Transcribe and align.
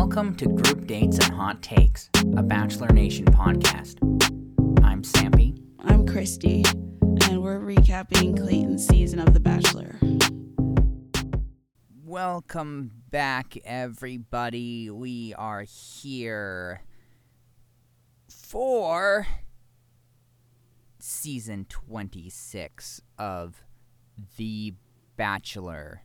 Welcome 0.00 0.36
to 0.36 0.46
Group 0.46 0.86
Dates 0.86 1.18
and 1.18 1.34
Hot 1.34 1.60
Takes, 1.60 2.08
a 2.36 2.42
Bachelor 2.44 2.86
Nation 2.90 3.26
podcast. 3.26 3.96
I'm 4.84 5.02
Sampy. 5.02 5.60
I'm 5.80 6.06
Christy, 6.06 6.62
and 7.02 7.42
we're 7.42 7.58
recapping 7.58 8.38
Clayton's 8.38 8.86
season 8.86 9.18
of 9.18 9.34
The 9.34 9.40
Bachelor. 9.40 9.98
Welcome 12.04 12.92
back, 13.10 13.58
everybody. 13.64 14.88
We 14.88 15.34
are 15.34 15.62
here 15.62 16.82
for 18.28 19.26
season 21.00 21.66
26 21.68 23.02
of 23.18 23.64
The 24.36 24.74
Bachelor. 25.16 26.02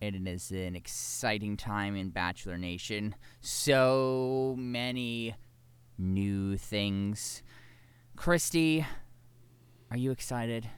It 0.00 0.14
is 0.14 0.50
an 0.50 0.74
exciting 0.74 1.58
time 1.58 1.94
in 1.94 2.08
Bachelor 2.08 2.56
Nation. 2.56 3.14
So 3.42 4.54
many 4.58 5.34
new 5.98 6.56
things. 6.56 7.42
Christy, 8.16 8.86
are 9.90 9.98
you 9.98 10.10
excited? 10.10 10.68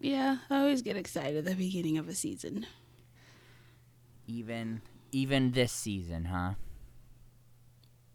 Yeah, 0.00 0.38
I 0.50 0.58
always 0.58 0.82
get 0.82 0.96
excited 0.96 1.36
at 1.36 1.44
the 1.44 1.54
beginning 1.54 1.98
of 1.98 2.08
a 2.08 2.14
season. 2.14 2.66
Even 4.26 4.82
even 5.12 5.52
this 5.52 5.72
season, 5.72 6.26
huh? 6.26 6.54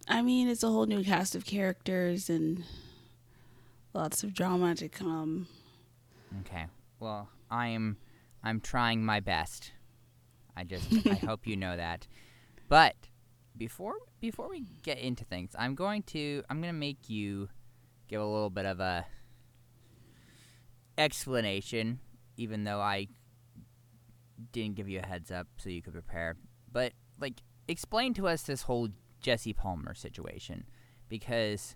I 0.07 0.21
mean, 0.21 0.49
it's 0.49 0.63
a 0.63 0.67
whole 0.67 0.85
new 0.85 1.03
cast 1.03 1.35
of 1.35 1.45
characters 1.45 2.29
and 2.29 2.63
lots 3.93 4.23
of 4.23 4.33
drama 4.33 4.75
to 4.75 4.89
come. 4.89 5.47
Okay. 6.41 6.65
Well, 6.99 7.29
I'm 7.49 7.97
I'm 8.43 8.59
trying 8.59 9.05
my 9.05 9.19
best. 9.19 9.71
I 10.55 10.63
just 10.63 10.91
I 11.07 11.13
hope 11.25 11.47
you 11.47 11.55
know 11.55 11.75
that. 11.77 12.07
But 12.67 12.95
before 13.57 13.95
before 14.19 14.49
we 14.49 14.65
get 14.81 14.99
into 14.99 15.23
things, 15.25 15.55
I'm 15.57 15.75
going 15.75 16.03
to 16.03 16.43
I'm 16.49 16.61
going 16.61 16.73
to 16.73 16.79
make 16.79 17.09
you 17.09 17.49
give 18.07 18.21
a 18.21 18.25
little 18.25 18.49
bit 18.49 18.65
of 18.65 18.79
a 18.79 19.05
explanation 20.97 21.99
even 22.37 22.63
though 22.63 22.79
I 22.79 23.07
didn't 24.51 24.75
give 24.75 24.89
you 24.89 24.99
a 24.99 25.05
heads 25.05 25.31
up 25.31 25.47
so 25.57 25.69
you 25.69 25.81
could 25.81 25.93
prepare. 25.93 26.35
But 26.71 26.93
like 27.19 27.41
explain 27.67 28.13
to 28.15 28.27
us 28.27 28.43
this 28.43 28.63
whole 28.63 28.89
Jesse 29.21 29.53
Palmer 29.53 29.93
situation 29.93 30.65
because 31.09 31.75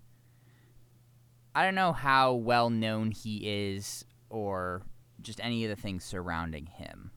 I 1.56 1.64
don't 1.64 1.76
know 1.76 1.94
how 1.94 2.34
well 2.34 2.70
known 2.70 3.12
he 3.12 3.72
is 3.74 4.06
or 4.30 4.84
just 5.22 5.40
any 5.44 5.64
of 5.64 5.70
the 5.70 5.82
things 5.82 6.04
surrounding 6.04 6.66
him. 6.68 7.12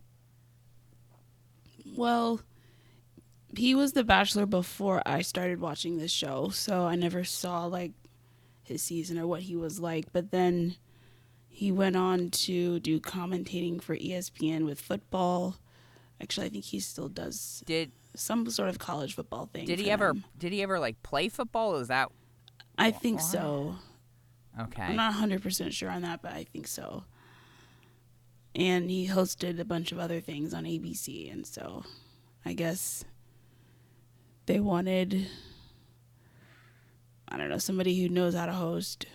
Well, 1.96 2.40
he 3.56 3.74
was 3.74 3.92
the 3.92 4.04
bachelor 4.04 4.46
before 4.46 5.02
I 5.06 5.22
started 5.22 5.60
watching 5.60 5.98
this 5.98 6.12
show, 6.12 6.50
so 6.50 6.84
I 6.86 6.94
never 6.94 7.24
saw 7.24 7.66
like 7.66 7.92
his 8.62 8.82
season 8.82 9.18
or 9.18 9.26
what 9.26 9.42
he 9.42 9.56
was 9.56 9.80
like, 9.80 10.12
but 10.12 10.30
then 10.30 10.76
he 11.48 11.72
went 11.72 11.96
on 11.96 12.30
to 12.30 12.78
do 12.80 13.00
commentating 13.00 13.82
for 13.82 13.96
ESPN 13.96 14.64
with 14.64 14.80
football. 14.80 15.56
Actually, 16.22 16.46
I 16.46 16.50
think 16.50 16.64
he 16.64 16.80
still 16.80 17.08
does 17.08 17.62
Did 17.66 17.92
some 18.14 18.48
sort 18.50 18.68
of 18.68 18.78
college 18.78 19.14
football 19.14 19.48
thing. 19.52 19.66
did 19.66 19.78
he 19.78 19.90
ever 19.90 20.08
them. 20.08 20.24
did 20.38 20.52
he 20.52 20.62
ever 20.62 20.78
like 20.78 21.02
play 21.02 21.28
football? 21.28 21.76
Is 21.76 21.88
that 21.88 22.10
I 22.78 22.90
think 22.92 23.18
Why? 23.20 23.24
so. 23.26 23.74
okay? 24.60 24.82
I'm 24.82 24.96
not 24.96 25.14
100% 25.14 25.72
sure 25.72 25.90
on 25.90 26.02
that, 26.02 26.22
but 26.22 26.32
I 26.32 26.44
think 26.44 26.66
so. 26.66 27.04
And 28.54 28.90
he 28.90 29.08
hosted 29.08 29.60
a 29.60 29.64
bunch 29.64 29.92
of 29.92 29.98
other 29.98 30.20
things 30.20 30.52
on 30.52 30.64
ABC, 30.64 31.32
and 31.32 31.46
so 31.46 31.84
I 32.44 32.52
guess 32.52 33.04
they 34.46 34.58
wanted, 34.58 35.28
I 37.28 37.36
don't 37.36 37.48
know, 37.48 37.58
somebody 37.58 38.00
who 38.00 38.08
knows 38.08 38.34
how 38.34 38.46
to 38.46 38.52
host. 38.52 39.06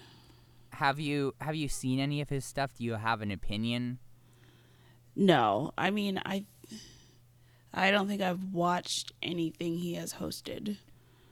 Have 0.72 1.00
you 1.00 1.34
have 1.42 1.56
you 1.56 1.68
seen 1.68 2.00
any 2.00 2.22
of 2.22 2.30
his 2.30 2.46
stuff? 2.46 2.76
Do 2.78 2.84
you 2.84 2.94
have 2.94 3.22
an 3.22 3.32
opinion? 3.32 4.00
No, 5.16 5.72
I 5.78 5.90
mean, 5.90 6.22
I. 6.26 6.46
I 7.78 7.92
don't 7.92 8.08
think 8.08 8.22
I've 8.22 8.54
watched 8.54 9.12
anything 9.22 9.78
he 9.80 9.96
has 9.96 10.14
hosted. 10.14 10.78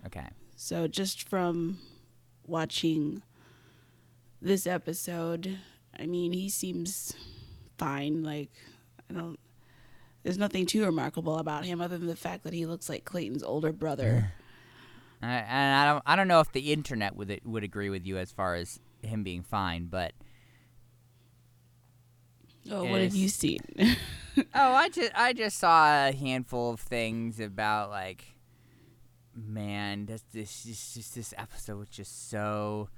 Okay. 0.06 0.28
So 0.58 0.88
just 0.88 1.28
from 1.30 1.80
watching 2.46 3.24
this 4.42 4.68
episode, 4.68 5.60
I 5.98 6.06
mean, 6.06 6.34
he 6.34 6.50
seems 6.50 7.16
fine. 7.84 8.24
Like, 8.24 8.50
I 9.10 9.14
don't. 9.14 9.40
There's 10.24 10.38
nothing 10.38 10.66
too 10.66 10.86
remarkable 10.86 11.38
about 11.38 11.66
him 11.66 11.82
other 11.82 11.98
than 11.98 12.08
the 12.08 12.16
fact 12.16 12.44
that 12.44 12.54
he 12.54 12.66
looks 12.66 12.88
like 12.88 13.04
Clayton's 13.04 13.44
older 13.44 13.74
brother. 13.74 14.32
Uh, 15.22 15.26
and 15.26 15.76
I 15.76 15.86
don't 15.86 16.04
I 16.06 16.16
don't 16.16 16.28
know 16.28 16.40
if 16.40 16.52
the 16.52 16.72
internet 16.72 17.16
would 17.16 17.42
would 17.44 17.64
agree 17.64 17.90
with 17.90 18.06
you 18.06 18.18
as 18.18 18.32
far 18.32 18.56
as 18.56 18.80
him 19.02 19.24
being 19.24 19.44
fine, 19.44 19.86
but 19.86 20.14
oh, 22.72 22.86
what 22.86 23.02
have 23.02 23.16
you 23.16 23.28
seen? 23.28 23.60
oh, 24.38 24.46
I 24.54 24.90
just 24.90 25.12
I 25.16 25.34
just 25.34 25.60
saw 25.60 26.08
a 26.08 26.14
handful 26.14 26.72
of 26.72 26.80
things 26.80 27.40
about 27.40 27.90
like 27.90 28.26
man, 29.36 30.06
this 30.06 30.24
this 30.34 30.64
this, 30.64 30.94
just 30.94 31.16
this 31.16 31.34
episode 31.38 31.80
was 31.80 31.90
just 31.90 32.30
so 32.30 32.90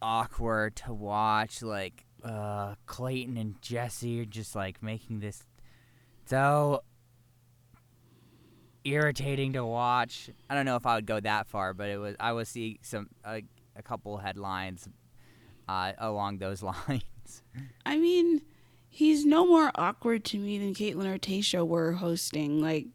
awkward 0.00 0.76
to 0.76 0.92
watch. 0.92 1.62
Like 1.62 2.04
uh, 2.24 2.74
Clayton 2.86 3.36
and 3.36 3.60
Jesse 3.62 4.20
are 4.20 4.24
just 4.24 4.54
like 4.54 4.82
making 4.82 5.20
this 5.20 5.44
so 6.26 6.82
irritating 8.84 9.52
to 9.54 9.64
watch. 9.64 10.30
I 10.48 10.54
don't 10.54 10.64
know 10.64 10.76
if 10.76 10.86
I 10.86 10.96
would 10.96 11.06
go 11.06 11.20
that 11.20 11.48
far, 11.48 11.74
but 11.74 11.88
it 11.88 11.98
was 11.98 12.16
I 12.20 12.32
was 12.32 12.48
seeing 12.48 12.78
some 12.82 13.08
a, 13.24 13.42
a 13.76 13.82
couple 13.82 14.18
headlines 14.18 14.88
uh, 15.68 15.92
along 15.98 16.38
those 16.38 16.62
lines. 16.88 17.42
I 17.84 17.96
mean, 17.96 18.42
he's 18.88 19.24
no 19.24 19.46
more 19.46 19.70
awkward 19.74 20.24
to 20.26 20.38
me 20.38 20.58
than 20.58 20.74
Kaitlyn 20.74 21.06
or 21.06 21.18
Tayshia 21.18 21.66
were 21.66 21.92
hosting. 21.92 22.60
Like, 22.60 22.86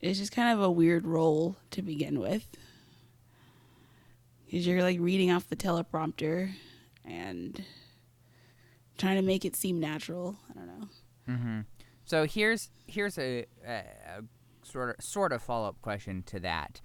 it's 0.00 0.18
just 0.18 0.32
kind 0.32 0.52
of 0.52 0.60
a 0.64 0.70
weird 0.70 1.06
role 1.06 1.56
to 1.70 1.82
begin 1.82 2.20
with. 2.20 2.46
Because 4.44 4.66
you're 4.66 4.82
like 4.82 4.98
reading 5.00 5.30
off 5.30 5.48
the 5.48 5.56
teleprompter 5.56 6.52
and 7.04 7.62
trying 8.98 9.16
to 9.16 9.22
make 9.22 9.44
it 9.44 9.56
seem 9.56 9.80
natural. 9.80 10.36
I 10.50 10.54
don't 10.54 10.66
know. 10.66 10.88
Mm-hmm. 11.28 11.60
So 12.04 12.26
here's 12.26 12.70
here's 12.86 13.18
a, 13.18 13.46
a, 13.66 13.72
a 13.72 14.22
sort 14.62 14.98
of 14.98 15.04
sort 15.04 15.32
of 15.32 15.42
follow 15.42 15.68
up 15.68 15.80
question 15.80 16.22
to 16.24 16.40
that. 16.40 16.80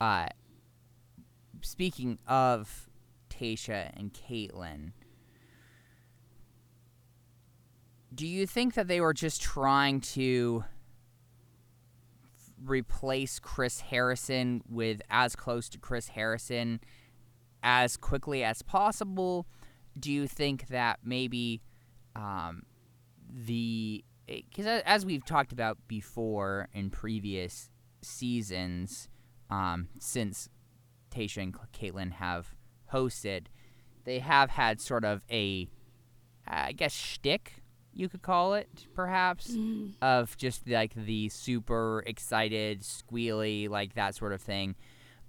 Uh, 0.00 0.28
speaking 1.60 2.18
of 2.26 2.88
Tayshia 3.28 3.90
and 3.96 4.12
Kaitlyn, 4.12 4.92
do 8.14 8.26
you 8.26 8.46
think 8.46 8.74
that 8.74 8.88
they 8.88 9.00
were 9.00 9.14
just 9.14 9.42
trying 9.42 10.00
to 10.00 10.64
replace 12.64 13.38
Chris 13.38 13.80
Harrison 13.80 14.62
with 14.68 15.02
as 15.10 15.36
close 15.36 15.68
to 15.70 15.78
Chris 15.78 16.08
Harrison 16.08 16.80
as 17.62 17.96
quickly 17.96 18.42
as 18.44 18.62
possible? 18.62 19.46
Do 19.98 20.12
you 20.12 20.26
think 20.26 20.68
that 20.68 21.00
maybe 21.04 21.62
um, 22.14 22.62
the 23.28 24.04
because 24.26 24.66
as 24.66 25.04
we've 25.04 25.24
talked 25.24 25.52
about 25.52 25.78
before 25.88 26.68
in 26.72 26.90
previous 26.90 27.70
seasons, 28.02 29.08
um, 29.50 29.88
since 29.98 30.48
Tayshia 31.10 31.42
and 31.42 31.54
Kaitlyn 31.72 32.12
have 32.12 32.54
hosted, 32.92 33.46
they 34.04 34.20
have 34.20 34.50
had 34.50 34.80
sort 34.80 35.04
of 35.04 35.24
a, 35.30 35.68
I 36.46 36.72
guess, 36.72 36.92
shtick 36.92 37.62
you 37.92 38.08
could 38.08 38.22
call 38.22 38.54
it, 38.54 38.68
perhaps, 38.94 39.52
of 40.00 40.36
just 40.36 40.68
like 40.68 40.94
the 40.94 41.28
super 41.28 42.04
excited, 42.06 42.82
squealy, 42.82 43.68
like 43.68 43.94
that 43.94 44.14
sort 44.14 44.32
of 44.32 44.40
thing. 44.40 44.76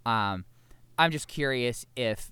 Um, 0.06 0.45
I'm 0.97 1.12
just 1.12 1.27
curious 1.27 1.85
if 1.95 2.31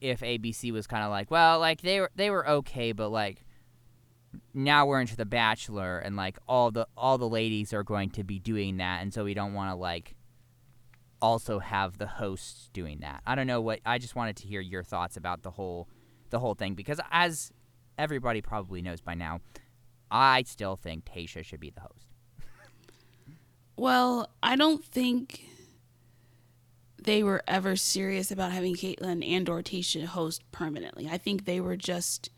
if 0.00 0.20
ABC 0.20 0.72
was 0.72 0.86
kind 0.86 1.04
of 1.04 1.10
like, 1.10 1.30
well, 1.30 1.58
like 1.58 1.82
they 1.82 2.00
were 2.00 2.10
they 2.14 2.30
were 2.30 2.48
okay, 2.48 2.92
but 2.92 3.08
like 3.08 3.44
now 4.54 4.86
we're 4.86 5.00
into 5.00 5.16
the 5.16 5.26
Bachelor, 5.26 5.98
and 5.98 6.16
like 6.16 6.38
all 6.48 6.70
the 6.70 6.86
all 6.96 7.18
the 7.18 7.28
ladies 7.28 7.72
are 7.72 7.82
going 7.84 8.10
to 8.10 8.24
be 8.24 8.38
doing 8.38 8.78
that, 8.78 9.02
and 9.02 9.12
so 9.12 9.24
we 9.24 9.34
don't 9.34 9.54
want 9.54 9.70
to 9.70 9.74
like 9.74 10.14
also 11.20 11.58
have 11.58 11.98
the 11.98 12.06
hosts 12.06 12.70
doing 12.72 13.00
that. 13.00 13.22
I 13.26 13.34
don't 13.34 13.46
know 13.46 13.60
what. 13.60 13.80
I 13.84 13.98
just 13.98 14.16
wanted 14.16 14.36
to 14.38 14.46
hear 14.46 14.60
your 14.60 14.82
thoughts 14.82 15.16
about 15.16 15.42
the 15.42 15.50
whole 15.50 15.88
the 16.30 16.38
whole 16.38 16.54
thing 16.54 16.74
because 16.74 17.00
as 17.10 17.52
everybody 17.98 18.40
probably 18.40 18.82
knows 18.82 19.00
by 19.00 19.14
now, 19.14 19.40
I 20.10 20.44
still 20.46 20.76
think 20.76 21.04
Tayshia 21.04 21.44
should 21.44 21.60
be 21.60 21.70
the 21.70 21.80
host. 21.80 22.06
Well, 23.76 24.28
I 24.42 24.56
don't 24.56 24.84
think 24.84 25.44
they 27.02 27.22
were 27.22 27.42
ever 27.46 27.76
serious 27.76 28.30
about 28.30 28.52
having 28.52 28.74
Kaitlyn 28.74 29.26
and 29.26 29.48
or 29.48 29.62
Tayshia 29.62 30.06
host 30.06 30.42
permanently. 30.52 31.08
I 31.08 31.18
think 31.18 31.44
they 31.44 31.60
were 31.60 31.76
just 31.76 32.30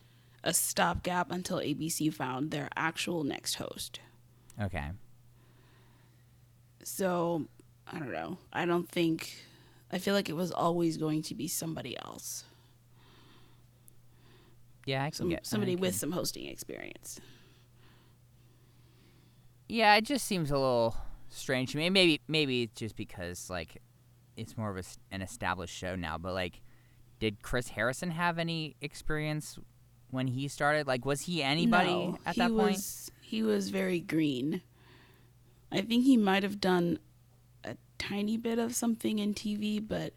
a 0.44 0.52
stopgap 0.52 1.30
until 1.30 1.58
ABC 1.58 2.12
found 2.12 2.50
their 2.50 2.68
actual 2.76 3.24
next 3.24 3.54
host. 3.54 4.00
Okay. 4.60 4.90
So 6.82 7.46
I 7.86 7.98
don't 7.98 8.12
know. 8.12 8.38
I 8.52 8.64
don't 8.64 8.88
think. 8.88 9.34
I 9.92 9.98
feel 9.98 10.14
like 10.14 10.28
it 10.28 10.36
was 10.36 10.52
always 10.52 10.96
going 10.96 11.22
to 11.22 11.34
be 11.34 11.48
somebody 11.48 11.96
else. 11.98 12.44
Yeah, 14.86 15.04
I 15.04 15.10
can 15.10 15.14
Some, 15.14 15.28
get 15.30 15.46
somebody 15.46 15.76
with 15.76 15.94
some 15.94 16.12
hosting 16.12 16.46
experience. 16.46 17.20
Yeah, 19.68 19.94
it 19.96 20.04
just 20.04 20.26
seems 20.26 20.50
a 20.50 20.54
little 20.54 20.96
strange 21.28 21.72
to 21.72 21.78
me. 21.78 21.90
Maybe 21.90 22.20
maybe 22.28 22.62
it's 22.62 22.78
just 22.78 22.96
because 22.96 23.50
like 23.50 23.80
it's 24.40 24.56
more 24.56 24.70
of 24.70 24.76
a 24.76 25.14
an 25.14 25.22
established 25.22 25.74
show 25.74 25.94
now. 25.94 26.18
But 26.18 26.34
like, 26.34 26.60
did 27.18 27.42
Chris 27.42 27.68
Harrison 27.68 28.10
have 28.10 28.38
any 28.38 28.76
experience 28.80 29.58
when 30.10 30.26
he 30.28 30.48
started? 30.48 30.86
Like, 30.86 31.04
was 31.04 31.22
he 31.22 31.42
anybody 31.42 31.90
No, 31.90 32.18
at 32.26 32.34
he 32.34 32.40
that 32.40 32.48
point? 32.50 32.76
was, 32.76 33.10
He 33.20 33.42
was 33.42 33.68
very 33.70 34.00
green. 34.00 34.62
I 35.70 35.82
think 35.82 36.04
he 36.04 36.16
might 36.16 36.42
have 36.42 36.60
done 36.60 36.98
a 37.64 37.76
tiny 37.98 38.36
bit 38.36 38.58
of 38.58 38.74
something 38.74 39.18
in 39.20 39.34
TV, 39.34 39.80
but 39.86 40.14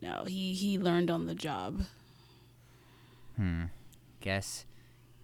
no, 0.00 0.24
he 0.24 0.54
he 0.54 0.78
learned 0.78 1.10
on 1.10 1.26
the 1.26 1.34
job. 1.34 1.82
Hmm. 3.36 3.64
Guess 4.20 4.64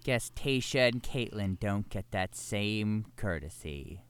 guess 0.05 0.31
Tayshia 0.35 0.89
and 0.89 1.03
Kaitlyn 1.03 1.59
don't 1.59 1.89
get 1.89 2.11
that 2.11 2.35
same 2.35 3.07
courtesy. 3.17 4.03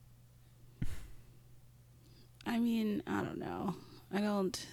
I 2.46 2.58
mean, 2.58 3.02
I 3.06 3.22
don't 3.22 3.38
know. 3.38 3.74
I 4.12 4.20
don't. 4.20 4.66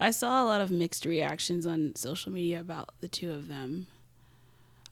I 0.00 0.10
saw 0.10 0.42
a 0.42 0.46
lot 0.46 0.60
of 0.60 0.70
mixed 0.70 1.04
reactions 1.04 1.66
on 1.66 1.94
social 1.96 2.32
media 2.32 2.60
about 2.60 2.90
the 3.00 3.08
two 3.08 3.32
of 3.32 3.48
them. 3.48 3.86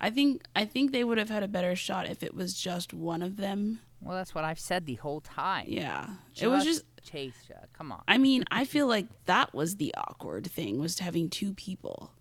I 0.01 0.11
think 0.11 0.43
I 0.57 0.65
think 0.65 0.93
they 0.93 1.05
would 1.05 1.19
have 1.19 1.29
had 1.31 1.43
a 1.43 1.49
better 1.49 1.77
shot 1.77 2.09
if 2.09 2.23
it 2.23 2.35
was 2.35 2.55
just 2.55 2.93
one 2.93 3.23
of 3.23 3.37
them. 3.37 3.81
Well, 4.01 4.17
that's 4.17 4.35
what 4.35 4.45
I've 4.45 4.59
said 4.59 4.85
the 4.87 4.97
whole 4.97 5.21
time. 5.21 5.67
Yeah, 5.69 6.09
it 6.41 6.49
was 6.49 6.65
just. 6.65 6.85
Tayshia. 7.07 7.67
Come 7.73 7.91
on. 7.91 8.03
I 8.07 8.17
mean, 8.17 8.45
I 8.51 8.65
feel 8.65 8.87
like 8.87 9.07
that 9.27 9.53
was 9.53 9.77
the 9.77 9.93
awkward 9.97 10.47
thing 10.47 10.79
was 10.79 11.01
having 11.01 11.29
two 11.29 11.53
people, 11.53 12.13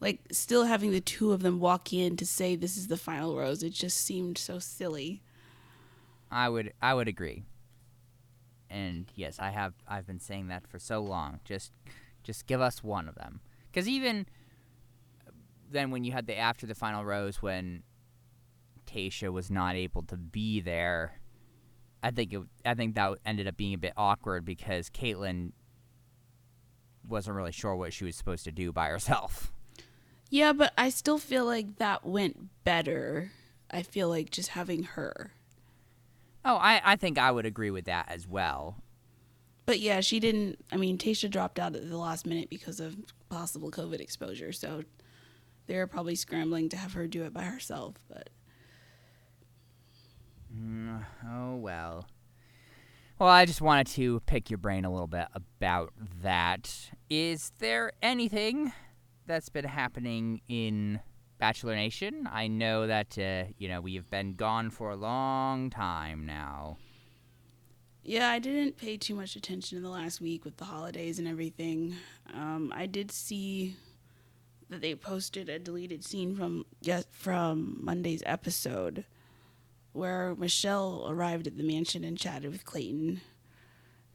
like 0.00 0.20
still 0.30 0.64
having 0.64 0.92
the 0.92 1.00
two 1.00 1.32
of 1.32 1.42
them 1.42 1.58
walk 1.58 1.92
in 1.92 2.16
to 2.16 2.24
say 2.26 2.54
this 2.54 2.76
is 2.76 2.86
the 2.86 2.96
final 2.96 3.36
rose. 3.36 3.62
It 3.64 3.70
just 3.70 3.98
seemed 3.98 4.38
so 4.38 4.58
silly. 4.60 5.22
I 6.30 6.48
would 6.48 6.72
I 6.80 6.94
would 6.94 7.08
agree. 7.08 7.42
And 8.70 9.10
yes, 9.14 9.38
I 9.38 9.50
have 9.50 9.74
I've 9.88 10.06
been 10.06 10.20
saying 10.20 10.48
that 10.48 10.66
for 10.66 10.78
so 10.78 11.00
long. 11.00 11.40
Just 11.44 11.72
just 12.22 12.46
give 12.46 12.60
us 12.60 12.82
one 12.84 13.08
of 13.08 13.14
them. 13.16 13.40
Cuz 13.72 13.88
even 13.88 14.26
then 15.70 15.90
when 15.90 16.04
you 16.04 16.12
had 16.12 16.26
the 16.26 16.36
after 16.36 16.66
the 16.66 16.74
final 16.74 17.04
rose 17.04 17.42
when 17.42 17.82
Tayshia 18.86 19.32
was 19.32 19.50
not 19.50 19.76
able 19.76 20.02
to 20.02 20.16
be 20.16 20.60
there, 20.60 21.20
I 22.02 22.10
think 22.10 22.32
it, 22.32 22.40
I 22.64 22.74
think 22.74 22.94
that 22.94 23.18
ended 23.24 23.46
up 23.46 23.56
being 23.56 23.74
a 23.74 23.78
bit 23.78 23.92
awkward 23.96 24.44
because 24.44 24.90
Kaitlyn 24.90 25.52
wasn't 27.06 27.36
really 27.36 27.52
sure 27.52 27.76
what 27.76 27.92
she 27.92 28.04
was 28.04 28.16
supposed 28.16 28.44
to 28.44 28.52
do 28.52 28.72
by 28.72 28.88
herself. 28.88 29.52
Yeah, 30.30 30.52
but 30.52 30.72
I 30.78 30.90
still 30.90 31.18
feel 31.18 31.44
like 31.44 31.76
that 31.78 32.06
went 32.06 32.64
better. 32.64 33.32
I 33.70 33.82
feel 33.82 34.08
like 34.08 34.30
just 34.30 34.50
having 34.50 34.84
her. 34.84 35.32
Oh, 36.44 36.56
I, 36.56 36.80
I 36.84 36.96
think 36.96 37.18
I 37.18 37.30
would 37.30 37.46
agree 37.46 37.70
with 37.70 37.84
that 37.84 38.06
as 38.08 38.26
well. 38.26 38.76
But 39.66 39.80
yeah, 39.80 40.00
she 40.00 40.20
didn't. 40.20 40.64
I 40.72 40.76
mean, 40.76 40.98
Tayshia 40.98 41.30
dropped 41.30 41.58
out 41.58 41.76
at 41.76 41.88
the 41.88 41.98
last 41.98 42.26
minute 42.26 42.50
because 42.50 42.80
of 42.80 42.96
possible 43.28 43.70
COVID 43.70 44.00
exposure. 44.00 44.52
So 44.52 44.82
they're 45.66 45.86
probably 45.86 46.14
scrambling 46.14 46.68
to 46.70 46.76
have 46.76 46.94
her 46.94 47.06
do 47.06 47.24
it 47.24 47.32
by 47.32 47.42
herself. 47.42 47.96
But 48.08 48.30
Mm, 50.56 51.04
oh 51.28 51.56
well. 51.56 52.06
Well, 53.18 53.28
I 53.28 53.44
just 53.44 53.60
wanted 53.60 53.86
to 53.88 54.20
pick 54.20 54.50
your 54.50 54.58
brain 54.58 54.84
a 54.84 54.90
little 54.90 55.06
bit 55.06 55.26
about 55.34 55.92
that. 56.22 56.90
Is 57.10 57.52
there 57.58 57.92
anything 58.02 58.72
that's 59.26 59.50
been 59.50 59.66
happening 59.66 60.40
in 60.48 61.00
Bachelor 61.40 61.74
Nation? 61.74 62.28
I 62.30 62.46
know 62.46 62.86
that 62.86 63.18
uh, 63.18 63.44
you 63.58 63.68
know 63.68 63.80
we've 63.80 64.08
been 64.10 64.34
gone 64.34 64.70
for 64.70 64.90
a 64.90 64.96
long 64.96 65.70
time 65.70 66.26
now. 66.26 66.76
yeah, 68.04 68.28
I 68.30 68.38
didn't 68.38 68.76
pay 68.76 68.96
too 68.96 69.14
much 69.14 69.36
attention 69.36 69.76
in 69.78 69.82
the 69.82 69.90
last 69.90 70.20
week 70.20 70.44
with 70.44 70.56
the 70.58 70.64
holidays 70.66 71.18
and 71.18 71.26
everything. 71.26 71.94
Um, 72.34 72.72
I 72.74 72.86
did 72.86 73.10
see 73.10 73.76
that 74.68 74.80
they 74.80 74.94
posted 74.94 75.48
a 75.48 75.58
deleted 75.58 76.04
scene 76.04 76.36
from 76.36 76.64
yes 76.80 77.04
from 77.10 77.78
Monday's 77.82 78.22
episode 78.26 79.04
where 79.92 80.34
Michelle 80.36 81.06
arrived 81.08 81.46
at 81.46 81.56
the 81.56 81.64
mansion 81.64 82.04
and 82.04 82.16
chatted 82.16 82.52
with 82.52 82.64
Clayton. 82.64 83.20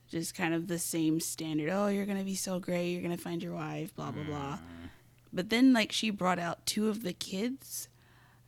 Just 0.07 0.36
kind 0.36 0.54
of 0.54 0.68
the 0.68 0.80
same 0.80 1.19
standard. 1.19 1.69
Oh, 1.69 1.88
you're 1.88 2.06
gonna 2.06 2.24
be 2.24 2.36
so 2.36 2.60
great. 2.60 2.92
You're 2.92 3.01
gonna 3.01 3.18
find 3.18 3.42
your 3.44 3.54
wife. 3.56 3.94
Blah 3.95 4.12
blah 4.12 4.24
blah. 4.24 4.60
But 5.36 5.50
then, 5.50 5.74
like, 5.74 5.92
she 5.92 6.10
brought 6.10 6.40
out 6.40 6.66
two 6.66 6.88
of 6.88 7.04
the 7.04 7.14
kids. 7.14 7.90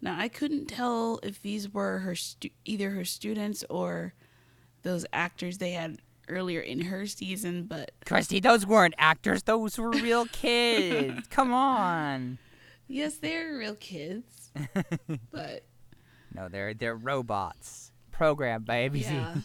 Now 0.02 0.18
I 0.18 0.28
couldn't 0.30 0.68
tell 0.68 1.20
if 1.22 1.42
these 1.42 1.72
were 1.74 2.00
her 2.00 2.16
stu- 2.16 2.50
either 2.66 2.92
her 2.92 3.04
students 3.04 3.64
or 3.70 4.14
those 4.84 5.06
actors 5.12 5.58
they 5.58 5.72
had 5.72 5.98
earlier 6.30 6.62
in 6.62 6.82
her 6.82 7.06
season. 7.08 7.64
But 7.66 7.92
Christy, 8.06 8.40
those 8.40 8.66
weren't 8.66 8.94
actors; 8.98 9.44
those 9.44 9.78
were 9.78 9.90
real 9.92 10.26
kids. 10.28 11.28
Come 11.30 11.52
on. 11.54 12.38
yes, 12.88 13.16
they're 13.18 13.58
real 13.58 13.76
kids. 13.76 14.52
but 15.32 15.66
No, 16.34 16.48
they're 16.48 16.74
they're 16.74 16.96
robots 16.96 17.92
programmed 18.12 18.66
by 18.66 18.88
ABC. 18.88 19.02
yeah, 19.12 19.36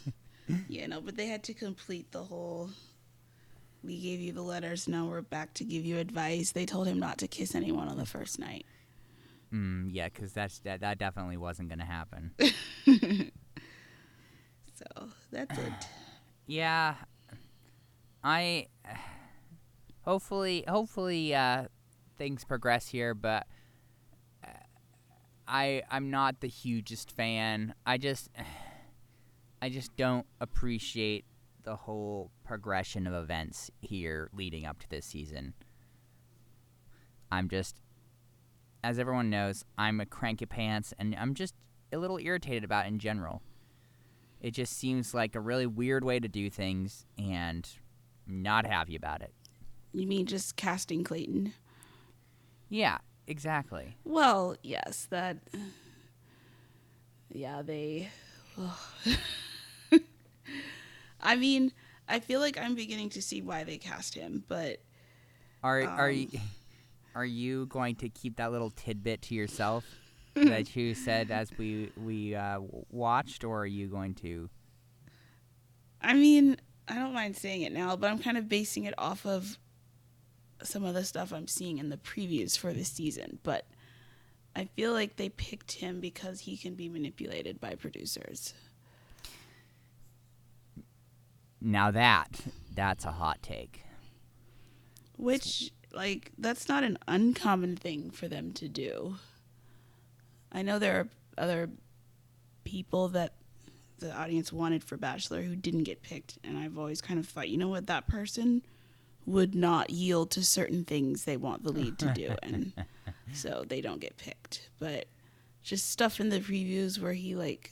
yeah, 0.68 0.86
no. 0.86 1.00
But 1.00 1.16
they 1.16 1.26
had 1.26 1.42
to 1.44 1.54
complete 1.54 2.12
the 2.12 2.22
whole. 2.22 2.70
We 3.84 3.98
gave 4.00 4.20
you 4.20 4.32
the 4.32 4.42
letters. 4.42 4.86
Now 4.86 5.06
we're 5.06 5.22
back 5.22 5.54
to 5.54 5.64
give 5.64 5.84
you 5.84 5.98
advice. 5.98 6.52
They 6.52 6.66
told 6.66 6.86
him 6.86 7.00
not 7.00 7.18
to 7.18 7.28
kiss 7.28 7.54
anyone 7.54 7.88
on 7.88 7.96
the 7.96 8.06
first 8.06 8.38
night. 8.38 8.64
Mm, 9.52 9.88
yeah, 9.90 10.08
because 10.08 10.32
that's 10.32 10.60
that, 10.60 10.80
that 10.80 10.98
definitely 10.98 11.36
wasn't 11.36 11.68
gonna 11.68 11.84
happen. 11.84 12.32
So 14.82 15.08
that's 15.30 15.58
it. 15.58 15.72
Yeah, 16.44 16.96
I 18.24 18.66
hopefully 20.02 20.64
hopefully 20.66 21.32
uh, 21.36 21.66
things 22.18 22.44
progress 22.44 22.88
here, 22.88 23.14
but 23.14 23.46
uh, 24.44 24.48
I 25.46 25.82
I'm 25.88 26.10
not 26.10 26.40
the 26.40 26.48
hugest 26.48 27.12
fan. 27.12 27.74
I 27.86 27.96
just 27.96 28.28
I 29.62 29.68
just 29.68 29.96
don't 29.96 30.26
appreciate 30.40 31.24
the 31.64 31.76
whole 31.76 32.30
progression 32.44 33.06
of 33.06 33.14
events 33.14 33.70
here 33.80 34.30
leading 34.34 34.66
up 34.66 34.78
to 34.80 34.88
this 34.88 35.06
season. 35.06 35.54
I'm 37.30 37.48
just 37.48 37.80
as 38.84 38.98
everyone 38.98 39.30
knows, 39.30 39.64
I'm 39.78 40.00
a 40.00 40.06
cranky 40.06 40.46
pants 40.46 40.92
and 40.98 41.14
I'm 41.18 41.34
just 41.34 41.54
a 41.92 41.98
little 41.98 42.18
irritated 42.18 42.64
about 42.64 42.86
it 42.86 42.88
in 42.88 42.98
general. 42.98 43.42
It 44.40 44.52
just 44.52 44.76
seems 44.76 45.14
like 45.14 45.36
a 45.36 45.40
really 45.40 45.66
weird 45.66 46.02
way 46.02 46.18
to 46.18 46.26
do 46.26 46.50
things, 46.50 47.06
and 47.16 47.68
I'm 48.26 48.42
not 48.42 48.66
happy 48.66 48.96
about 48.96 49.22
it. 49.22 49.32
You 49.92 50.06
mean 50.08 50.26
just 50.26 50.56
casting 50.56 51.04
Clayton? 51.04 51.52
Yeah, 52.68 52.98
exactly. 53.28 53.96
Well, 54.04 54.56
yes, 54.62 55.06
that. 55.10 55.36
Yeah, 57.30 57.62
they. 57.62 58.10
I 61.22 61.36
mean, 61.36 61.72
I 62.08 62.20
feel 62.20 62.40
like 62.40 62.58
I'm 62.58 62.74
beginning 62.74 63.10
to 63.10 63.22
see 63.22 63.42
why 63.42 63.64
they 63.64 63.78
cast 63.78 64.14
him, 64.14 64.44
but 64.48 64.80
Are 65.62 65.82
are 65.82 66.10
Um. 66.10 66.14
you 66.16 66.28
are 67.14 67.24
you 67.26 67.66
going 67.66 67.94
to 67.96 68.08
keep 68.08 68.36
that 68.36 68.52
little 68.52 68.70
tidbit 68.70 69.22
to 69.22 69.34
yourself 69.34 69.84
that 70.34 70.74
you 70.74 70.94
said 70.94 71.30
as 71.30 71.50
we 71.58 71.90
we 71.96 72.34
uh, 72.34 72.60
watched, 72.90 73.44
or 73.44 73.60
are 73.60 73.66
you 73.66 73.86
going 73.88 74.14
to? 74.16 74.48
I 76.00 76.14
mean, 76.14 76.56
I 76.88 76.94
don't 76.96 77.12
mind 77.12 77.36
saying 77.36 77.62
it 77.62 77.72
now, 77.72 77.96
but 77.96 78.10
I'm 78.10 78.18
kind 78.18 78.36
of 78.36 78.48
basing 78.48 78.84
it 78.84 78.94
off 78.98 79.24
of 79.24 79.58
some 80.62 80.84
of 80.84 80.94
the 80.94 81.04
stuff 81.04 81.32
I'm 81.32 81.46
seeing 81.46 81.78
in 81.78 81.90
the 81.90 81.96
previews 81.96 82.56
for 82.58 82.72
this 82.72 82.88
season. 82.90 83.38
But 83.42 83.66
I 84.56 84.64
feel 84.64 84.92
like 84.92 85.16
they 85.16 85.28
picked 85.28 85.72
him 85.72 86.00
because 86.00 86.40
he 86.40 86.56
can 86.56 86.74
be 86.74 86.88
manipulated 86.88 87.60
by 87.60 87.74
producers. 87.74 88.54
Now 91.62 91.90
that 91.90 92.40
that's 92.74 93.04
a 93.04 93.12
hot 93.12 93.42
take. 93.42 93.82
Which, 95.16 95.70
like, 95.92 96.32
that's 96.38 96.68
not 96.68 96.82
an 96.82 96.98
uncommon 97.06 97.76
thing 97.76 98.10
for 98.10 98.26
them 98.26 98.52
to 98.54 98.68
do. 98.68 99.16
I 100.50 100.62
know 100.62 100.78
there 100.78 101.00
are 101.00 101.08
other 101.38 101.70
people 102.64 103.08
that 103.08 103.34
the 103.98 104.12
audience 104.14 104.52
wanted 104.52 104.82
for 104.82 104.96
Bachelor 104.96 105.42
who 105.42 105.54
didn't 105.54 105.84
get 105.84 106.02
picked, 106.02 106.38
and 106.42 106.58
I've 106.58 106.76
always 106.76 107.00
kind 107.00 107.20
of 107.20 107.26
thought, 107.26 107.48
you 107.48 107.56
know 107.56 107.68
what, 107.68 107.86
that 107.86 108.08
person 108.08 108.62
would 109.24 109.54
not 109.54 109.90
yield 109.90 110.32
to 110.32 110.44
certain 110.44 110.84
things 110.84 111.24
they 111.24 111.36
want 111.36 111.62
the 111.62 111.70
lead 111.70 111.98
to 112.00 112.12
do, 112.12 112.34
and 112.42 112.72
so 113.32 113.64
they 113.66 113.80
don't 113.80 114.00
get 114.00 114.16
picked. 114.16 114.68
But 114.80 115.06
just 115.62 115.90
stuff 115.90 116.18
in 116.18 116.30
the 116.30 116.40
previews 116.40 117.00
where 117.00 117.12
he, 117.12 117.36
like, 117.36 117.70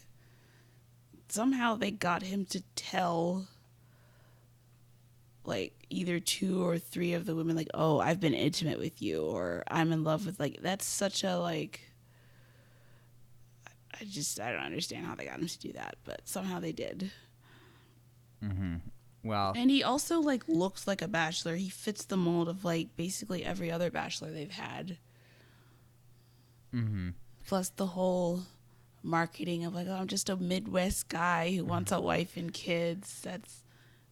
somehow 1.28 1.74
they 1.74 1.90
got 1.90 2.22
him 2.22 2.44
to 2.46 2.62
tell 2.76 3.48
like 5.44 5.72
either 5.88 6.20
two 6.20 6.66
or 6.66 6.78
three 6.78 7.14
of 7.14 7.26
the 7.26 7.34
women 7.34 7.56
like 7.56 7.70
oh 7.74 7.98
i've 7.98 8.20
been 8.20 8.34
intimate 8.34 8.78
with 8.78 9.00
you 9.00 9.24
or 9.24 9.64
i'm 9.70 9.92
in 9.92 10.04
love 10.04 10.26
with 10.26 10.38
like 10.38 10.58
that's 10.62 10.84
such 10.84 11.24
a 11.24 11.36
like 11.36 11.80
i 13.98 14.04
just 14.04 14.38
i 14.38 14.52
don't 14.52 14.60
understand 14.60 15.06
how 15.06 15.14
they 15.14 15.24
got 15.24 15.38
him 15.38 15.46
to 15.46 15.58
do 15.58 15.72
that 15.72 15.96
but 16.04 16.20
somehow 16.24 16.60
they 16.60 16.72
did 16.72 17.10
Mm-hmm. 18.44 18.76
Well, 19.22 19.52
and 19.54 19.70
he 19.70 19.82
also 19.82 20.20
like 20.20 20.48
looks 20.48 20.86
like 20.86 21.02
a 21.02 21.08
bachelor 21.08 21.56
he 21.56 21.68
fits 21.68 22.06
the 22.06 22.16
mold 22.16 22.48
of 22.48 22.64
like 22.64 22.96
basically 22.96 23.44
every 23.44 23.70
other 23.70 23.90
bachelor 23.90 24.30
they've 24.30 24.50
had 24.50 24.96
mm-hmm. 26.74 27.10
plus 27.46 27.68
the 27.68 27.84
whole 27.84 28.40
marketing 29.02 29.66
of 29.66 29.74
like 29.74 29.88
oh, 29.90 29.94
i'm 29.94 30.06
just 30.06 30.30
a 30.30 30.36
midwest 30.36 31.10
guy 31.10 31.54
who 31.54 31.64
wants 31.66 31.92
a 31.92 32.00
wife 32.00 32.38
and 32.38 32.54
kids 32.54 33.20
that's 33.20 33.62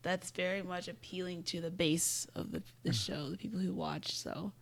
that's 0.03 0.31
very 0.31 0.63
much 0.63 0.89
appealing 0.89 1.43
to 1.43 1.61
the 1.61 1.71
base 1.71 2.27
of 2.35 2.53
the, 2.53 2.63
the 2.83 2.91
mm-hmm. 2.91 2.93
show 2.93 3.31
the 3.31 3.37
people 3.37 3.59
who 3.59 3.75
watch 3.75 4.17
so 4.17 4.53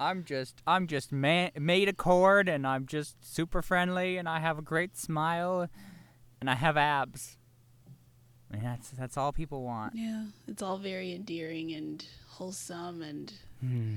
I'm 0.00 0.24
just 0.24 0.62
I'm 0.66 0.86
just 0.86 1.12
ma- 1.12 1.50
made 1.58 1.88
a 1.88 1.92
cord 1.92 2.48
and 2.48 2.66
I'm 2.66 2.86
just 2.86 3.16
super 3.22 3.60
friendly 3.60 4.16
and 4.16 4.26
I 4.26 4.40
have 4.40 4.58
a 4.58 4.62
great 4.62 4.96
smile 4.96 5.68
and 6.40 6.48
I 6.48 6.54
have 6.54 6.78
abs. 6.78 7.36
And 8.50 8.64
that's 8.64 8.88
that's 8.90 9.18
all 9.18 9.32
people 9.32 9.62
want. 9.62 9.92
yeah 9.94 10.24
it's 10.48 10.62
all 10.62 10.78
very 10.78 11.14
endearing 11.14 11.72
and 11.72 12.04
wholesome 12.28 13.02
and 13.02 13.32
hmm. 13.60 13.96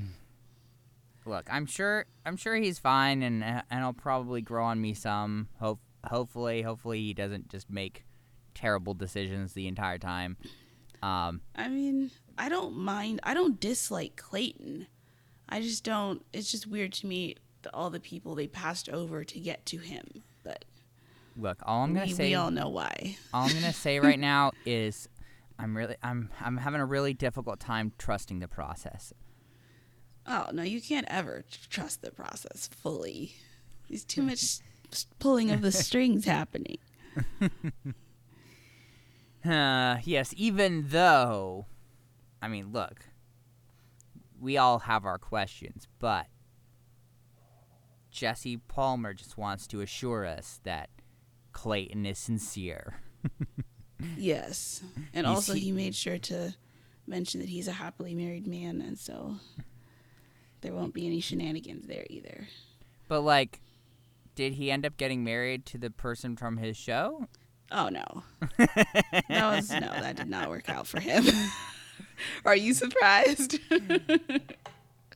Look, 1.25 1.47
I'm 1.49 1.65
sure 1.65 2.05
I'm 2.25 2.35
sure 2.35 2.55
he's 2.55 2.79
fine 2.79 3.23
and 3.23 3.41
and 3.41 3.63
he'll 3.71 3.93
probably 3.93 4.41
grow 4.41 4.65
on 4.65 4.81
me 4.81 4.93
some. 4.93 5.47
Hope 5.59 5.79
hopefully 6.05 6.63
hopefully 6.63 6.99
he 6.99 7.13
doesn't 7.13 7.47
just 7.47 7.69
make 7.69 8.03
terrible 8.53 8.93
decisions 8.93 9.53
the 9.53 9.67
entire 9.67 9.97
time. 9.97 10.35
Um 11.03 11.41
i 11.55 11.67
mean 11.67 12.11
i 12.37 12.47
don't 12.47 12.75
mind 12.75 13.19
i 13.23 13.33
don't 13.33 13.59
dislike 13.59 14.15
clayton 14.15 14.87
i 15.49 15.59
just 15.59 15.83
don't 15.83 16.25
it's 16.31 16.49
just 16.49 16.65
weird 16.65 16.93
to 16.93 17.07
me 17.07 17.35
the, 17.63 17.73
all 17.75 17.89
the 17.89 17.99
people 17.99 18.35
they 18.35 18.47
passed 18.47 18.87
over 18.87 19.23
to 19.25 19.39
get 19.39 19.65
to 19.65 19.77
him 19.77 20.23
but 20.43 20.63
look, 21.35 21.57
all 21.63 21.83
I'm 21.83 21.93
going 21.93 22.05
we, 22.05 22.11
to 22.11 22.15
say 22.15 22.29
we 22.29 22.35
all 22.35 22.51
know 22.51 22.69
why 22.69 23.17
all 23.33 23.43
I'm 23.43 23.53
gonna 23.53 23.73
say 23.73 23.99
right 23.99 24.19
now 24.33 24.51
is 24.65 25.09
I'm 25.59 25.75
really 25.75 25.95
I'm 26.01 26.29
I'm 26.41 26.57
having 26.57 26.81
a 26.81 26.85
really 26.85 27.13
difficult 27.13 27.59
time 27.59 27.93
trusting 27.97 28.39
the 28.39 28.47
process. 28.47 29.13
Oh 30.25 30.47
no, 30.53 30.63
you 30.63 30.81
can't 30.81 31.07
ever 31.09 31.43
trust 31.69 32.01
the 32.01 32.11
process 32.11 32.67
fully. 32.67 33.35
There's 33.89 34.03
too 34.05 34.21
much 34.23 34.59
pulling 35.19 35.51
of 35.51 35.61
the 35.61 35.71
strings 35.71 36.25
happening. 36.25 36.77
Uh, 39.45 39.97
yes, 40.03 40.33
even 40.37 40.85
though 40.89 41.65
I 42.41 42.47
mean 42.47 42.71
look, 42.71 43.05
we 44.39 44.57
all 44.57 44.79
have 44.79 45.05
our 45.05 45.17
questions, 45.17 45.87
but 45.99 46.27
Jesse 48.11 48.57
Palmer 48.57 49.13
just 49.13 49.37
wants 49.37 49.67
to 49.67 49.81
assure 49.81 50.25
us 50.25 50.59
that 50.63 50.89
Clayton 51.51 52.05
is 52.05 52.17
sincere. 52.19 53.01
Yes, 54.17 54.83
and 55.13 55.25
You 55.25 55.31
also 55.33 55.53
he 55.53 55.71
made 55.71 55.95
sure 55.95 56.17
to 56.17 56.53
mention 57.07 57.39
that 57.39 57.47
he's 57.47 57.69
a 57.69 57.73
happily 57.73 58.13
married 58.13 58.45
man, 58.47 58.81
and 58.81 58.99
so 58.99 59.37
there 60.61 60.73
won't 60.73 60.93
be 60.93 61.05
any 61.05 61.21
shenanigans 61.21 61.87
there 61.87 62.05
either. 62.09 62.47
But 63.07 63.21
like 63.21 63.61
did 64.35 64.53
he 64.53 64.71
end 64.71 64.85
up 64.85 64.97
getting 64.97 65.23
married 65.23 65.65
to 65.67 65.77
the 65.77 65.89
person 65.91 66.35
from 66.35 66.57
his 66.57 66.75
show? 66.75 67.27
Oh 67.73 67.89
no, 67.89 68.23
that 68.59 69.25
was 69.29 69.69
no, 69.71 69.79
that 69.79 70.15
did 70.15 70.29
not 70.29 70.49
work 70.49 70.69
out 70.69 70.87
for 70.87 70.99
him. 70.99 71.25
Are 72.45 72.55
you 72.55 72.73
surprised? 72.73 73.59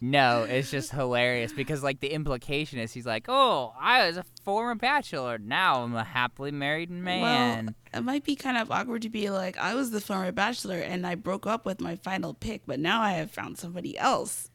No, 0.02 0.44
it's 0.44 0.70
just 0.70 0.92
hilarious 0.92 1.52
because 1.52 1.82
like 1.82 2.00
the 2.00 2.10
implication 2.14 2.80
is 2.80 2.94
he's 2.94 3.06
like, 3.06 3.26
"Oh, 3.28 3.74
I 3.80 4.08
was 4.08 4.18
a 4.18 4.26
former 4.44 4.76
bachelor. 4.76 5.38
Now 5.38 5.82
I'm 5.84 5.96
a 5.96 6.04
happily 6.04 6.52
married 6.52 6.92
man." 6.92 7.66
Well, 7.66 8.02
it 8.02 8.04
might 8.04 8.24
be 8.24 8.36
kind 8.36 8.58
of 8.58 8.70
awkward 8.70 9.02
to 9.04 9.10
be 9.10 9.30
like, 9.30 9.58
I 9.58 9.74
was 9.74 9.92
the 9.92 10.02
former 10.02 10.32
bachelor 10.32 10.78
and 10.78 11.06
I 11.08 11.16
broke 11.16 11.48
up 11.48 11.66
with 11.66 11.82
my 11.82 11.96
final 11.96 12.34
pick, 12.34 12.62
but 12.68 12.80
now 12.80 13.02
I 13.02 13.14
have 13.14 13.32
found 13.32 13.58
somebody 13.58 13.98
else. 13.98 14.50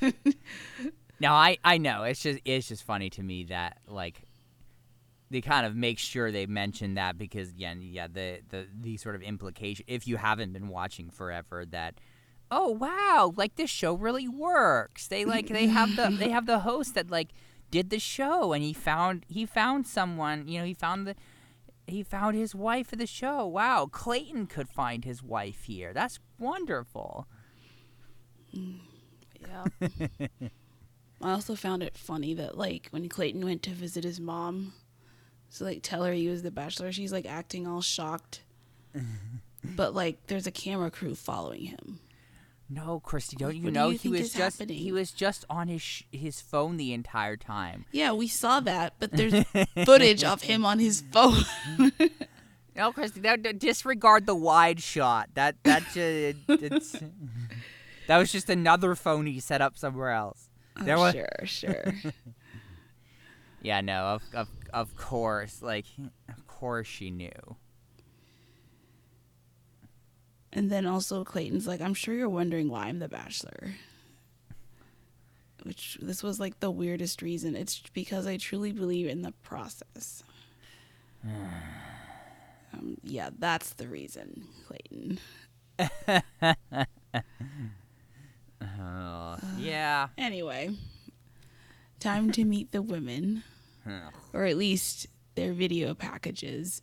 no, 1.20 1.32
I 1.32 1.58
I 1.64 1.78
know. 1.78 2.04
It's 2.04 2.22
just 2.22 2.40
it's 2.44 2.68
just 2.68 2.84
funny 2.84 3.10
to 3.10 3.22
me 3.22 3.44
that 3.44 3.78
like 3.88 4.22
they 5.30 5.40
kind 5.40 5.66
of 5.66 5.74
make 5.74 5.98
sure 5.98 6.30
they 6.30 6.46
mention 6.46 6.94
that 6.94 7.18
because 7.18 7.52
yeah, 7.54 7.74
yeah, 7.78 8.06
the 8.06 8.40
the 8.48 8.66
the 8.78 8.96
sort 8.96 9.14
of 9.14 9.22
implication 9.22 9.84
if 9.88 10.06
you 10.06 10.16
haven't 10.16 10.52
been 10.52 10.68
watching 10.68 11.10
forever 11.10 11.64
that 11.66 11.94
oh 12.50 12.70
wow, 12.70 13.32
like 13.36 13.56
this 13.56 13.70
show 13.70 13.94
really 13.94 14.28
works. 14.28 15.08
They 15.08 15.24
like 15.24 15.48
they 15.48 15.66
have 15.66 15.96
the 15.96 16.08
they 16.10 16.30
have 16.30 16.46
the 16.46 16.60
host 16.60 16.94
that 16.94 17.10
like 17.10 17.30
did 17.70 17.90
the 17.90 17.98
show 17.98 18.52
and 18.52 18.62
he 18.62 18.72
found 18.72 19.24
he 19.28 19.46
found 19.46 19.86
someone, 19.86 20.46
you 20.48 20.58
know, 20.58 20.64
he 20.64 20.74
found 20.74 21.06
the 21.06 21.14
he 21.86 22.02
found 22.02 22.36
his 22.36 22.54
wife 22.54 22.88
for 22.88 22.96
the 22.96 23.06
show. 23.06 23.46
Wow, 23.46 23.86
Clayton 23.90 24.46
could 24.46 24.68
find 24.68 25.04
his 25.04 25.22
wife 25.22 25.64
here. 25.64 25.92
That's 25.92 26.18
wonderful. 26.38 27.26
Mm, 28.54 28.80
yeah. 29.40 30.28
I 31.22 31.32
also 31.32 31.54
found 31.54 31.82
it 31.82 31.96
funny 31.96 32.34
that 32.34 32.58
like 32.58 32.88
when 32.90 33.08
Clayton 33.08 33.44
went 33.44 33.62
to 33.64 33.70
visit 33.70 34.04
his 34.04 34.20
mom, 34.20 34.72
so 35.48 35.64
like 35.64 35.80
tell 35.82 36.04
her 36.04 36.12
he 36.12 36.28
was 36.28 36.42
the 36.42 36.50
bachelor, 36.50 36.92
she's 36.92 37.12
like 37.12 37.26
acting 37.26 37.66
all 37.66 37.82
shocked. 37.82 38.42
but 39.64 39.94
like 39.94 40.18
there's 40.26 40.46
a 40.46 40.52
camera 40.52 40.90
crew 40.90 41.14
following 41.14 41.66
him. 41.66 42.00
No, 42.68 42.98
Christy, 42.98 43.36
don't 43.36 43.54
you 43.54 43.62
What 43.62 43.74
do 43.74 43.78
know 43.78 43.88
you 43.90 43.98
he 43.98 44.08
was 44.08 44.32
just 44.32 44.58
happening? 44.58 44.78
he 44.78 44.90
was 44.90 45.12
just 45.12 45.44
on 45.48 45.68
his 45.68 45.80
sh- 45.82 46.02
his 46.10 46.40
phone 46.40 46.76
the 46.76 46.92
entire 46.92 47.36
time. 47.36 47.84
Yeah, 47.92 48.12
we 48.12 48.26
saw 48.26 48.58
that, 48.60 48.94
but 48.98 49.12
there's 49.12 49.44
footage 49.84 50.24
of 50.24 50.42
him 50.42 50.64
on 50.64 50.78
his 50.78 51.02
phone. 51.12 51.44
No, 52.76 52.92
Christy, 52.92 53.22
disregard 53.56 54.26
the 54.26 54.34
wide 54.34 54.82
shot. 54.82 55.30
That 55.34 55.56
that 55.64 55.82
just 55.94 56.36
it's 56.46 56.96
that 58.06 58.18
was 58.18 58.30
just 58.30 58.50
another 58.50 58.94
phone 58.94 59.26
he 59.26 59.40
set 59.40 59.62
up 59.62 59.78
somewhere 59.78 60.10
else. 60.10 60.50
Oh, 60.78 60.84
there 60.84 60.98
oh, 60.98 61.00
was 61.00 61.14
sure, 61.14 61.28
sure. 61.44 61.94
yeah, 63.62 63.80
no, 63.80 64.02
of 64.02 64.22
of 64.34 64.48
of 64.76 64.94
course, 64.94 65.62
like 65.62 65.86
of 66.28 66.46
course 66.46 66.86
she 66.86 67.10
knew. 67.10 67.56
And 70.52 70.70
then 70.70 70.86
also 70.86 71.24
Clayton's 71.24 71.66
like, 71.66 71.80
I'm 71.80 71.94
sure 71.94 72.14
you're 72.14 72.28
wondering 72.28 72.68
why 72.68 72.86
I'm 72.86 72.98
the 72.98 73.08
bachelor. 73.08 73.74
Which 75.62 75.98
this 76.00 76.22
was 76.22 76.38
like 76.38 76.60
the 76.60 76.70
weirdest 76.70 77.22
reason. 77.22 77.56
It's 77.56 77.82
because 77.92 78.26
I 78.26 78.36
truly 78.36 78.72
believe 78.72 79.08
in 79.08 79.22
the 79.22 79.32
process. 79.42 80.22
um, 81.24 82.98
yeah, 83.02 83.30
that's 83.38 83.72
the 83.74 83.88
reason, 83.88 84.44
Clayton. 84.66 85.18
Oh, 88.78 89.36
yeah. 89.58 90.08
Anyway, 90.18 90.70
time 92.00 92.30
to 92.32 92.44
meet 92.44 92.72
the 92.72 92.82
women, 92.82 93.42
or 94.32 94.44
at 94.44 94.56
least 94.56 95.06
their 95.34 95.52
video 95.52 95.94
packages. 95.94 96.82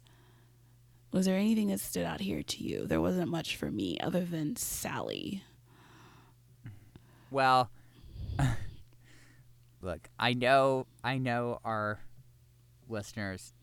Was 1.11 1.25
there 1.25 1.37
anything 1.37 1.67
that 1.67 1.79
stood 1.79 2.05
out 2.05 2.21
here 2.21 2.41
to 2.41 2.63
you? 2.63 2.87
There 2.87 3.01
wasn't 3.01 3.29
much 3.29 3.55
for 3.55 3.69
me 3.69 3.99
other 3.99 4.25
than 4.25 4.55
Salley. 4.55 5.41
Well, 7.29 7.69
look, 9.81 10.09
I 10.19 10.33
know, 10.33 10.87
I 11.03 11.17
know 11.17 11.59
our 11.63 11.99
listeners 12.89 13.53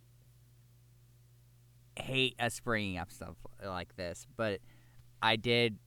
hate 1.96 2.34
us 2.40 2.60
bringing 2.60 2.98
up 2.98 3.10
stuff 3.10 3.36
like 3.64 3.96
this, 3.96 4.26
but 4.36 4.60
I 5.22 5.36
did 5.36 5.78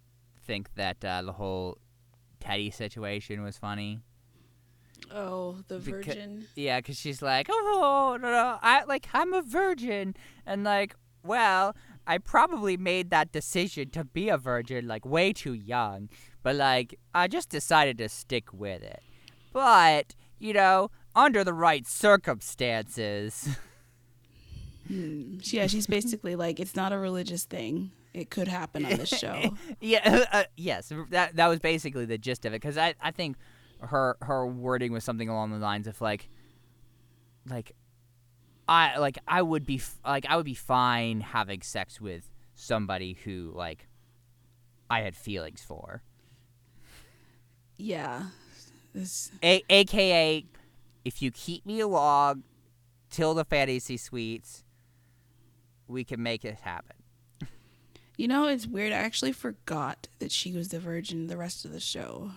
think 0.45 0.73
that 0.75 1.03
uh, 1.03 1.21
the 1.21 1.33
whole 1.33 1.77
Teddi 2.39 2.73
situation 2.73 3.41
was 3.41 3.57
funny. 3.57 4.01
Oh, 5.11 5.57
the 5.67 5.75
Beca- 5.79 6.05
virgin. 6.05 6.47
Yeah, 6.55 6.79
because 6.79 6.97
she's 6.99 7.21
like, 7.21 7.47
oh 7.49 8.17
no, 8.21 8.29
no, 8.29 8.59
I 8.61 8.83
like 8.85 9.07
I'm 9.13 9.33
a 9.33 9.41
virgin, 9.41 10.15
and 10.45 10.63
like, 10.63 10.95
well, 11.23 11.75
I 12.05 12.17
probably 12.17 12.77
made 12.77 13.09
that 13.11 13.31
decision 13.31 13.89
to 13.91 14.03
be 14.03 14.29
a 14.29 14.37
virgin 14.37 14.87
like 14.87 15.05
way 15.05 15.33
too 15.33 15.53
young, 15.53 16.09
but 16.41 16.55
like 16.55 16.99
I 17.13 17.27
just 17.27 17.49
decided 17.49 17.97
to 17.99 18.09
stick 18.09 18.53
with 18.53 18.81
it. 18.83 19.01
But 19.51 20.15
you 20.39 20.53
know, 20.53 20.91
under 21.15 21.43
the 21.43 21.53
right 21.53 21.85
circumstances. 21.87 23.57
Hmm. 24.87 25.37
Yeah, 25.43 25.67
she's 25.67 25.87
basically 25.87 26.35
like, 26.35 26.59
it's 26.59 26.75
not 26.75 26.91
a 26.91 26.97
religious 26.97 27.45
thing. 27.45 27.91
It 28.13 28.29
could 28.29 28.49
happen 28.49 28.85
on 28.85 28.97
this 28.97 29.09
show. 29.09 29.55
yeah, 29.81 30.25
uh, 30.31 30.43
yes, 30.57 30.91
that 31.09 31.37
that 31.37 31.47
was 31.47 31.59
basically 31.59 32.05
the 32.05 32.17
gist 32.17 32.45
of 32.45 32.53
it. 32.53 32.61
Because 32.61 32.77
I 32.77 32.93
I 33.01 33.11
think 33.11 33.37
her 33.83 34.17
her 34.21 34.45
wording 34.45 34.91
was 34.91 35.03
something 35.03 35.29
along 35.29 35.51
the 35.51 35.57
lines 35.57 35.87
of 35.87 35.99
like, 36.01 36.29
like, 37.47 37.73
I 38.67 38.97
like 38.97 39.17
I 39.27 39.41
would 39.41 39.65
be 39.65 39.75
f- 39.75 39.99
like 40.05 40.25
I 40.27 40.35
would 40.35 40.45
be 40.45 40.53
fine 40.53 41.21
having 41.21 41.61
sex 41.61 41.99
with 41.99 42.29
somebody 42.55 43.17
who 43.23 43.51
like 43.53 43.87
I 44.89 45.01
had 45.01 45.15
feelings 45.15 45.61
for. 45.61 46.01
Yeah. 47.77 48.23
This, 48.93 49.31
A- 49.41 49.63
AKA 49.69 50.45
if 51.03 51.21
you 51.21 51.31
keep 51.31 51.65
me 51.65 51.79
along 51.79 52.43
till 53.09 53.33
the 53.33 53.43
fantasy 53.43 53.97
suites, 53.97 54.63
we 55.87 56.03
can 56.03 56.21
make 56.21 56.45
it 56.45 56.59
happen. 56.61 56.95
you 58.17 58.27
know, 58.27 58.47
it's 58.47 58.67
weird. 58.67 58.93
I 58.93 58.97
actually 58.97 59.31
forgot 59.31 60.07
that 60.19 60.31
she 60.31 60.53
was 60.53 60.69
the 60.69 60.79
virgin 60.79 61.27
the 61.27 61.37
rest 61.37 61.65
of 61.65 61.71
the 61.71 61.79
show. 61.79 62.31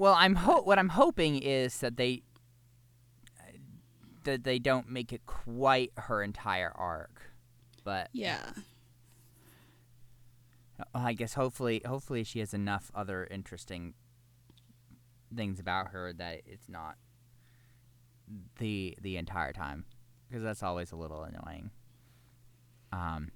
Well, 0.00 0.14
I'm 0.14 0.34
ho- 0.34 0.62
what 0.62 0.78
I'm 0.78 0.88
hoping 0.88 1.36
is 1.42 1.80
that 1.80 1.98
they 1.98 2.22
that 4.24 4.44
they 4.44 4.58
don't 4.58 4.88
make 4.88 5.12
it 5.12 5.26
quite 5.26 5.92
her 5.98 6.22
entire 6.22 6.72
arc. 6.74 7.20
But 7.84 8.08
Yeah. 8.14 8.50
I 10.94 11.12
guess 11.12 11.34
hopefully 11.34 11.82
hopefully 11.84 12.24
she 12.24 12.38
has 12.38 12.54
enough 12.54 12.90
other 12.94 13.28
interesting 13.30 13.92
things 15.36 15.60
about 15.60 15.88
her 15.88 16.14
that 16.14 16.40
it's 16.46 16.70
not 16.70 16.94
the 18.58 18.96
the 19.02 19.18
entire 19.18 19.52
time 19.52 19.84
because 20.28 20.42
that's 20.42 20.62
always 20.62 20.92
a 20.92 20.96
little 20.96 21.24
annoying. 21.24 21.72
Um 22.90 23.32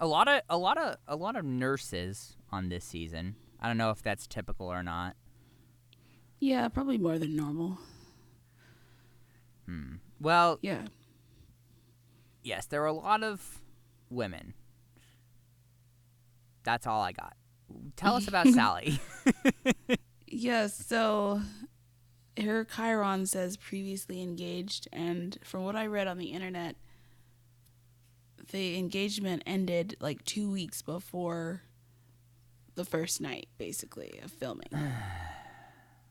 a 0.00 0.08
lot 0.08 0.26
of 0.26 0.40
a 0.48 0.58
lot 0.58 0.76
of 0.76 0.96
a 1.06 1.14
lot 1.14 1.36
of 1.36 1.44
nurses 1.44 2.36
on 2.50 2.68
this 2.68 2.84
season. 2.84 3.36
I 3.60 3.68
don't 3.68 3.76
know 3.76 3.90
if 3.90 4.02
that's 4.02 4.26
typical 4.26 4.66
or 4.66 4.82
not. 4.82 5.14
Yeah, 6.40 6.68
probably 6.68 6.98
more 6.98 7.18
than 7.18 7.36
normal. 7.36 7.78
Hmm. 9.66 9.96
Well, 10.20 10.58
Yeah. 10.62 10.86
yes, 12.42 12.66
there 12.66 12.80
were 12.80 12.86
a 12.86 12.92
lot 12.92 13.22
of 13.22 13.60
women. 14.08 14.54
That's 16.64 16.86
all 16.86 17.00
I 17.02 17.12
got. 17.12 17.36
Tell 17.96 18.14
us 18.16 18.26
about 18.28 18.46
Salley. 18.56 18.98
Yeah, 20.32 20.68
so 20.68 21.40
her 22.40 22.64
Chiron 22.64 23.26
says 23.26 23.56
previously 23.56 24.22
engaged, 24.22 24.86
and 24.92 25.36
from 25.42 25.64
what 25.64 25.74
I 25.74 25.86
read 25.88 26.06
on 26.06 26.18
the 26.18 26.26
internet, 26.26 26.76
the 28.52 28.78
engagement 28.78 29.42
ended 29.44 29.96
like 29.98 30.24
two 30.24 30.48
weeks 30.48 30.82
before 30.82 31.62
the 32.76 32.84
first 32.84 33.20
night, 33.20 33.48
basically, 33.58 34.20
of 34.22 34.30
filming. 34.30 34.68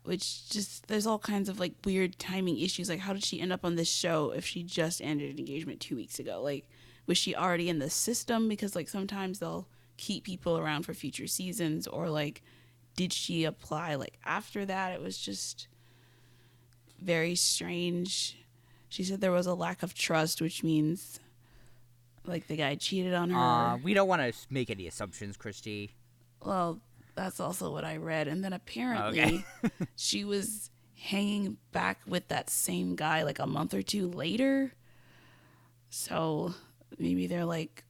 Which 0.03 0.49
just, 0.49 0.87
there's 0.87 1.05
all 1.05 1.19
kinds 1.19 1.49
of 1.49 1.59
like 1.59 1.73
weird 1.85 2.17
timing 2.17 2.59
issues. 2.59 2.89
Like, 2.89 2.99
how 2.99 3.13
did 3.13 3.23
she 3.23 3.39
end 3.39 3.53
up 3.53 3.63
on 3.65 3.75
this 3.75 3.89
show 3.89 4.31
if 4.31 4.45
she 4.45 4.63
just 4.63 5.01
ended 5.01 5.31
an 5.31 5.37
engagement 5.39 5.79
two 5.81 5.95
weeks 5.95 6.19
ago? 6.19 6.41
Like, 6.41 6.65
was 7.05 7.17
she 7.17 7.35
already 7.35 7.69
in 7.69 7.79
the 7.79 7.89
system? 7.89 8.47
Because, 8.47 8.75
like, 8.75 8.87
sometimes 8.89 9.39
they'll 9.39 9.67
keep 9.97 10.23
people 10.23 10.57
around 10.57 10.83
for 10.83 10.93
future 10.93 11.27
seasons, 11.27 11.85
or 11.85 12.09
like, 12.09 12.41
did 12.95 13.11
she 13.13 13.43
apply 13.43 13.95
like 13.95 14.17
after 14.25 14.65
that? 14.65 14.93
It 14.93 15.01
was 15.01 15.17
just 15.17 15.67
very 17.01 17.35
strange. 17.35 18.37
She 18.89 19.03
said 19.03 19.21
there 19.21 19.31
was 19.31 19.47
a 19.47 19.53
lack 19.53 19.83
of 19.83 19.93
trust, 19.93 20.41
which 20.41 20.63
means 20.63 21.19
like 22.25 22.47
the 22.47 22.55
guy 22.55 22.75
cheated 22.75 23.13
on 23.13 23.29
her. 23.31 23.37
uh, 23.37 23.77
we 23.77 23.93
don't 23.93 24.07
want 24.07 24.21
to 24.21 24.33
make 24.49 24.69
any 24.69 24.87
assumptions, 24.87 25.37
Christy. 25.37 25.91
well, 26.43 26.79
that's 27.19 27.39
also 27.41 27.71
what 27.71 27.83
I 27.83 27.97
read. 27.97 28.27
And 28.29 28.43
then 28.43 28.53
apparently 28.53 29.19
Okay. 29.19 29.45
she 29.97 30.23
was 30.23 30.71
hanging 30.95 31.57
back 31.73 31.99
with 32.07 32.29
that 32.29 32.49
same 32.49 32.95
guy 32.95 33.23
like 33.23 33.39
a 33.39 33.45
month 33.45 33.73
or 33.73 33.81
two 33.81 34.07
later. 34.07 34.71
So 35.89 36.53
maybe 36.97 37.27
they're 37.27 37.45
like 37.45 37.83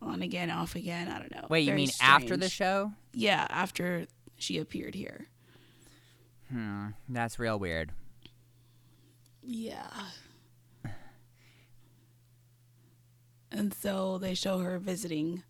on 0.00 0.22
again, 0.22 0.50
off 0.50 0.76
again. 0.76 1.08
I 1.08 1.18
don't 1.18 1.34
know. 1.34 1.46
Wait, 1.50 1.60
you 1.60 1.66
Very 1.66 1.76
mean 1.76 1.90
after 2.00 2.36
the 2.38 2.48
show? 2.48 2.92
Yeah, 3.12 3.46
after 3.50 4.06
she 4.36 4.58
appeared 4.58 4.94
here. 4.94 5.26
Hmm, 6.50 6.88
that's 7.08 7.38
real 7.38 7.58
weird. 7.58 7.92
Yeah. 9.42 9.90
And 13.50 13.74
so 13.74 14.16
they 14.18 14.34
show 14.34 14.58
her 14.58 14.78
visiting 14.78 15.42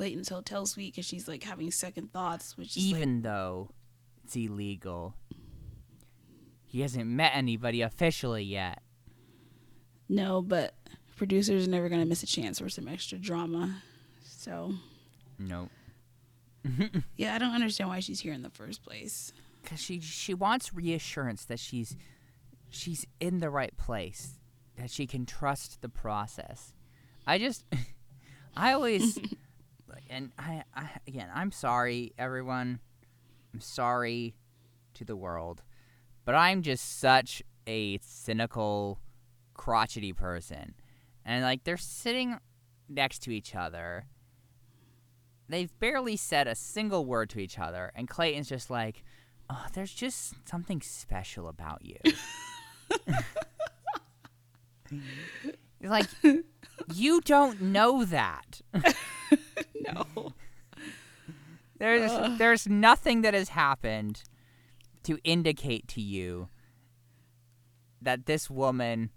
Clayton's 0.00 0.30
hotel 0.30 0.64
suite 0.64 0.94
because 0.94 1.04
she's 1.04 1.28
like 1.28 1.42
having 1.42 1.70
second 1.70 2.10
thoughts, 2.10 2.56
which 2.56 2.74
is 2.74 2.90
like, 2.90 3.02
Even 3.02 3.20
though 3.20 3.68
it's 4.24 4.34
illegal, 4.34 5.14
he 6.64 6.80
hasn't 6.80 7.06
met 7.06 7.32
anybody 7.34 7.82
officially 7.82 8.42
yet. 8.42 8.80
no, 10.08 10.40
but 10.40 10.74
producers 11.16 11.66
are 11.66 11.70
never 11.70 11.90
gonna 11.90 12.06
miss 12.06 12.22
a 12.22 12.26
chance 12.26 12.60
for 12.60 12.70
some 12.70 12.88
extra 12.88 13.18
drama. 13.18 13.82
So 14.22 14.72
Nope. 15.38 15.68
yeah, 17.18 17.34
I 17.34 17.38
don't 17.38 17.54
understand 17.54 17.90
why 17.90 18.00
she's 18.00 18.20
here 18.20 18.32
in 18.32 18.40
the 18.40 18.48
first 18.48 18.82
place. 18.82 19.34
Cause 19.66 19.82
she 19.82 20.00
she 20.00 20.32
wants 20.32 20.72
reassurance 20.72 21.44
that 21.44 21.60
she's 21.60 21.94
she's 22.70 23.06
in 23.20 23.40
the 23.40 23.50
right 23.50 23.76
place, 23.76 24.38
that 24.76 24.90
she 24.90 25.06
can 25.06 25.26
trust 25.26 25.82
the 25.82 25.90
process. 25.90 26.72
I 27.26 27.36
just, 27.36 27.66
I 28.56 28.72
always, 28.72 29.18
and 30.08 30.32
I, 30.38 30.64
I 30.74 30.90
again, 31.06 31.28
I'm 31.34 31.52
sorry, 31.52 32.12
everyone. 32.18 32.80
I'm 33.52 33.60
sorry 33.60 34.34
to 34.94 35.04
the 35.04 35.16
world, 35.16 35.62
but 36.24 36.34
I'm 36.34 36.62
just 36.62 37.00
such 37.00 37.42
a 37.66 37.98
cynical, 38.02 39.00
crotchety 39.54 40.12
person, 40.12 40.74
and 41.24 41.42
like 41.42 41.64
they're 41.64 41.76
sitting 41.76 42.38
next 42.88 43.20
to 43.22 43.30
each 43.30 43.54
other. 43.54 44.06
They've 45.48 45.76
barely 45.80 46.16
said 46.16 46.46
a 46.46 46.54
single 46.54 47.04
word 47.04 47.30
to 47.30 47.40
each 47.40 47.58
other, 47.58 47.90
and 47.94 48.08
Clayton's 48.08 48.48
just 48.48 48.70
like, 48.70 49.02
"Oh, 49.48 49.66
there's 49.72 49.92
just 49.92 50.34
something 50.48 50.80
special 50.80 51.48
about 51.48 51.84
you." 51.84 51.96
like, 55.82 56.06
you 56.94 57.20
don't 57.22 57.60
know 57.60 58.04
that. 58.04 58.60
There's 61.80 62.10
Ugh. 62.12 62.36
there's 62.36 62.68
nothing 62.68 63.22
that 63.22 63.32
has 63.32 63.48
happened 63.48 64.22
to 65.02 65.18
indicate 65.24 65.88
to 65.88 66.02
you 66.02 66.48
that 68.02 68.26
this 68.26 68.50
woman 68.50 69.08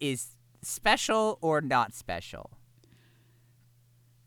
is 0.00 0.36
special 0.60 1.38
or 1.40 1.62
not 1.62 1.94
special. 1.94 2.50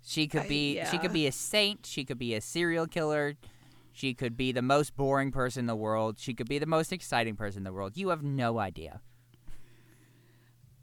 She 0.03 0.27
could 0.27 0.41
I- 0.41 0.47
be 0.47 0.81
she 0.89 0.97
could 0.97 1.13
be 1.13 1.27
a 1.27 1.31
saint, 1.31 1.85
she 1.85 2.03
could 2.03 2.17
be 2.17 2.33
a 2.33 2.41
serial 2.41 2.87
killer, 2.87 3.35
she 3.93 4.15
could 4.15 4.35
be 4.35 4.51
the 4.51 4.63
most 4.63 4.95
boring 4.95 5.31
person 5.31 5.61
in 5.61 5.65
the 5.67 5.75
world, 5.75 6.17
she 6.17 6.33
could 6.33 6.49
be 6.49 6.57
the 6.57 6.65
most 6.65 6.91
exciting 6.91 7.35
person 7.35 7.59
in 7.59 7.63
the 7.63 7.73
world. 7.73 7.95
You 7.95 8.09
have 8.09 8.23
no 8.23 8.57
idea. 8.57 9.01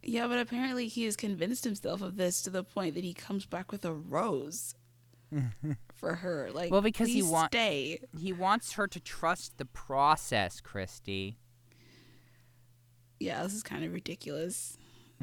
Yeah, 0.00 0.28
but 0.28 0.38
apparently 0.38 0.86
he 0.86 1.04
has 1.04 1.16
convinced 1.16 1.64
himself 1.64 2.02
of 2.02 2.16
this 2.16 2.40
to 2.42 2.50
the 2.50 2.62
point 2.62 2.94
that 2.94 3.02
he 3.02 3.12
comes 3.12 3.46
back 3.46 3.72
with 3.72 3.84
a 3.84 3.92
rose 3.92 4.76
for 5.94 6.14
her. 6.16 6.50
Like, 6.52 6.70
Well, 6.70 6.80
because 6.82 7.08
he 7.08 7.22
wants 7.22 7.32
want- 7.32 7.52
stay. 7.52 8.00
He 8.18 8.32
wants 8.32 8.72
her 8.72 8.86
to 8.88 9.00
trust 9.00 9.58
the 9.58 9.64
process, 9.64 10.60
Christy. 10.60 11.38
Yeah, 13.20 13.42
this 13.42 13.52
is 13.54 13.62
kind 13.62 13.84
of 13.84 13.92
ridiculous. 13.92 14.78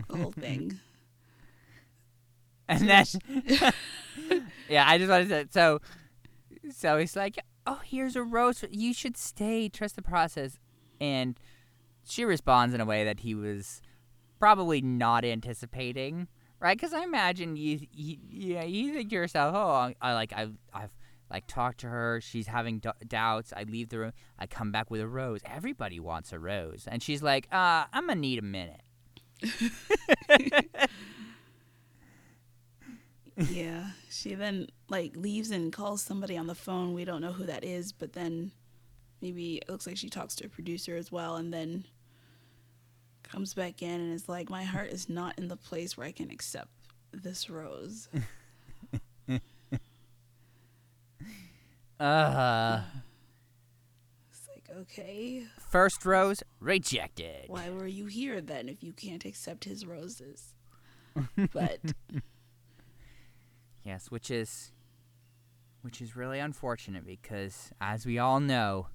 The 0.10 0.18
whole 0.18 0.32
thing. 0.32 0.80
And 2.68 2.90
then, 2.90 3.06
yeah, 4.68 4.86
I 4.88 4.98
just 4.98 5.08
wanted 5.10 5.30
to. 5.30 5.48
So, 5.52 5.80
so 6.72 6.98
he's 6.98 7.16
like, 7.16 7.38
"Oh, 7.68 7.80
here's 7.86 8.16
a 8.16 8.24
rose. 8.24 8.64
You 8.72 8.92
should 8.92 9.18
stay. 9.18 9.70
Trust 9.70 9.96
the 9.96 10.02
process." 10.02 10.58
And 11.00 11.40
she 12.08 12.26
responds 12.26 12.74
in 12.74 12.82
a 12.82 12.86
way 12.86 13.04
that 13.04 13.20
he 13.20 13.36
was 13.36 13.84
probably 14.40 14.82
not 14.82 15.24
anticipating, 15.24 16.28
right? 16.66 16.76
Because 16.76 16.94
I 16.94 17.04
imagine 17.04 17.56
you, 17.56 17.80
you, 17.94 18.18
yeah, 18.28 18.64
you 18.64 18.92
think 18.92 19.10
to 19.12 19.16
yourself, 19.16 19.54
"Oh, 19.56 19.70
I, 19.70 19.96
I 20.02 20.16
like, 20.16 20.34
I've, 20.36 20.58
I've 20.74 20.90
like 21.30 21.46
talked 21.46 21.82
to 21.82 21.88
her. 21.88 22.20
She's 22.22 22.48
having 22.48 22.82
doubts. 23.08 23.54
I 23.56 23.64
leave 23.64 23.90
the 23.90 24.00
room. 24.00 24.14
I 24.40 24.48
come 24.48 24.72
back 24.72 24.90
with 24.90 25.00
a 25.00 25.08
rose. 25.08 25.42
Everybody 25.46 26.00
wants 26.00 26.34
a 26.34 26.40
rose." 26.40 26.86
And 26.88 27.04
she's 27.04 27.22
like, 27.22 27.48
"Uh, 27.52 27.86
I'm 27.94 28.08
gonna 28.08 28.20
need 28.20 28.40
a 28.40 28.42
minute." 28.42 28.82
yeah. 33.38 33.92
She 34.10 34.34
then 34.34 34.66
like 34.90 35.16
leaves 35.16 35.52
and 35.52 35.72
calls 35.72 36.02
somebody 36.02 36.36
on 36.36 36.48
the 36.48 36.56
phone. 36.56 36.96
We 36.96 37.06
don't 37.06 37.22
know 37.22 37.34
who 37.34 37.44
that 37.46 37.64
is, 37.64 37.92
but 37.92 38.14
then 38.14 38.54
maybe 39.22 39.58
it 39.58 39.70
looks 39.70 39.86
like 39.86 39.98
she 39.98 40.10
talks 40.10 40.36
to 40.38 40.48
a 40.48 40.50
producer 40.50 40.96
as 40.96 41.12
well 41.12 41.36
and 41.36 41.54
then 41.54 41.86
comes 43.28 43.54
back 43.54 43.82
in 43.82 44.00
and 44.02 44.14
is 44.14 44.30
like, 44.30 44.50
My 44.50 44.64
heart 44.64 44.90
is 44.90 45.10
not 45.10 45.38
in 45.38 45.48
the 45.48 45.58
place 45.58 45.98
where 45.98 46.08
I 46.08 46.12
can 46.12 46.30
accept 46.32 46.70
this 47.12 47.50
rose. 47.50 48.08
Uh. 51.98 52.82
It's 54.30 54.48
like 54.50 54.66
like, 54.68 54.78
okay, 54.78 55.44
First 55.70 56.06
rose 56.06 56.44
rejected. 56.60 57.46
why 57.48 57.70
were 57.70 57.88
you 57.88 58.06
here 58.08 58.42
then 58.42 58.70
if 58.70 58.84
you 58.84 58.94
can't 58.94 59.26
accept 59.26 59.64
his 59.64 59.86
roses? 59.86 60.54
but 61.54 61.80
Yes, 63.84 64.10
which 64.10 64.30
is 64.32 64.72
which 65.82 66.02
is 66.02 66.16
really 66.16 66.40
unfortunate 66.40 67.06
because 67.06 67.72
as 67.80 68.06
we 68.06 68.18
all 68.18 68.40
know, 68.40 68.88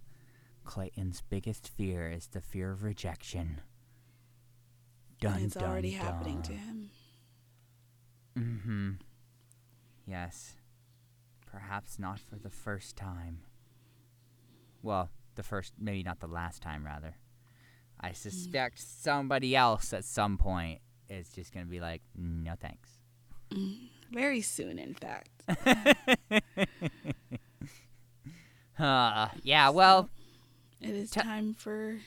Clayton's 0.65 1.23
biggest 1.31 1.69
fear 1.69 2.11
is 2.11 2.27
the 2.29 2.41
fear 2.41 2.73
of 2.73 2.83
rejection. 2.83 3.61
Dun, 5.21 5.43
it's 5.43 5.55
dun, 5.55 5.65
already 5.65 5.91
happening 5.91 6.43
to 6.43 6.53
him. 6.53 6.91
Mm-hmm. 8.39 8.91
Yes. 10.07 10.55
Perhaps 11.51 11.99
not 11.99 12.21
for 12.21 12.37
the 12.37 12.51
first 12.51 12.97
time. 12.97 13.41
Well, 14.83 15.11
the 15.35 15.43
first, 15.43 15.75
maybe 15.79 16.03
not 16.03 16.21
the 16.21 16.27
last 16.27 16.63
time, 16.63 16.85
rather. 16.87 17.17
I 18.01 18.13
suspect 18.13 18.79
somebody 18.79 19.55
else 19.55 19.93
at 19.93 20.05
some 20.05 20.39
point 20.39 20.81
is 21.11 21.29
just 21.29 21.53
going 21.53 21.67
to 21.67 21.71
be 21.71 21.81
like, 21.81 22.01
no 22.17 22.55
thanks. 22.59 22.89
Very 24.11 24.41
soon, 24.41 24.79
in 24.79 24.95
fact. 24.95 25.29
Uh, 28.79 29.29
yeah, 29.43 29.69
well, 29.69 30.09
It 30.81 30.91
is 30.95 31.11
Ta- 31.11 31.21
time 31.21 31.53
for 31.53 31.99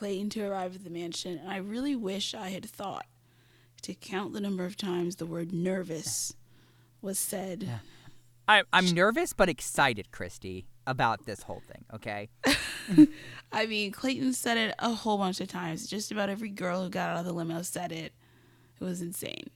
Clayton 0.00 0.30
to 0.30 0.42
arrive 0.46 0.76
at 0.76 0.82
the 0.82 0.88
mansion, 0.88 1.36
and 1.36 1.50
I 1.50 1.58
really 1.58 1.94
wish 1.94 2.32
I 2.32 2.48
had 2.48 2.64
thought 2.64 3.04
to 3.82 3.92
count 3.92 4.32
the 4.32 4.40
number 4.40 4.64
of 4.64 4.74
times 4.74 5.16
the 5.16 5.26
word 5.26 5.52
nervous 5.52 6.32
was 7.02 7.18
said. 7.18 7.68
I, 8.48 8.62
I'm 8.72 8.86
nervous 8.94 9.34
but 9.34 9.50
excited, 9.50 10.10
Christy, 10.10 10.64
about 10.86 11.26
this 11.26 11.42
whole 11.42 11.62
thing, 11.70 11.84
okay? 11.92 12.30
I 13.52 13.66
mean, 13.66 13.92
Clayton 13.92 14.32
said 14.32 14.56
it 14.56 14.74
a 14.78 14.88
whole 14.88 15.18
bunch 15.18 15.38
of 15.42 15.48
times. 15.48 15.86
Just 15.86 16.10
about 16.10 16.30
every 16.30 16.48
girl 16.48 16.82
who 16.82 16.88
got 16.88 17.10
out 17.10 17.18
of 17.18 17.26
the 17.26 17.34
limo 17.34 17.60
said 17.60 17.92
it. 17.92 18.14
It 18.80 18.82
was 18.82 19.02
insane. 19.02 19.50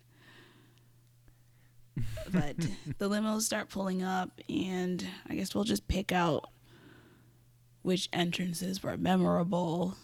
But 2.31 2.59
the 2.99 3.09
limos 3.09 3.41
start 3.41 3.71
pulling 3.71 4.03
up, 4.03 4.29
and 4.51 5.07
I 5.27 5.37
guess 5.37 5.55
we'll 5.55 5.65
just 5.65 5.89
pick 5.89 6.13
out 6.13 6.51
which 7.81 8.11
entrances 8.13 8.83
were 8.83 8.99
memorable. 8.99 9.97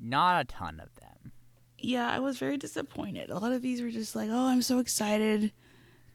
Not 0.00 0.40
a 0.40 0.44
ton 0.44 0.80
of 0.80 0.94
them. 1.00 1.32
Yeah, 1.78 2.08
I 2.10 2.18
was 2.18 2.38
very 2.38 2.56
disappointed. 2.56 3.30
A 3.30 3.38
lot 3.38 3.52
of 3.52 3.62
these 3.62 3.80
were 3.82 3.90
just 3.90 4.16
like, 4.16 4.28
oh, 4.30 4.46
I'm 4.48 4.62
so 4.62 4.78
excited 4.78 5.52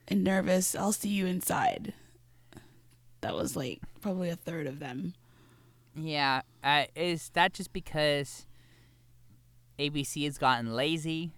and 0.07 0.23
nervous. 0.23 0.75
I'll 0.75 0.91
see 0.91 1.09
you 1.09 1.25
inside. 1.25 1.93
That 3.21 3.35
was 3.35 3.55
like 3.55 3.79
probably 4.01 4.29
a 4.29 4.35
third 4.35 4.65
of 4.67 4.79
them. 4.79 5.13
Yeah, 5.95 6.41
uh, 6.63 6.85
is 6.95 7.29
that 7.33 7.53
just 7.53 7.71
because 7.73 8.45
ABC 9.77 10.23
has 10.25 10.37
gotten 10.37 10.73
lazy? 10.73 11.33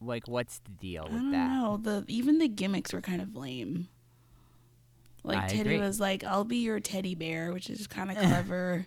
Like, 0.00 0.26
what's 0.26 0.58
the 0.60 0.70
deal 0.70 1.04
I 1.06 1.12
don't 1.12 1.30
that? 1.32 1.48
know. 1.50 1.80
The 1.82 2.04
even 2.08 2.38
the 2.38 2.48
gimmicks 2.48 2.92
were 2.92 3.00
kind 3.00 3.22
of 3.22 3.36
lame. 3.36 3.88
Like 5.22 5.38
I 5.38 5.48
Teddi 5.48 5.60
agree. 5.60 5.78
was 5.80 6.00
like, 6.00 6.24
"I'll 6.24 6.44
be 6.44 6.58
your 6.58 6.80
teddy 6.80 7.14
bear," 7.14 7.52
which 7.52 7.70
is 7.70 7.86
kind 7.86 8.10
of 8.10 8.16
clever. 8.18 8.86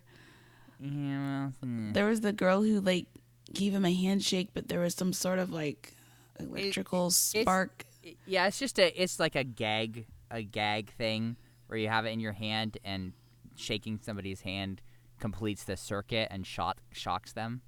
Yeah, 0.80 1.40
well, 1.40 1.54
hmm. 1.62 1.94
there 1.94 2.08
was 2.08 2.22
the 2.22 2.34
girl 2.34 2.62
who 2.64 2.80
like 2.80 3.08
gave 3.54 3.74
him 3.74 3.86
a 3.86 3.94
handshake, 3.94 4.50
but 4.54 4.68
there 4.68 4.80
was 4.80 4.96
some 4.96 5.14
sort 5.14 5.40
of 5.40 5.52
like 5.52 5.94
electrical 6.40 7.12
spark. 7.12 7.86
yeah, 8.26 8.48
it's 8.48 8.60
just 8.60 8.80
a, 8.80 9.02
it's 9.02 9.20
like 9.20 9.36
a 9.36 9.44
gag, 9.44 10.06
a 10.32 10.42
gag 10.42 10.92
thing 10.94 11.36
where 11.68 11.78
you 11.78 11.90
have 11.90 12.06
it 12.06 12.10
in 12.10 12.20
your 12.20 12.34
hand 12.34 12.78
and 12.84 13.14
shaking 13.56 14.00
somebody's 14.02 14.42
hand 14.42 14.82
completes 15.20 15.64
the 15.66 15.76
circuit 15.76 16.30
and 16.32 16.48
shot 16.48 16.78
shocks 16.92 17.34
them. 17.34 17.62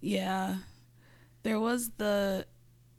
yeah, 0.00 0.56
there 1.42 1.58
was 1.58 1.90
the 1.98 2.46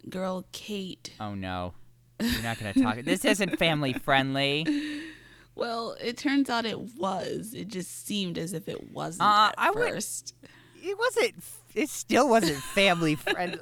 girl 0.09 0.45
Kate. 0.51 1.11
Oh 1.19 1.35
no, 1.35 1.73
you're 2.19 2.43
not 2.43 2.59
gonna 2.59 2.73
talk. 2.73 2.97
this 3.03 3.23
isn't 3.23 3.57
family 3.57 3.93
friendly. 3.93 4.65
Well, 5.55 5.95
it 6.01 6.17
turns 6.17 6.49
out 6.49 6.65
it 6.65 6.79
was. 6.97 7.53
It 7.53 7.67
just 7.67 8.05
seemed 8.07 8.37
as 8.37 8.53
if 8.53 8.67
it 8.67 8.91
wasn't 8.91 9.23
Uh, 9.23 9.49
at 9.49 9.55
I 9.57 9.71
would- 9.71 9.89
first. 9.89 10.33
It 10.85 10.97
wasn't. 10.97 11.35
It 11.75 11.89
still 11.89 12.27
wasn't 12.27 12.57
family 12.57 13.15
friendly. 13.15 13.59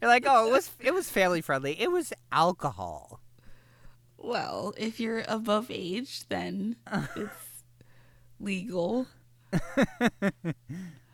You're 0.00 0.10
like, 0.10 0.24
oh, 0.26 0.48
it 0.48 0.52
was. 0.52 0.70
It 0.80 0.92
was 0.94 1.08
family 1.08 1.40
friendly. 1.40 1.80
It 1.80 1.90
was 1.90 2.12
alcohol. 2.30 3.20
Well, 4.16 4.74
if 4.76 4.98
you're 5.00 5.24
above 5.28 5.70
age, 5.70 6.26
then 6.28 6.76
it's 7.16 7.62
legal. 8.40 9.06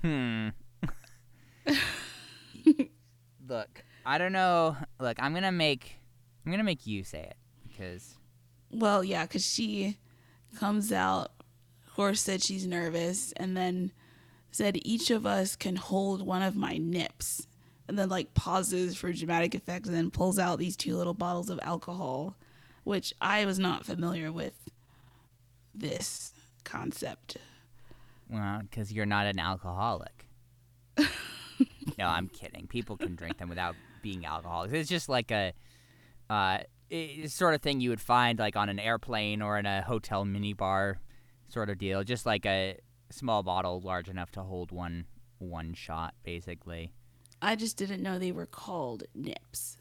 Hmm. 0.03 0.49
Look, 3.49 3.85
I 4.05 4.19
don't 4.19 4.33
know. 4.33 4.77
Look, 5.01 5.17
I'm 5.23 5.33
gonna 5.35 5.53
make. 5.53 5.97
I'm 6.45 6.53
gonna 6.53 6.65
make 6.65 6.87
you 6.87 7.05
say 7.05 7.21
it 7.23 7.37
because 7.69 8.15
Well, 8.71 9.03
yeah, 9.05 9.23
because 9.25 9.47
she 9.47 9.97
comes 10.57 10.93
out. 10.93 11.31
Horse 11.93 12.21
said 12.21 12.43
she's 12.43 12.67
nervous, 12.67 13.33
and 13.37 13.57
then 13.57 13.93
said 14.51 14.79
each 14.83 15.11
of 15.11 15.27
us 15.27 15.57
can 15.57 15.77
hold 15.77 16.25
one 16.25 16.43
of 16.43 16.57
my 16.57 16.77
nips, 16.77 17.47
and 17.89 17.99
then 17.99 18.09
like 18.09 18.35
pauses 18.35 18.97
for 18.97 19.13
dramatic 19.13 19.55
effect, 19.55 19.87
and 19.87 19.95
then 19.95 20.11
pulls 20.11 20.39
out 20.39 20.59
these 20.59 20.77
two 20.77 20.97
little 20.97 21.15
bottles 21.15 21.51
of 21.51 21.61
alcohol, 21.63 22.37
which 22.85 23.13
I 23.21 23.45
was 23.45 23.59
not 23.59 23.85
familiar 23.85 24.33
with. 24.33 24.55
This 25.75 26.33
concept. 26.63 27.37
well, 28.31 28.61
because 28.63 28.93
you're 28.93 29.07
not 29.07 29.27
an 29.27 29.41
alcoholic. 29.41 30.27
no, 31.99 32.07
I'm 32.07 32.29
kidding. 32.29 32.67
People 32.69 32.97
can 32.97 33.17
drink 33.17 33.39
them 33.39 33.49
without 33.49 33.75
being 34.03 34.25
alcoholics. 34.25 34.73
It's 34.73 34.89
just 34.89 35.09
like 35.09 35.31
a, 35.33 35.53
uh, 36.31 36.59
it's 36.91 37.35
sort 37.35 37.55
of 37.55 37.63
thing 37.63 37.81
you 37.81 37.91
would 37.91 38.01
find 38.01 38.39
like 38.39 38.57
on 38.57 38.69
an 38.69 38.79
airplane 38.79 39.43
or 39.43 39.59
in 39.59 39.67
a 39.67 39.83
hotel 39.83 40.25
minibar, 40.25 40.97
sort 41.49 41.71
of 41.71 41.79
deal. 41.79 42.05
Just 42.05 42.27
like 42.27 42.47
a 42.47 42.79
small 43.11 43.43
bottle 43.43 43.81
large 43.81 44.09
enough 44.09 44.31
to 44.33 44.43
hold 44.43 44.73
one 44.73 45.07
one 45.39 45.75
shot, 45.75 46.15
basically. 46.23 46.93
I 47.43 47.57
just 47.57 47.77
didn't 47.77 48.03
know 48.03 48.19
they 48.19 48.33
were 48.33 48.47
called 48.47 49.05
nips. 49.15 49.77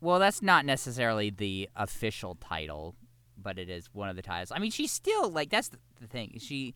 Well, 0.00 0.18
that's 0.18 0.42
not 0.42 0.66
necessarily 0.66 1.30
the 1.30 1.68
official 1.76 2.34
title, 2.34 2.96
but 3.40 3.58
it 3.58 3.70
is 3.70 3.86
one 3.92 4.08
of 4.08 4.16
the 4.16 4.22
titles. 4.22 4.50
I 4.52 4.58
mean, 4.58 4.72
she's 4.72 4.90
still 4.90 5.30
like 5.30 5.50
that's 5.50 5.68
the, 5.68 5.78
the 6.00 6.08
thing. 6.08 6.36
She, 6.38 6.74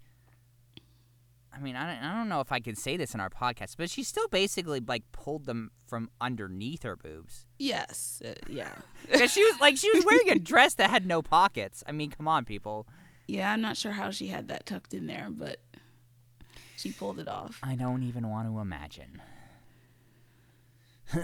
I 1.57 1.61
mean, 1.61 1.75
I 1.75 1.87
don't, 1.95 2.05
I 2.05 2.15
don't 2.15 2.29
know 2.29 2.41
if 2.41 2.53
I 2.53 2.61
can 2.61 2.77
say 2.77 2.97
this 2.99 3.15
in 3.15 3.21
our 3.21 3.31
podcast, 3.31 3.77
but 3.79 3.89
she 3.89 4.03
still 4.03 4.29
basically 4.29 4.81
like 4.81 5.11
pulled 5.13 5.47
them 5.47 5.71
from 5.87 6.11
underneath 6.21 6.83
her 6.83 6.97
boobs 6.97 7.47
Yes, 7.59 8.21
uh, 8.25 8.35
yeah, 8.49 8.73
because 9.11 9.33
she 9.33 9.43
was 9.43 9.59
like 9.61 9.77
she 9.79 9.91
was 9.93 10.05
wearing 10.05 10.29
a 10.31 10.39
dress 10.39 10.75
that 10.75 10.91
had 10.91 11.07
no 11.07 11.23
pockets. 11.23 11.83
I 11.87 11.93
mean, 11.93 12.11
come 12.11 12.29
on, 12.29 12.45
people. 12.45 12.87
yeah. 13.27 13.51
I'm 13.53 13.63
not 13.63 13.77
sure 13.79 13.93
how 13.93 14.11
she 14.11 14.27
had 14.27 14.49
that 14.49 14.67
tucked 14.67 14.93
in 14.93 15.07
there, 15.07 15.29
but 15.31 15.61
she 16.77 16.93
pulled 16.93 17.19
it 17.19 17.29
off. 17.29 17.59
I 17.63 17.75
don't 17.75 18.03
even 18.03 18.29
want 18.29 18.49
to 18.49 18.59
imagine. 18.59 19.23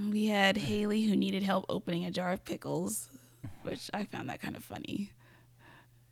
We 0.00 0.26
had 0.26 0.56
Haley 0.56 1.02
who 1.04 1.14
needed 1.16 1.42
help 1.42 1.66
opening 1.68 2.04
a 2.04 2.10
jar 2.10 2.32
of 2.32 2.44
pickles, 2.44 3.08
which 3.62 3.90
I 3.92 4.04
found 4.04 4.28
that 4.28 4.40
kind 4.40 4.56
of 4.56 4.64
funny. 4.64 5.12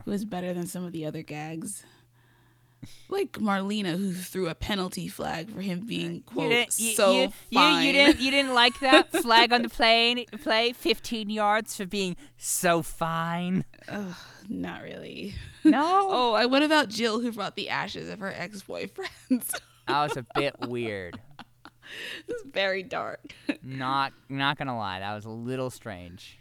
It 0.00 0.10
was 0.10 0.24
better 0.24 0.52
than 0.52 0.66
some 0.66 0.84
of 0.84 0.92
the 0.92 1.06
other 1.06 1.22
gags. 1.22 1.84
Like 3.08 3.32
Marlena, 3.32 3.96
who 3.96 4.12
threw 4.12 4.48
a 4.48 4.54
penalty 4.54 5.06
flag 5.08 5.50
for 5.50 5.60
him 5.60 5.86
being 5.86 6.22
quote 6.22 6.50
didn't- 6.50 6.78
you- 6.80 6.94
so 6.94 7.12
you, 7.12 7.20
you- 7.22 7.32
fine. 7.52 7.86
You, 7.86 7.92
didn't. 7.92 8.20
You 8.20 8.30
didn't 8.30 8.54
like 8.54 8.78
that 8.80 9.12
flag 9.22 9.52
on 9.52 9.62
the 9.62 9.68
plane 9.68 10.24
play. 10.42 10.72
Fifteen 10.72 11.30
yards 11.30 11.76
for 11.76 11.86
being 11.86 12.16
so 12.36 12.82
fine. 12.82 13.64
Ugh, 13.88 14.14
not 14.48 14.82
really. 14.82 15.34
No. 15.64 16.08
Oh, 16.10 16.34
and 16.34 16.50
what 16.50 16.62
about 16.62 16.88
Jill, 16.88 17.20
who 17.20 17.30
brought 17.32 17.54
the 17.56 17.68
ashes 17.68 18.08
of 18.10 18.18
her 18.20 18.32
ex-boyfriends? 18.36 19.54
Oh, 19.88 19.92
that 19.94 20.02
was 20.08 20.16
a 20.16 20.26
bit 20.38 20.54
weird. 20.68 21.18
it's 22.28 22.42
very 22.44 22.82
dark. 22.84 23.20
Not 23.64 24.12
not 24.28 24.56
gonna 24.56 24.76
lie, 24.78 25.00
that 25.00 25.12
was 25.14 25.24
a 25.24 25.30
little 25.30 25.70
strange. 25.70 26.38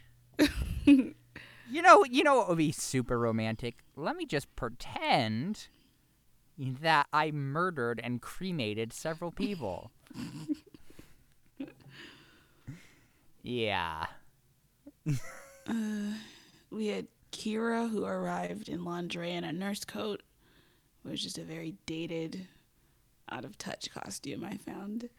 you 0.87 1.81
know, 1.81 2.03
you 2.05 2.23
know 2.23 2.35
what 2.35 2.49
would 2.49 2.57
be 2.59 2.71
super 2.71 3.17
romantic? 3.17 3.77
Let 3.95 4.15
me 4.15 4.25
just 4.25 4.53
pretend 4.55 5.67
that 6.61 7.07
I 7.11 7.31
murdered 7.31 7.99
and 8.03 8.21
cremated 8.21 8.93
several 8.93 9.31
people. 9.31 9.91
yeah. 13.41 14.05
We 16.69 16.87
had 16.87 17.07
Kira, 17.31 17.89
who 17.89 18.05
arrived 18.05 18.69
in 18.69 18.83
lingerie 18.85 19.31
and 19.33 19.45
a 19.45 19.51
nurse 19.51 19.83
coat. 19.85 20.21
It 21.03 21.09
was 21.09 21.21
just 21.21 21.39
a 21.39 21.43
very 21.43 21.75
dated, 21.85 22.47
out 23.31 23.43
of 23.43 23.57
touch 23.57 23.89
costume 23.91 24.43
I 24.45 24.57
found. 24.57 25.09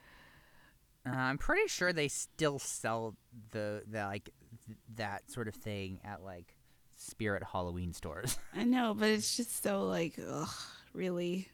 Uh, 1.04 1.10
I'm 1.16 1.38
pretty 1.38 1.66
sure 1.66 1.92
they 1.92 2.06
still 2.06 2.60
sell 2.60 3.16
the 3.50 3.82
the 3.90 4.04
like 4.04 4.30
th- 4.66 4.78
that 4.94 5.28
sort 5.30 5.48
of 5.48 5.54
thing 5.56 5.98
at 6.04 6.22
like 6.22 6.54
Spirit 6.96 7.42
Halloween 7.42 7.92
stores. 7.92 8.38
I 8.54 8.62
know, 8.62 8.94
but 8.94 9.08
it's 9.08 9.36
just 9.36 9.64
so 9.64 9.82
like, 9.86 10.16
ugh, 10.24 10.48
really. 10.92 11.48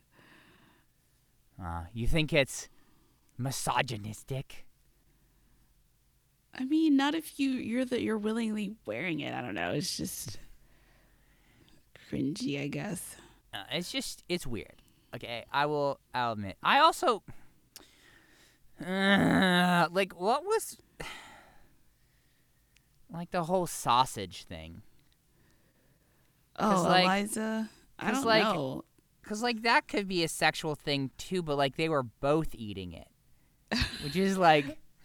Uh, 1.62 1.84
you 1.92 2.06
think 2.06 2.32
it's 2.32 2.68
misogynistic? 3.36 4.66
I 6.54 6.64
mean, 6.64 6.96
not 6.96 7.14
if 7.14 7.38
you 7.38 7.50
you're 7.50 7.84
that 7.84 8.02
you're 8.02 8.18
willingly 8.18 8.74
wearing 8.86 9.20
it. 9.20 9.34
I 9.34 9.40
don't 9.40 9.54
know. 9.54 9.70
It's 9.70 9.96
just 9.96 10.38
cringy, 12.10 12.62
I 12.62 12.68
guess. 12.68 13.16
Uh, 13.54 13.64
it's 13.72 13.92
just 13.92 14.24
it's 14.28 14.46
weird. 14.46 14.82
Okay, 15.14 15.44
I 15.52 15.66
will. 15.66 16.00
I'll 16.14 16.32
admit. 16.32 16.56
I 16.62 16.78
also 16.80 17.22
uh, 18.84 19.88
like 19.90 20.18
what 20.18 20.44
was 20.44 20.78
like 23.12 23.30
the 23.30 23.44
whole 23.44 23.66
sausage 23.66 24.44
thing. 24.44 24.82
Oh, 26.58 26.84
like- 26.88 27.04
Eliza. 27.04 27.70
I 27.98 28.10
don't 28.12 28.24
like- 28.26 28.42
know. 28.42 28.84
Cause 29.28 29.42
like 29.42 29.62
that 29.62 29.86
could 29.88 30.08
be 30.08 30.24
a 30.24 30.28
sexual 30.28 30.74
thing 30.74 31.10
too, 31.18 31.42
but 31.42 31.56
like 31.58 31.76
they 31.76 31.88
were 31.90 32.02
both 32.02 32.54
eating 32.54 32.92
it, 32.94 33.08
which 34.02 34.16
is 34.16 34.38
like 34.38 34.78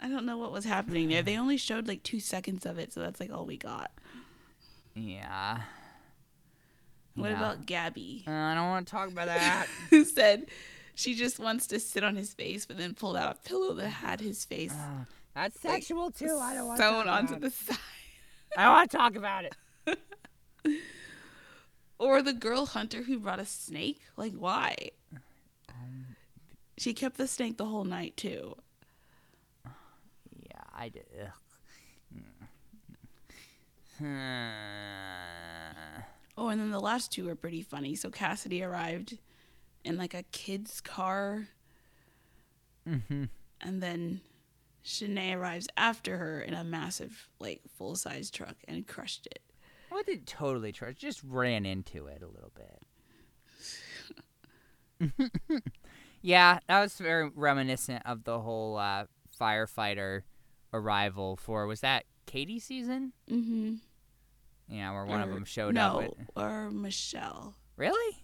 I 0.00 0.08
don't 0.08 0.26
know 0.26 0.36
what 0.36 0.52
was 0.52 0.64
happening 0.64 1.08
there. 1.08 1.22
They 1.22 1.38
only 1.38 1.56
showed 1.56 1.86
like 1.88 2.02
two 2.02 2.20
seconds 2.20 2.66
of 2.66 2.78
it, 2.78 2.92
so 2.92 3.00
that's 3.00 3.20
like 3.20 3.32
all 3.32 3.46
we 3.46 3.56
got. 3.56 3.90
yeah. 4.94 5.60
What 7.14 7.30
Yeah. 7.30 7.36
about 7.36 7.64
Gabby, 7.66 8.24
Uh, 8.26 8.30
I 8.32 8.54
don't 8.54 8.68
want 8.68 8.86
to 8.86 8.90
talk 8.90 9.08
about 9.08 9.26
that. 9.26 9.68
who 9.90 10.04
said 10.04 10.46
she 10.94 11.14
just 11.14 11.38
wants 11.38 11.66
to 11.68 11.78
sit 11.80 12.04
on 12.04 12.14
his 12.16 12.34
face, 12.34 12.66
but 12.66 12.76
then 12.76 12.92
pulled 12.94 13.16
out 13.16 13.36
a 13.36 13.48
pillow 13.48 13.72
that 13.74 13.88
had 13.88 14.20
his 14.20 14.44
face 14.44 14.74
Uh, 14.74 15.04
that's 15.34 15.60
sexual 15.60 16.10
too. 16.10 16.38
I 16.42 16.54
don't 16.54 16.66
want 16.66 16.78
sewn 16.78 17.08
onto 17.08 17.38
the 17.38 17.50
side? 17.50 17.78
I 18.56 18.64
don't 18.64 18.72
want 18.74 18.90
to 18.90 18.96
talk 18.96 19.14
about 19.16 19.44
it. 19.44 19.54
Or 21.98 22.20
the 22.22 22.32
girl 22.32 22.66
hunter 22.66 23.02
who 23.02 23.18
brought 23.18 23.40
a 23.40 23.46
snake? 23.46 24.00
Like, 24.16 24.34
why? 24.34 24.90
She 26.78 26.92
kept 26.92 27.16
the 27.16 27.26
snake 27.26 27.56
the 27.56 27.64
whole 27.64 27.84
night, 27.84 28.16
too. 28.16 28.56
Yeah, 29.64 30.62
I 30.74 30.90
did. 30.90 31.06
Oh, 36.38 36.48
and 36.48 36.60
then 36.60 36.70
the 36.70 36.80
last 36.80 37.12
two 37.12 37.24
were 37.24 37.34
pretty 37.34 37.62
funny. 37.62 37.96
So 37.96 38.10
Cassidy 38.10 38.62
arrived 38.62 39.16
in 39.84 39.96
like 39.96 40.12
a 40.12 40.24
kid's 40.32 40.82
car, 40.82 41.48
mm-hmm. 42.86 43.24
and 43.62 43.82
then 43.82 44.20
Shanae 44.84 45.34
arrives 45.34 45.66
after 45.78 46.18
her 46.18 46.42
in 46.42 46.52
a 46.52 46.62
massive, 46.62 47.30
like, 47.38 47.62
full 47.78 47.96
size 47.96 48.30
truck 48.30 48.56
and 48.68 48.86
crushed 48.86 49.26
it. 49.26 49.40
Well, 49.90 50.00
it 50.00 50.06
didn't 50.06 50.26
totally 50.26 50.72
try. 50.72 50.92
Just 50.92 51.22
ran 51.24 51.64
into 51.66 52.06
it 52.06 52.22
a 52.22 52.26
little 52.26 52.52
bit. 52.54 52.82
yeah, 56.22 56.58
that 56.68 56.80
was 56.80 56.94
very 56.94 57.30
reminiscent 57.34 58.02
of 58.06 58.24
the 58.24 58.40
whole 58.40 58.76
uh, 58.76 59.04
firefighter 59.38 60.22
arrival 60.72 61.36
for 61.36 61.66
was 61.66 61.80
that 61.80 62.04
Katie 62.26 62.60
season? 62.60 63.12
Mm-hmm. 63.30 63.74
Yeah, 64.68 64.92
where 64.92 65.04
one 65.04 65.20
of 65.20 65.30
them 65.30 65.44
showed 65.44 65.74
no, 65.74 66.00
up. 66.00 66.04
At, 66.04 66.42
or 66.42 66.70
Michelle. 66.70 67.54
really? 67.76 68.18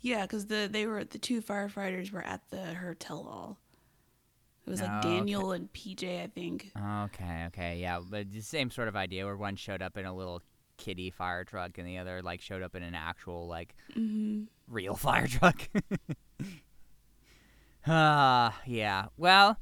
Yeah, 0.00 0.22
because 0.22 0.46
the 0.46 0.68
they 0.70 0.86
were 0.86 1.04
the 1.04 1.18
two 1.18 1.42
firefighters 1.42 2.10
were 2.10 2.24
at 2.24 2.48
the 2.50 2.58
her 2.58 2.94
tell 2.94 3.26
all. 3.26 3.58
It 4.66 4.70
was 4.70 4.80
Oh, 4.82 4.84
like 4.86 5.04
okay. 5.04 5.16
Daniel 5.16 5.52
and 5.52 5.72
PJ, 5.72 6.22
I 6.24 6.26
think. 6.26 6.72
Okay, 6.76 7.44
okay, 7.48 7.78
yeah, 7.78 8.00
but 8.00 8.30
the 8.32 8.40
same 8.40 8.70
sort 8.70 8.88
of 8.88 8.96
idea 8.96 9.24
where 9.24 9.36
one 9.36 9.54
showed 9.56 9.80
up 9.82 9.96
in 9.96 10.04
a 10.06 10.14
little 10.14 10.42
kitty 10.76 11.10
fire 11.10 11.44
truck 11.44 11.78
and 11.78 11.86
the 11.86 11.96
other 11.98 12.20
like 12.20 12.40
showed 12.42 12.62
up 12.62 12.74
in 12.74 12.82
an 12.82 12.94
actual 12.94 13.46
like 13.46 13.74
Mm-hmm. 13.96 14.44
real 14.68 14.94
fire 15.06 15.26
truck. 15.26 15.68
Ah, 17.86 18.60
yeah. 18.66 19.06
Well, 19.16 19.58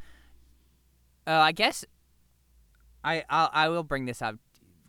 uh, 1.26 1.30
I 1.32 1.52
guess 1.52 1.84
I 3.02 3.22
I'll, 3.28 3.50
I 3.52 3.68
will 3.68 3.82
bring 3.82 4.06
this 4.06 4.22
up 4.22 4.36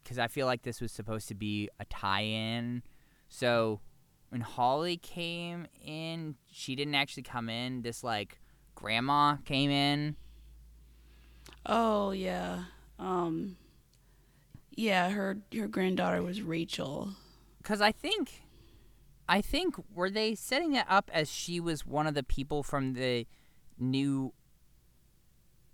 because 0.03 0.17
I 0.17 0.27
feel 0.27 0.45
like 0.45 0.61
this 0.61 0.79
was 0.79 0.91
supposed 0.91 1.27
to 1.27 1.35
be 1.35 1.69
a 1.79 1.85
tie-in. 1.85 2.83
So 3.27 3.81
when 4.29 4.41
Holly 4.41 4.95
came 4.97 5.67
in, 5.83 6.35
she 6.49 6.75
didn't 6.75 6.95
actually 6.95 7.23
come 7.23 7.49
in. 7.49 7.81
This 7.81 8.03
like 8.03 8.39
grandma 8.75 9.37
came 9.45 9.71
in. 9.71 10.15
Oh 11.65 12.11
yeah. 12.11 12.65
Um. 12.99 13.57
Yeah, 14.75 15.09
her 15.09 15.37
her 15.57 15.67
granddaughter 15.67 16.21
was 16.21 16.41
Rachel. 16.41 17.11
Cause 17.63 17.81
I 17.81 17.91
think, 17.91 18.43
I 19.27 19.41
think 19.41 19.75
were 19.93 20.09
they 20.11 20.35
setting 20.35 20.75
it 20.75 20.85
up 20.87 21.09
as 21.11 21.31
she 21.31 21.59
was 21.59 21.85
one 21.85 22.05
of 22.05 22.13
the 22.13 22.21
people 22.23 22.61
from 22.61 22.93
the 22.93 23.25
new 23.79 24.33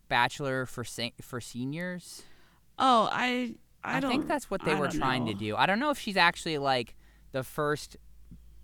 Bachelor 0.08 0.66
for 0.66 0.84
se- 0.84 1.14
for 1.22 1.42
seniors? 1.42 2.24
Oh, 2.78 3.10
I 3.12 3.56
I, 3.84 4.00
don't 4.00 4.12
think 4.12 4.28
that's 4.28 4.50
what 4.50 4.64
they 4.64 4.74
I 4.74 4.80
were 4.80 4.90
trying 4.90 5.26
to 5.26 5.34
do. 5.34 5.56
I 5.56 5.66
don't 5.66 5.80
know 5.80 5.90
if 5.90 6.00
she's 6.00 6.18
actually 6.18 6.58
like 6.58 6.96
the 7.32 7.44
first 7.44 7.98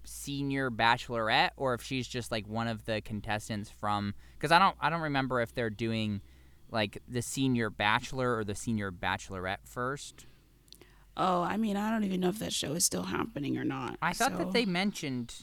senior 0.08 0.72
bachelorette 0.72 1.52
or 1.58 1.74
if 1.74 1.84
she's 1.84 2.08
just 2.08 2.32
like 2.32 2.48
one 2.48 2.67
of 2.67 2.86
the 2.86 3.02
contestants 3.02 3.70
from 3.70 4.13
because 4.38 4.52
I 4.52 4.60
don't 4.60 4.76
I 4.80 4.89
don't 4.89 5.02
remember 5.02 5.41
if 5.41 5.54
they're 5.54 5.70
doing 5.70 6.22
like 6.72 7.02
the 7.08 7.22
senior 7.22 7.70
bachelor 7.70 8.36
or 8.38 8.43
the 8.43 8.56
senior 8.56 8.91
bachelorette 8.91 9.65
first. 9.65 10.26
Oh, 11.15 11.41
I 11.41 11.58
mean, 11.58 11.78
I 11.78 11.89
don't 11.89 12.04
even 12.04 12.20
know 12.20 12.30
if 12.30 12.39
that 12.39 12.54
show 12.54 12.74
is 12.74 12.86
still 12.86 13.04
happening 13.04 13.58
or 13.58 13.63
not. 13.63 13.98
I 14.02 14.13
thought 14.13 14.34
so- 14.34 14.38
that 14.39 14.52
they 14.54 14.65
mentioned. 14.65 15.34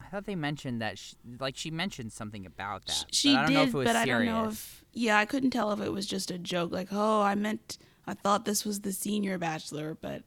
I 0.00 0.10
thought 0.10 0.24
they 0.26 0.36
mentioned 0.36 0.80
that, 0.80 0.96
sh 0.98 1.14
like 1.38 1.56
she 1.56 1.70
mentioned 1.70 2.12
something 2.12 2.46
about 2.46 2.86
that. 2.86 3.06
she 3.10 3.34
but 3.34 3.38
I 3.38 3.42
don't 3.42 3.48
did, 3.50 3.54
know 3.54 3.62
if 3.64 3.68
it 3.68 3.74
was 3.74 3.86
but 3.86 3.96
I 3.96 4.04
serious. 4.04 4.32
don't 4.32 4.42
know 4.44 4.48
if 4.50 4.84
yeah, 4.94 5.18
I 5.18 5.24
couldn't 5.26 5.50
tell 5.50 5.70
if 5.72 5.80
it 5.80 5.92
was 5.92 6.06
just 6.06 6.30
a 6.30 6.38
joke. 6.38 6.70
Like, 6.72 6.88
oh, 6.92 7.20
I 7.20 7.34
meant 7.34 7.76
I 8.06 8.14
thought 8.14 8.46
this 8.46 8.64
was 8.64 8.80
the 8.80 8.92
senior 8.92 9.36
bachelor, 9.36 9.96
but 10.00 10.22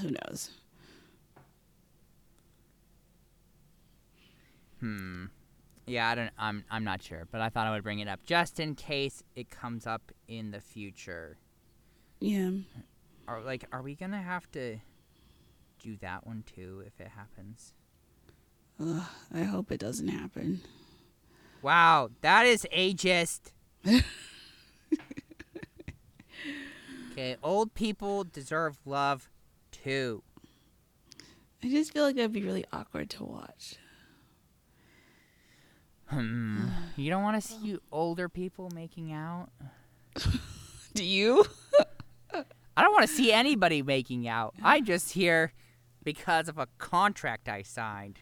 who 0.00 0.10
knows? 0.10 0.50
Hmm. 4.80 5.26
Yeah, 5.86 6.08
I 6.08 6.14
don't. 6.14 6.30
I'm. 6.38 6.64
I'm 6.70 6.84
not 6.84 7.02
sure, 7.02 7.26
but 7.30 7.40
I 7.40 7.48
thought 7.48 7.66
I 7.66 7.70
would 7.72 7.82
bring 7.82 7.98
it 7.98 8.08
up 8.08 8.24
just 8.24 8.60
in 8.60 8.74
case 8.74 9.22
it 9.34 9.50
comes 9.50 9.86
up 9.86 10.12
in 10.28 10.50
the 10.50 10.60
future. 10.60 11.38
Yeah. 12.20 12.50
Are 13.26 13.40
like, 13.40 13.64
are 13.72 13.82
we 13.82 13.94
gonna 13.94 14.22
have 14.22 14.50
to 14.52 14.78
do 15.82 15.96
that 16.00 16.26
one 16.26 16.44
too 16.54 16.82
if 16.86 17.00
it 17.00 17.08
happens? 17.08 17.74
Ugh, 18.80 19.02
I 19.32 19.42
hope 19.42 19.70
it 19.70 19.80
doesn't 19.80 20.08
happen. 20.08 20.60
Wow, 21.62 22.10
that 22.22 22.46
is 22.46 22.66
ageist. 22.74 23.52
okay, 27.12 27.36
old 27.42 27.74
people 27.74 28.24
deserve 28.24 28.78
love 28.84 29.28
too. 29.70 30.22
I 31.62 31.68
just 31.68 31.92
feel 31.92 32.04
like 32.04 32.16
that'd 32.16 32.32
be 32.32 32.42
really 32.42 32.64
awkward 32.72 33.10
to 33.10 33.24
watch. 33.24 33.76
Hmm. 36.10 36.66
You 36.96 37.08
don't 37.08 37.22
want 37.22 37.40
to 37.40 37.48
see 37.48 37.78
older 37.92 38.28
people 38.28 38.68
making 38.74 39.12
out? 39.12 39.48
Do 40.94 41.04
you? 41.04 41.44
I 42.76 42.82
don't 42.82 42.92
want 42.92 43.08
to 43.08 43.14
see 43.14 43.32
anybody 43.32 43.82
making 43.82 44.26
out. 44.26 44.54
I'm 44.62 44.84
just 44.86 45.12
here 45.12 45.52
because 46.02 46.48
of 46.48 46.58
a 46.58 46.66
contract 46.78 47.48
I 47.48 47.62
signed 47.62 48.18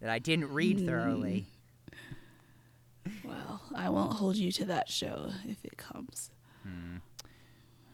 that 0.00 0.10
I 0.10 0.18
didn't 0.18 0.52
read 0.52 0.84
thoroughly. 0.84 1.46
Well, 3.24 3.62
I 3.74 3.88
won't 3.88 4.14
hold 4.14 4.36
you 4.36 4.52
to 4.52 4.64
that 4.66 4.90
show 4.90 5.30
if 5.46 5.64
it 5.64 5.76
comes. 5.76 6.30
Hmm. 6.62 6.96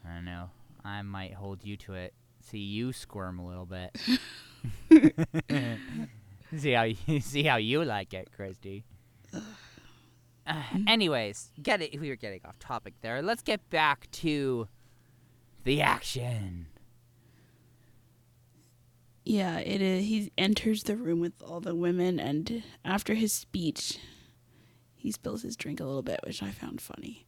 I 0.04 0.14
don't 0.14 0.24
know. 0.24 0.50
I 0.84 1.02
might 1.02 1.34
hold 1.34 1.64
you 1.64 1.76
to 1.78 1.94
it. 1.94 2.14
See 2.40 2.58
you 2.58 2.92
squirm 2.92 3.38
a 3.38 3.46
little 3.46 3.66
bit. 3.66 3.96
see 6.56 6.72
how 6.72 6.82
you 6.82 7.20
see 7.20 7.42
how 7.42 7.56
you 7.56 7.84
like 7.84 8.14
it, 8.14 8.30
Christy. 8.34 8.84
Uh, 9.32 10.62
anyways, 10.86 11.50
get 11.62 11.82
it. 11.82 12.00
We 12.00 12.08
were 12.08 12.16
getting 12.16 12.40
off 12.44 12.58
topic 12.58 12.94
there. 13.02 13.20
Let's 13.20 13.42
get 13.42 13.68
back 13.68 14.10
to 14.12 14.68
the 15.64 15.82
action. 15.82 16.66
Yeah, 19.24 19.58
it 19.58 19.82
is. 19.82 20.06
He 20.06 20.32
enters 20.38 20.84
the 20.84 20.96
room 20.96 21.20
with 21.20 21.34
all 21.42 21.60
the 21.60 21.74
women, 21.74 22.18
and 22.18 22.62
after 22.82 23.12
his 23.12 23.30
speech, 23.32 23.98
he 24.96 25.12
spills 25.12 25.42
his 25.42 25.54
drink 25.54 25.80
a 25.80 25.84
little 25.84 26.02
bit, 26.02 26.20
which 26.24 26.42
I 26.42 26.50
found 26.50 26.80
funny. 26.80 27.26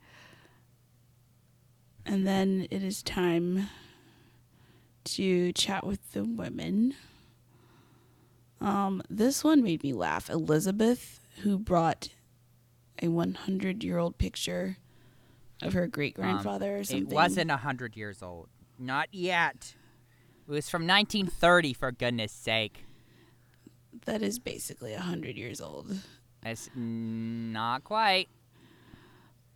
And 2.07 2.27
then 2.27 2.67
it 2.71 2.83
is 2.83 3.03
time 3.03 3.69
to 5.05 5.53
chat 5.53 5.87
with 5.87 6.13
the 6.13 6.25
women. 6.25 6.95
Um, 8.61 9.03
this 9.11 9.45
one 9.45 9.63
made 9.63 9.83
me 9.83 9.93
laugh. 9.93 10.31
Elizabeth, 10.31 11.20
who 11.43 11.59
brought 11.59 12.09
a 13.03 13.09
100 13.09 13.83
year 13.83 13.99
old 13.99 14.19
picture 14.19 14.77
of 15.63 15.73
her 15.73 15.87
great 15.87 16.15
grandfather 16.15 16.79
or 16.79 16.85
something. 16.85 17.07
Um, 17.07 17.13
It 17.13 17.15
wasn't 17.15 17.51
a 17.51 17.57
hundred 17.59 17.97
years 17.97 18.23
old. 18.23 18.49
Not 18.79 19.09
yet. 19.13 19.75
It 20.49 20.51
was 20.51 20.69
from 20.69 20.87
1930, 20.87 21.75
for 21.75 21.93
goodness 21.93 22.33
sake. 22.33 22.85
That 24.07 24.23
is 24.23 24.39
basically 24.39 24.95
a 24.95 25.01
hundred 25.01 25.37
years 25.37 25.61
old. 25.61 25.95
It's 26.45 26.71
not 26.75 27.85
quite. 27.85 28.29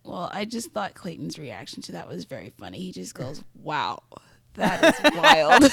Well, 0.03 0.29
I 0.31 0.45
just 0.45 0.71
thought 0.71 0.93
Clayton's 0.93 1.39
reaction 1.39 1.81
to 1.83 1.91
that 1.93 2.07
was 2.07 2.25
very 2.25 2.53
funny. 2.59 2.77
He 2.79 2.91
just 2.91 3.15
goes, 3.15 3.43
"Wow, 3.55 4.03
that 4.53 4.83
is 4.83 5.11
wild." 5.15 5.63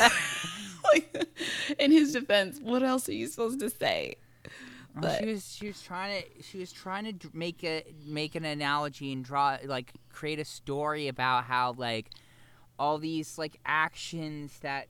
like, 0.93 1.29
in 1.79 1.91
his 1.93 2.13
defense, 2.13 2.59
what 2.63 2.83
else 2.83 3.09
are 3.09 3.15
you 3.15 3.27
supposed 3.27 3.61
to 3.61 3.69
say? 3.69 4.17
Oh, 4.95 5.01
well, 5.01 5.11
But- 5.13 5.21
she 5.21 5.27
was 5.33 5.55
she 5.55 5.67
was 5.69 5.83
trying 5.83 6.23
to 6.23 6.43
she 6.43 6.59
was 6.59 6.73
trying 6.73 7.19
to 7.19 7.31
make 7.33 7.65
a 7.65 7.83
make 8.05 8.35
an 8.35 8.45
analogy 8.45 9.13
and 9.13 9.25
draw 9.25 9.57
like 9.65 9.93
create 10.11 10.39
a 10.39 10.45
story 10.45 11.09
about 11.09 11.45
how 11.45 11.75
like 11.77 12.11
all 12.79 12.99
these 12.99 13.39
like 13.39 13.59
actions 13.65 14.59
that 14.61 14.89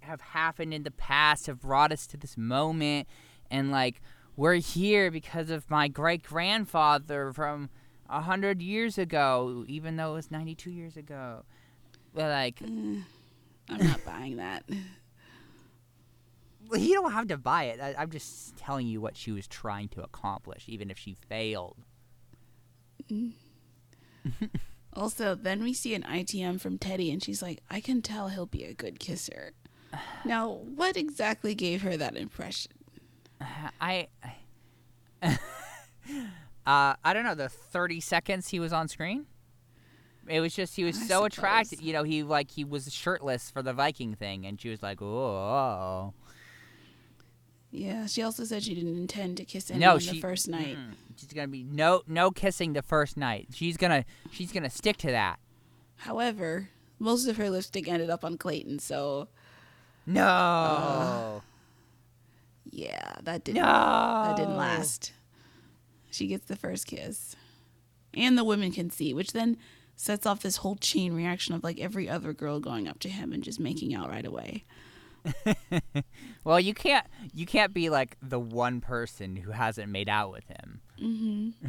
have 0.00 0.20
happened 0.20 0.72
in 0.74 0.82
the 0.82 0.90
past 0.90 1.46
have 1.46 1.60
brought 1.60 1.90
us 1.90 2.06
to 2.06 2.16
this 2.16 2.36
moment 2.36 3.08
and 3.50 3.70
like 3.70 4.00
we're 4.36 4.54
here 4.54 5.10
because 5.10 5.50
of 5.50 5.70
my 5.70 5.88
great 5.88 6.22
grandfather 6.22 7.32
from 7.32 7.70
a 8.10 8.20
hundred 8.20 8.60
years 8.60 8.98
ago 8.98 9.64
even 9.66 9.96
though 9.96 10.12
it 10.12 10.14
was 10.16 10.30
92 10.30 10.70
years 10.70 10.96
ago 10.96 11.44
but 12.12 12.28
like 12.30 12.60
mm, 12.60 13.02
I'm 13.70 13.86
not 13.86 14.04
buying 14.04 14.36
that. 14.36 14.64
you 16.72 16.94
don't 16.94 17.12
have 17.12 17.28
to 17.28 17.36
buy 17.36 17.64
it 17.64 17.80
I, 17.80 17.94
i'm 17.98 18.10
just 18.10 18.56
telling 18.56 18.86
you 18.86 19.00
what 19.00 19.16
she 19.16 19.32
was 19.32 19.46
trying 19.46 19.88
to 19.88 20.02
accomplish 20.02 20.64
even 20.68 20.90
if 20.90 20.98
she 20.98 21.14
failed 21.28 21.76
Also, 24.96 25.34
then 25.34 25.62
we 25.62 25.72
see 25.72 25.94
an 25.94 26.02
ITM 26.02 26.60
from 26.60 26.78
Teddi, 26.78 27.12
and 27.12 27.22
she's 27.22 27.42
like, 27.42 27.62
"I 27.68 27.80
can 27.80 28.00
tell 28.00 28.28
he'll 28.28 28.46
be 28.46 28.64
a 28.64 28.74
good 28.74 28.98
kisser." 28.98 29.52
Now, 30.24 30.50
what 30.50 30.96
exactly 30.96 31.54
gave 31.54 31.82
her 31.82 31.96
that 31.96 32.16
impression? 32.16 32.72
I, 33.80 34.08
I 34.22 34.36
uh, 36.66 36.94
I 37.04 37.12
don't 37.12 37.24
know 37.24 37.34
the 37.34 37.48
thirty 37.48 38.00
seconds 38.00 38.48
he 38.48 38.60
was 38.60 38.72
on 38.72 38.88
screen. 38.88 39.26
It 40.26 40.40
was 40.40 40.54
just 40.54 40.76
he 40.76 40.84
was 40.84 40.96
I 40.96 41.06
so 41.06 41.24
attracted. 41.24 41.80
You 41.80 41.92
know, 41.92 42.04
he 42.04 42.22
like 42.22 42.50
he 42.50 42.64
was 42.64 42.92
shirtless 42.92 43.50
for 43.50 43.62
the 43.62 43.72
Viking 43.72 44.14
thing, 44.14 44.46
and 44.46 44.60
she 44.60 44.68
was 44.68 44.82
like, 44.82 45.02
"Oh, 45.02 46.14
Yeah, 47.76 48.06
she 48.06 48.22
also 48.22 48.44
said 48.44 48.62
she 48.62 48.72
didn't 48.72 48.96
intend 48.96 49.36
to 49.38 49.44
kiss 49.44 49.68
anyone 49.68 49.94
no, 49.94 49.98
the 49.98 50.20
first 50.20 50.46
night. 50.46 50.76
mm, 50.76 50.92
she's 51.16 51.32
gonna 51.32 51.48
be 51.48 51.64
no 51.64 52.02
no 52.06 52.30
kissing 52.30 52.72
the 52.72 52.82
first 52.82 53.16
night. 53.16 53.48
She's 53.52 53.76
gonna 53.76 54.04
she's 54.30 54.52
gonna 54.52 54.70
stick 54.70 54.96
to 54.98 55.10
that. 55.10 55.40
However, 55.96 56.68
most 57.00 57.26
of 57.26 57.36
her 57.36 57.50
lipstick 57.50 57.88
ended 57.88 58.10
up 58.10 58.24
on 58.24 58.38
Clayton, 58.38 58.78
so 58.78 59.26
No, 60.06 61.42
yeah, 62.70 63.14
that 63.24 63.42
didn't 63.42 63.60
no, 63.60 63.64
that 63.64 64.36
didn't 64.36 64.56
last. 64.56 65.12
She 66.12 66.28
gets 66.28 66.46
the 66.46 66.54
first 66.54 66.86
kiss, 66.86 67.34
and 68.14 68.38
the 68.38 68.44
women 68.44 68.70
can 68.70 68.88
see, 68.88 69.12
which 69.12 69.32
then 69.32 69.56
sets 69.96 70.26
off 70.26 70.42
this 70.42 70.58
whole 70.58 70.76
chain 70.76 71.12
reaction 71.12 71.56
of 71.56 71.64
like 71.64 71.80
every 71.80 72.08
other 72.08 72.32
girl 72.32 72.60
going 72.60 72.86
up 72.86 73.00
to 73.00 73.08
him 73.08 73.32
and 73.32 73.42
just 73.42 73.58
making 73.58 73.96
out 73.96 74.08
right 74.08 74.24
away. 74.26 74.64
Well, 76.44 76.60
you 76.60 76.74
can't 76.74 77.06
you 77.32 77.46
can't 77.46 77.72
be 77.72 77.88
like 77.88 78.18
the 78.22 78.38
one 78.38 78.82
person 78.82 79.34
who 79.34 79.50
hasn't 79.50 79.90
made 79.90 80.10
out 80.10 80.30
with 80.30 80.46
him. 80.46 80.80
Mm-hmm. 81.00 81.68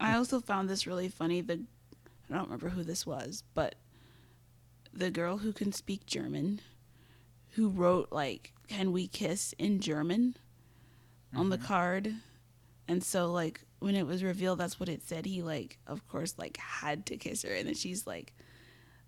I 0.00 0.14
also 0.16 0.40
found 0.40 0.68
this 0.68 0.86
really 0.86 1.08
funny. 1.08 1.42
The 1.42 1.60
I 2.30 2.34
don't 2.34 2.44
remember 2.44 2.70
who 2.70 2.82
this 2.82 3.06
was, 3.06 3.44
but 3.54 3.74
the 4.92 5.10
girl 5.10 5.38
who 5.38 5.52
can 5.52 5.72
speak 5.72 6.06
German, 6.06 6.62
who 7.50 7.68
wrote 7.68 8.08
like 8.10 8.54
"Can 8.66 8.92
we 8.92 9.06
kiss" 9.06 9.54
in 9.58 9.80
German 9.80 10.36
on 11.34 11.50
the 11.50 11.58
card, 11.58 12.14
and 12.88 13.04
so 13.04 13.30
like 13.30 13.60
when 13.78 13.94
it 13.94 14.06
was 14.06 14.24
revealed 14.24 14.58
that's 14.58 14.80
what 14.80 14.88
it 14.88 15.06
said, 15.06 15.26
he 15.26 15.42
like 15.42 15.78
of 15.86 16.08
course 16.08 16.34
like 16.38 16.56
had 16.56 17.04
to 17.06 17.18
kiss 17.18 17.42
her, 17.42 17.52
and 17.52 17.68
then 17.68 17.74
she's 17.74 18.06
like, 18.06 18.32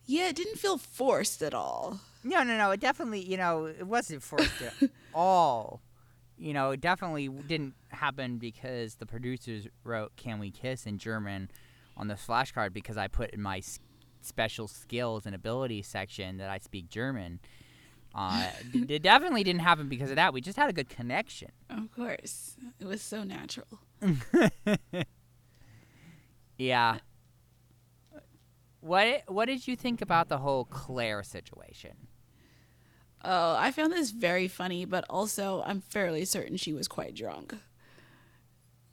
"Yeah, 0.04 0.28
it 0.28 0.36
didn't 0.36 0.58
feel 0.58 0.76
forced 0.76 1.40
at 1.40 1.54
all." 1.54 2.00
No, 2.24 2.42
no, 2.42 2.56
no. 2.58 2.70
It 2.72 2.80
definitely, 2.80 3.20
you 3.20 3.36
know, 3.36 3.66
it 3.66 3.86
wasn't 3.86 4.22
forced 4.22 4.60
at 4.62 4.74
all. 5.14 5.80
You 6.36 6.52
know, 6.52 6.70
it 6.70 6.80
definitely 6.80 7.28
didn't 7.28 7.74
happen 7.88 8.38
because 8.38 8.96
the 8.96 9.06
producers 9.06 9.66
wrote 9.84 10.14
"Can 10.16 10.38
we 10.38 10.50
kiss" 10.50 10.86
in 10.86 10.98
German 10.98 11.50
on 11.96 12.08
the 12.08 12.14
flashcard 12.14 12.72
because 12.72 12.96
I 12.96 13.08
put 13.08 13.30
in 13.30 13.42
my 13.42 13.58
s- 13.58 13.80
special 14.20 14.68
skills 14.68 15.26
and 15.26 15.34
abilities 15.34 15.86
section 15.88 16.36
that 16.38 16.48
I 16.50 16.58
speak 16.58 16.88
German. 16.88 17.40
Uh, 18.14 18.50
it 18.72 18.90
it 18.90 19.02
definitely 19.02 19.42
didn't 19.44 19.62
happen 19.62 19.88
because 19.88 20.10
of 20.10 20.16
that. 20.16 20.32
We 20.32 20.40
just 20.40 20.56
had 20.58 20.68
a 20.70 20.72
good 20.72 20.88
connection. 20.88 21.50
Of 21.70 21.90
course, 21.92 22.56
it 22.78 22.84
was 22.84 23.00
so 23.02 23.22
natural. 23.24 23.80
Yeah. 26.56 26.98
What 28.80 29.22
What 29.28 29.44
did 29.46 29.66
you 29.68 29.76
think 29.76 30.02
about 30.02 30.28
the 30.28 30.38
whole 30.38 30.64
Claire 30.64 31.22
situation? 31.22 32.07
Oh, 33.24 33.56
I 33.58 33.72
found 33.72 33.92
this 33.92 34.10
very 34.10 34.48
funny, 34.48 34.84
but 34.84 35.04
also 35.10 35.62
I'm 35.66 35.80
fairly 35.80 36.24
certain 36.24 36.56
she 36.56 36.72
was 36.72 36.88
quite 36.88 37.14
drunk. 37.14 37.54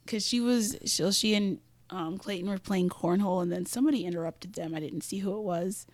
Cause 0.06 0.26
she 0.26 0.40
was, 0.40 0.76
so 0.84 1.10
she 1.10 1.34
and 1.34 1.58
um, 1.90 2.18
Clayton 2.18 2.48
were 2.48 2.58
playing 2.58 2.88
cornhole, 2.88 3.42
and 3.42 3.50
then 3.50 3.66
somebody 3.66 4.04
interrupted 4.04 4.54
them. 4.54 4.74
I 4.74 4.80
didn't 4.80 5.02
see 5.02 5.18
who 5.18 5.36
it 5.36 5.42
was, 5.42 5.86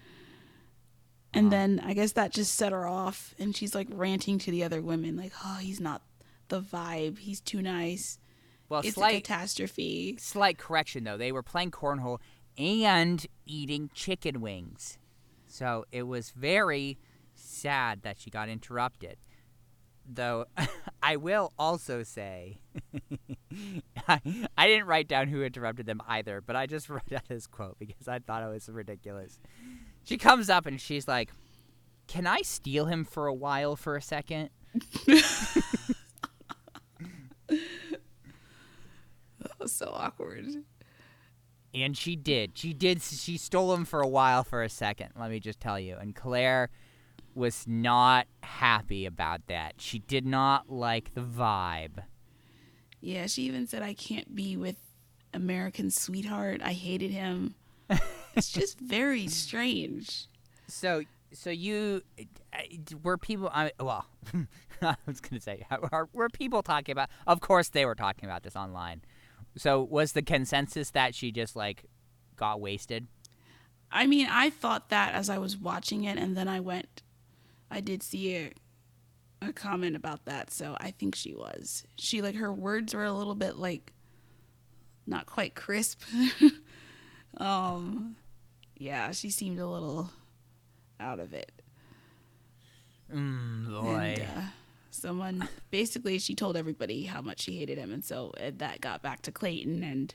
and 1.35 1.51
then 1.51 1.81
I 1.83 1.95
guess 1.95 2.13
that 2.13 2.33
just 2.33 2.55
set 2.55 2.73
her 2.73 2.87
off, 2.87 3.35
and 3.39 3.57
she's 3.57 3.75
like 3.75 3.89
ranting 3.91 4.39
to 4.41 4.51
the 4.51 4.65
other 4.65 4.83
women, 4.83 5.17
like, 5.17 5.33
"Oh, 5.45 5.59
he's 5.61 5.81
not 5.81 6.03
the 6.49 6.61
vibe. 6.61 7.19
He's 7.19 7.41
too 7.41 7.63
nice. 7.63 8.19
Well, 8.69 8.81
it's 8.81 8.91
a 8.91 8.93
slight 8.93 9.25
catastrophe." 9.25 10.17
slight 10.19 10.59
correction 10.59 11.05
though. 11.05 11.17
They 11.17 11.33
were 11.33 11.43
playing 11.43 11.71
cornhole 11.71 12.21
and 12.59 13.27
eating 13.47 13.91
chicken 13.95 14.41
wings. 14.41 14.99
So 15.47 15.85
it 15.91 16.03
was 16.03 16.31
very 16.31 16.99
sad 17.53 18.03
that 18.03 18.19
she 18.19 18.31
got 18.31 18.49
interrupted. 18.49 19.17
Though 20.05 20.47
I 21.03 21.17
will 21.17 21.53
also 21.59 22.03
say 22.03 22.61
I, 24.09 24.21
I 24.57 24.67
didn't 24.67 24.87
write 24.87 25.09
down 25.09 25.29
who 25.29 25.43
interrupted 25.43 25.87
them 25.87 26.03
either, 26.09 26.41
but 26.41 26.57
I 26.57 26.67
just 26.67 26.89
wrote 26.91 27.13
out 27.15 27.29
this 27.29 27.47
quote 27.47 27.79
because 27.79 28.09
I 28.09 28.19
thought 28.19 28.43
it 28.43 28.49
was 28.49 28.69
ridiculous. 28.69 29.39
She 30.05 30.19
comes 30.19 30.51
up 30.51 30.67
and 30.67 30.81
she's 30.81 31.07
like, 31.07 31.31
"Can 32.09 32.27
I 32.27 32.43
steal 32.43 32.87
him 32.87 33.05
for 33.05 33.27
a 33.27 33.35
while 33.35 33.77
for 33.77 33.97
a 33.97 34.03
second? 34.03 34.51
That 39.43 39.59
was 39.59 39.73
so 39.73 39.91
awkward. 39.93 40.65
And 41.75 41.97
she 41.97 42.17
did. 42.17 42.57
She 42.57 42.73
did. 42.73 43.03
She 43.03 43.39
stole 43.39 43.73
him 43.75 43.85
for 43.85 44.01
a 44.01 44.09
while 44.09 44.45
for 44.45 44.63
a 44.63 44.69
second. 44.69 45.11
Let 45.19 45.31
me 45.31 45.41
just 45.41 45.61
tell 45.61 45.81
you. 45.81 45.97
And 45.97 46.15
Claire 46.15 46.71
was 47.35 47.65
not 47.67 48.27
happy 48.43 49.07
about 49.07 49.47
that. 49.47 49.75
She 49.79 50.01
did 50.01 50.27
not 50.27 50.71
like 50.71 51.15
the 51.15 51.21
vibe. 51.23 52.05
Yeah, 53.01 53.27
she 53.27 53.43
even 53.43 53.67
said, 53.67 53.83
"I 53.83 53.95
can't 53.95 54.35
be 54.35 54.57
with 54.57 54.77
American 55.35 55.91
sweetheart. 55.91 56.61
I 56.63 56.73
hated 56.73 57.11
him." 57.11 57.55
it's 58.35 58.51
just 58.51 58.79
very 58.79 59.27
strange. 59.29 60.27
So, 60.69 61.03
so 61.33 61.51
you 61.51 62.03
were 63.03 63.19
people. 63.19 63.51
I 63.53 63.73
well, 63.81 64.07
I 64.83 64.97
was 65.07 65.21
gonna 65.21 65.41
say, 65.41 65.65
are- 65.71 66.09
were 66.13 66.29
people 66.29 66.63
talking 66.63 66.93
about? 66.93 67.09
Of 67.27 67.41
course, 67.41 67.69
they 67.69 67.85
were 67.85 67.95
talking 67.95 68.29
about 68.29 68.43
this 68.43 68.57
online. 68.57 69.03
So, 69.57 69.83
was 69.83 70.13
the 70.13 70.23
consensus 70.23 70.91
that 70.91 71.15
she 71.15 71.33
just 71.33 71.57
like 71.57 71.85
got 72.37 72.61
wasted? 72.61 73.09
I 73.91 74.07
mean, 74.07 74.27
I 74.31 74.49
thought 74.49 74.89
that 74.89 75.13
as 75.15 75.29
I 75.29 75.39
was 75.39 75.57
watching 75.57 76.05
it, 76.05 76.17
and 76.17 76.35
then 76.37 76.49
I 76.49 76.61
went, 76.61 77.02
I 77.73 77.81
did 77.81 78.03
see 78.03 78.37
a, 78.37 78.53
a 79.41 79.53
comment 79.53 79.97
about 79.97 80.27
that, 80.27 80.51
so 80.53 80.77
I 80.79 80.91
think 80.91 81.15
she 81.15 81.35
was. 81.35 81.85
She, 81.97 82.21
like, 82.21 82.35
her 82.37 82.53
words 82.53 82.95
were 82.95 83.05
a 83.05 83.13
little 83.13 83.35
bit, 83.35 83.57
like, 83.57 83.93
not 85.07 85.25
quite 85.27 85.55
crisp. 85.55 86.03
um, 87.39 88.17
yeah, 88.77 89.11
she 89.13 89.31
seemed 89.31 89.59
a 89.59 89.67
little 89.67 90.11
out 91.01 91.19
of 91.19 91.33
it. 91.33 91.51
Mm, 93.13 94.19
And, 94.19 94.23
uh, 94.23 94.43
someone, 94.91 95.49
basically, 95.71 96.19
she 96.19 96.35
told 96.35 96.57
everybody 96.57 97.05
how 97.05 97.23
much 97.23 97.41
she 97.41 97.59
hated 97.59 97.79
him, 97.79 97.93
and 97.93 98.05
so 98.05 98.33
uh, 98.39 98.51
that 98.59 98.81
got 98.83 99.03
back 99.03 99.23
to 99.23 99.33
Clayton, 99.33 99.83
and 99.83 100.15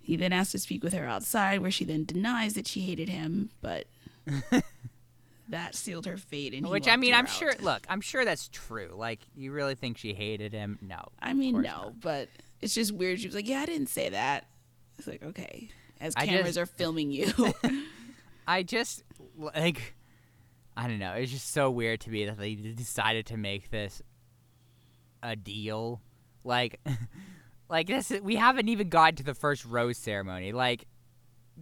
he 0.00 0.16
then 0.16 0.32
asked 0.32 0.52
to 0.52 0.58
speak 0.58 0.82
with 0.82 0.94
her 0.94 1.06
outside, 1.06 1.60
where 1.60 1.70
she 1.70 1.84
then 1.84 2.04
denies 2.04 2.54
that 2.54 2.66
she 2.66 2.80
hated 2.80 3.10
him, 3.10 3.50
but 3.60 3.86
that 5.48 5.74
sealed 5.74 6.06
her 6.06 6.16
fate. 6.16 6.54
And 6.54 6.68
Which 6.68 6.88
I 6.88 6.96
mean, 6.96 7.14
I'm 7.14 7.26
sure. 7.26 7.52
Look, 7.60 7.86
I'm 7.88 8.00
sure 8.00 8.24
that's 8.24 8.48
true. 8.48 8.92
Like, 8.94 9.20
you 9.34 9.52
really 9.52 9.74
think 9.74 9.98
she 9.98 10.14
hated 10.14 10.52
him? 10.52 10.78
No. 10.82 11.00
I 11.20 11.32
mean, 11.32 11.54
no, 11.54 11.60
not. 11.60 12.00
but 12.00 12.28
it's 12.60 12.74
just 12.74 12.92
weird. 12.92 13.20
She 13.20 13.26
was 13.26 13.34
like, 13.34 13.48
"Yeah, 13.48 13.60
I 13.60 13.66
didn't 13.66 13.88
say 13.88 14.10
that." 14.10 14.46
It's 14.98 15.06
like, 15.06 15.22
okay, 15.22 15.70
as 16.00 16.14
cameras 16.14 16.54
just- 16.54 16.58
are 16.58 16.66
filming 16.66 17.10
you. 17.10 17.32
I 18.46 18.62
just 18.62 19.04
like 19.36 19.94
I 20.76 20.86
don't 20.86 20.98
know. 21.00 21.12
It's 21.12 21.32
just 21.32 21.52
so 21.52 21.70
weird 21.70 22.00
to 22.02 22.10
me 22.10 22.26
that 22.26 22.38
they 22.38 22.54
decided 22.54 23.26
to 23.26 23.36
make 23.36 23.70
this 23.70 24.00
a 25.22 25.34
deal. 25.36 26.00
Like 26.44 26.80
like 27.68 27.88
this 27.88 28.10
we 28.22 28.36
haven't 28.36 28.68
even 28.68 28.88
gotten 28.88 29.16
to 29.16 29.22
the 29.24 29.34
first 29.34 29.64
rose 29.64 29.98
ceremony. 29.98 30.52
Like 30.52 30.86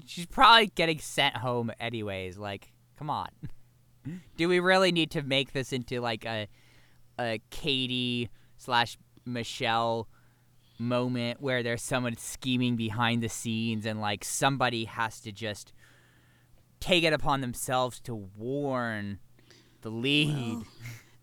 she's 0.05 0.27
probably 0.27 0.67
getting 0.67 0.99
sent 0.99 1.37
home 1.37 1.73
anyways. 1.81 2.39
Like 2.39 2.73
come 2.99 3.11
on. 3.11 3.29
Do 4.37 4.49
we 4.49 4.61
really 4.61 4.93
need 4.93 5.11
to 5.13 5.23
make 5.23 5.53
this 5.53 5.73
into 5.73 6.01
like 6.01 6.25
a 6.25 6.49
a 7.19 7.41
Katie 7.51 8.31
slash 8.57 8.99
Michelle 9.25 10.09
moment 10.79 11.41
where 11.41 11.63
there's 11.63 11.83
someone 11.83 12.17
scheming 12.17 12.77
behind 12.77 13.23
the 13.23 13.29
scenes 13.29 13.87
and 13.87 14.01
like 14.01 14.25
somebody 14.25 14.85
has 14.85 15.21
to 15.21 15.33
just 15.33 15.73
take 16.81 17.05
it 17.05 17.13
upon 17.13 17.41
themselves 17.41 18.01
to 18.01 18.15
warn 18.15 19.19
the 19.81 19.91
lead. 19.91 20.57
Well, 20.57 20.67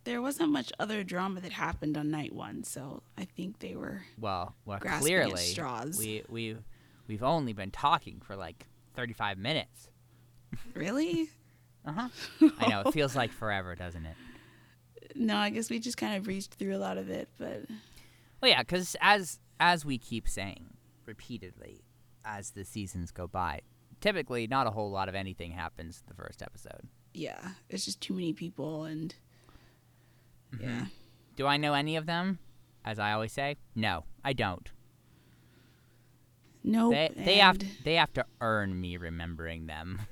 there 0.03 0.21
wasn't 0.21 0.51
much 0.51 0.71
other 0.79 1.03
drama 1.03 1.41
that 1.41 1.51
happened 1.53 1.97
on 1.97 2.11
night 2.11 2.33
one, 2.33 2.63
so 2.63 3.03
I 3.17 3.25
think 3.25 3.59
they 3.59 3.75
were. 3.75 4.01
Well, 4.19 4.55
well, 4.65 4.79
clearly 4.79 5.37
straws. 5.37 5.97
we 5.97 6.23
we 6.27 6.57
we've 7.07 7.23
only 7.23 7.53
been 7.53 7.71
talking 7.71 8.21
for 8.25 8.35
like 8.35 8.67
35 8.95 9.37
minutes. 9.37 9.89
Really? 10.73 11.29
Uh 11.85 11.91
huh. 11.91 12.09
I 12.59 12.67
know 12.69 12.81
it 12.85 12.93
feels 12.93 13.15
like 13.15 13.31
forever, 13.31 13.75
doesn't 13.75 14.05
it? 14.05 14.15
No, 15.15 15.35
I 15.37 15.49
guess 15.49 15.69
we 15.69 15.79
just 15.79 15.97
kind 15.97 16.15
of 16.15 16.23
breezed 16.23 16.55
through 16.57 16.75
a 16.75 16.77
lot 16.79 16.97
of 16.97 17.09
it, 17.09 17.29
but 17.37 17.65
Well, 18.41 18.49
yeah, 18.51 18.61
because 18.61 18.95
as 19.01 19.39
as 19.59 19.85
we 19.85 19.97
keep 19.97 20.27
saying 20.27 20.73
repeatedly, 21.05 21.83
as 22.25 22.51
the 22.51 22.63
seasons 22.65 23.11
go 23.11 23.27
by, 23.27 23.61
typically 24.01 24.47
not 24.47 24.65
a 24.67 24.71
whole 24.71 24.89
lot 24.89 25.09
of 25.09 25.15
anything 25.15 25.51
happens 25.51 26.01
the 26.07 26.13
first 26.13 26.41
episode. 26.41 26.87
yeah, 27.13 27.49
it's 27.69 27.85
just 27.85 28.01
too 28.01 28.13
many 28.13 28.33
people, 28.33 28.83
and 28.85 29.13
Mm-hmm. 30.53 30.63
yeah, 30.63 30.85
Do 31.35 31.47
I 31.47 31.57
know 31.57 31.73
any 31.73 31.95
of 31.95 32.05
them? 32.05 32.39
As 32.85 32.99
I 32.99 33.11
always 33.13 33.31
say, 33.33 33.57
no, 33.75 34.05
I 34.23 34.33
don't. 34.33 34.69
nope. 36.63 36.91
They 36.93 37.11
they 37.15 37.37
have 37.37 37.55
and, 37.55 37.65
they 37.83 37.95
have 37.95 38.13
to 38.13 38.25
earn 38.41 38.79
me 38.79 38.97
remembering 38.97 39.65
them. 39.67 40.01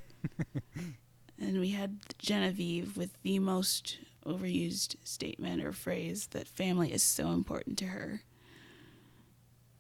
and 1.42 1.60
we 1.60 1.70
had 1.72 2.00
Genevieve 2.20 2.96
with 2.98 3.12
the 3.24 3.40
most 3.40 3.98
overused 4.26 4.96
statement 5.04 5.64
or 5.64 5.72
phrase 5.72 6.28
that 6.28 6.48
family 6.48 6.94
is 6.94 7.02
so 7.04 7.32
important 7.32 7.78
to 7.80 7.86
her. 7.88 8.22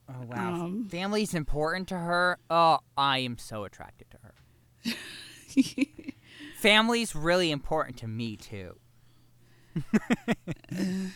Oh 0.09 0.25
wow, 0.27 0.53
Um, 0.65 0.87
family's 0.89 1.33
important 1.33 1.87
to 1.89 1.97
her. 1.97 2.37
Oh, 2.49 2.79
I 2.97 3.19
am 3.19 3.37
so 3.37 3.63
attracted 3.63 4.07
to 4.11 4.17
her. 4.23 4.33
Family's 6.57 7.15
really 7.15 7.51
important 7.51 7.97
to 7.99 8.07
me 8.07 8.35
too. 8.35 8.77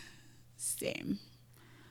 Same. 0.58 1.20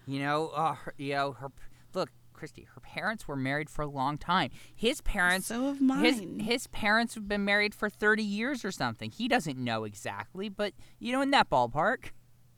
You 0.07 0.21
know, 0.21 0.49
uh, 0.49 0.75
her, 0.75 0.95
you 0.97 1.15
know 1.15 1.33
her. 1.33 1.49
Look, 1.95 2.11
Christy, 2.45 2.69
her 2.75 2.81
parents 2.83 3.27
were 3.27 3.37
married 3.37 3.71
for 3.71 3.81
a 3.83 3.87
long 3.87 4.19
time. 4.19 4.51
His 4.75 5.01
parents, 5.01 5.47
So 5.47 5.69
have 5.69 5.79
his 5.79 5.81
mine. 6.21 6.41
his 6.41 6.67
parents 6.67 7.15
have 7.15 7.27
been 7.27 7.43
married 7.45 7.75
for 7.75 7.89
thirty 7.89 8.23
years 8.23 8.65
or 8.67 8.71
something. 8.71 9.11
He 9.11 9.29
doesn't 9.29 9.57
know 9.57 9.85
exactly, 9.85 10.51
but 10.51 10.75
you 10.99 11.11
know, 11.13 11.23
in 11.23 11.31
that 11.31 11.49
ballpark. 11.49 12.11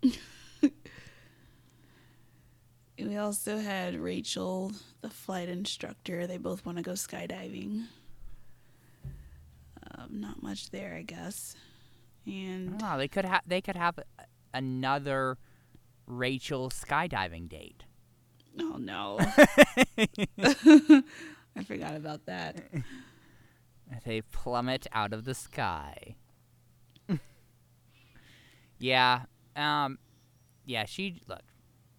We 2.99 3.17
also 3.19 3.59
had 3.59 3.95
Rachel, 3.95 4.73
the 5.03 5.11
flight 5.11 5.51
instructor. 5.51 6.27
They 6.27 6.39
both 6.39 6.65
want 6.65 6.79
to 6.79 6.83
go 6.83 6.93
skydiving. 6.93 7.85
Um, 9.95 10.09
not 10.21 10.43
much 10.43 10.71
there, 10.71 10.95
I 10.95 11.03
guess. 11.03 11.55
And 12.27 12.81
Oh, 12.83 12.97
they 12.97 13.07
could 13.07 13.27
have 13.27 13.43
they 13.47 13.61
could 13.61 13.77
have 13.77 13.99
another 14.55 15.37
Rachel 16.07 16.71
skydiving 16.71 17.49
date. 17.51 17.85
Oh 18.61 18.77
no, 18.79 19.19
I 20.39 21.65
forgot 21.65 21.97
about 21.97 22.27
that. 22.27 22.57
They 24.05 24.21
plummet 24.21 24.87
out 24.93 25.13
of 25.13 25.25
the 25.25 25.35
sky. 25.35 26.17
yeah. 28.79 29.23
Um 29.55 29.99
yeah, 30.65 30.85
she 30.85 31.21
look. 31.29 31.45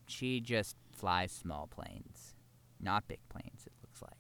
She 0.08 0.40
just 0.40 0.76
flies 0.92 1.32
small 1.32 1.68
planes, 1.68 2.36
not 2.80 3.08
big 3.08 3.20
planes 3.30 3.64
it 3.66 3.74
looks 3.82 4.02
like. 4.02 4.12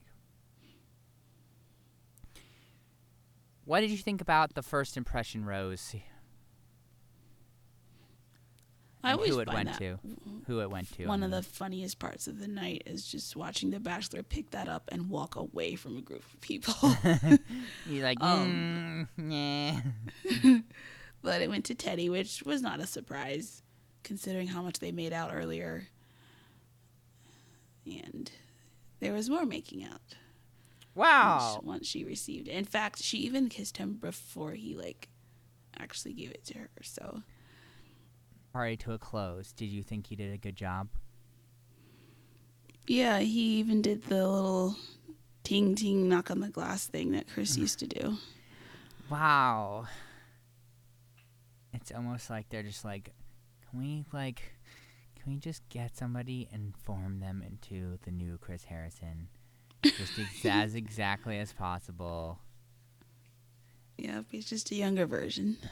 What 3.65 3.81
did 3.81 3.91
you 3.91 3.97
think 3.97 4.21
about 4.21 4.53
the 4.53 4.63
first 4.63 4.95
impression 4.95 5.43
rose? 5.43 5.93
I 9.03 9.11
always 9.13 9.29
who 9.29 9.39
it 9.39 9.45
find 9.45 9.55
went 9.57 9.69
that 9.69 9.79
to? 9.79 9.99
Who 10.47 10.61
it 10.61 10.69
went 10.69 10.91
to? 10.97 11.05
one 11.05 11.23
of 11.23 11.31
the 11.31 11.43
funniest 11.43 11.99
parts 11.99 12.27
of 12.27 12.39
the 12.39 12.47
night 12.47 12.83
is 12.85 13.05
just 13.05 13.35
watching 13.35 13.69
The 13.69 13.79
Bachelor 13.79 14.23
pick 14.23 14.51
that 14.51 14.67
up 14.67 14.89
and 14.91 15.09
walk 15.09 15.35
away 15.35 15.75
from 15.75 15.97
a 15.97 16.01
group 16.01 16.23
of 16.33 16.41
people. 16.41 16.73
You're 17.85 18.03
like, 18.03 18.21
um, 18.21 19.07
mm, 19.19 19.81
nah. 20.43 20.59
but 21.21 21.41
it 21.41 21.49
went 21.49 21.65
to 21.65 21.75
Teddi, 21.75 22.09
which 22.09 22.43
was 22.43 22.61
not 22.61 22.79
a 22.79 22.87
surprise 22.87 23.61
considering 24.03 24.47
how 24.47 24.61
much 24.61 24.79
they 24.79 24.91
made 24.91 25.13
out 25.13 25.31
earlier. 25.33 25.87
And 27.85 28.31
there 28.99 29.13
was 29.13 29.29
more 29.29 29.45
making 29.45 29.83
out. 29.83 30.01
Wow. 30.95 31.53
once, 31.53 31.65
once 31.65 31.87
she 31.87 32.03
received 32.03 32.47
it. 32.47 32.51
In 32.51 32.65
fact, 32.65 33.01
she 33.03 33.19
even 33.19 33.49
kissed 33.49 33.77
him 33.77 33.93
before 33.93 34.53
he 34.53 34.75
like 34.75 35.09
actually 35.79 36.13
gave 36.13 36.31
it 36.31 36.43
to 36.45 36.57
her. 36.57 36.69
So 36.81 37.21
Party 38.57 38.75
to 38.77 38.93
a 38.93 38.97
close. 38.97 39.51
Did 39.51 39.67
you 39.67 39.83
think 39.83 40.07
he 40.07 40.15
did 40.15 40.33
a 40.33 40.37
good 40.39 40.55
job? 40.55 40.87
yeah, 42.87 43.19
he 43.19 43.59
even 43.59 43.83
did 43.83 44.01
the 44.05 44.27
little 44.27 44.75
ting 45.43 45.75
ting 45.75 46.09
knock 46.09 46.31
on 46.31 46.39
the 46.39 46.49
glass 46.49 46.87
thing 46.87 47.11
that 47.11 47.27
Chris 47.31 47.55
used 47.55 47.77
to 47.77 47.85
do. 47.85 48.17
Wow. 49.11 49.85
It's 51.71 51.91
almost 51.91 52.31
like 52.31 52.49
they're 52.49 52.63
just 52.63 52.83
like, 52.83 53.13
can 53.69 53.79
we 53.79 54.05
like, 54.11 54.41
can 55.21 55.33
we 55.33 55.37
just 55.37 55.61
get 55.69 55.95
somebody 55.95 56.49
and 56.51 56.73
form 56.83 57.19
them 57.19 57.43
into 57.45 57.99
the 58.05 58.11
new 58.11 58.39
Chris 58.39 58.63
Harrison, 58.63 59.27
just 59.83 60.17
ex- 60.19 60.45
as 60.45 60.73
exactly 60.73 61.37
as 61.37 61.53
possible. 61.53 62.39
Yep, 63.99 64.25
he's 64.31 64.49
just 64.49 64.71
a 64.71 64.75
younger 64.75 65.05
version. 65.05 65.57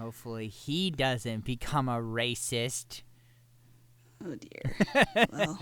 Hopefully, 0.00 0.48
he 0.48 0.90
doesn't 0.90 1.44
become 1.44 1.88
a 1.88 1.98
racist. 2.00 3.02
Oh 4.24 4.34
dear. 4.34 4.94
well, 5.32 5.58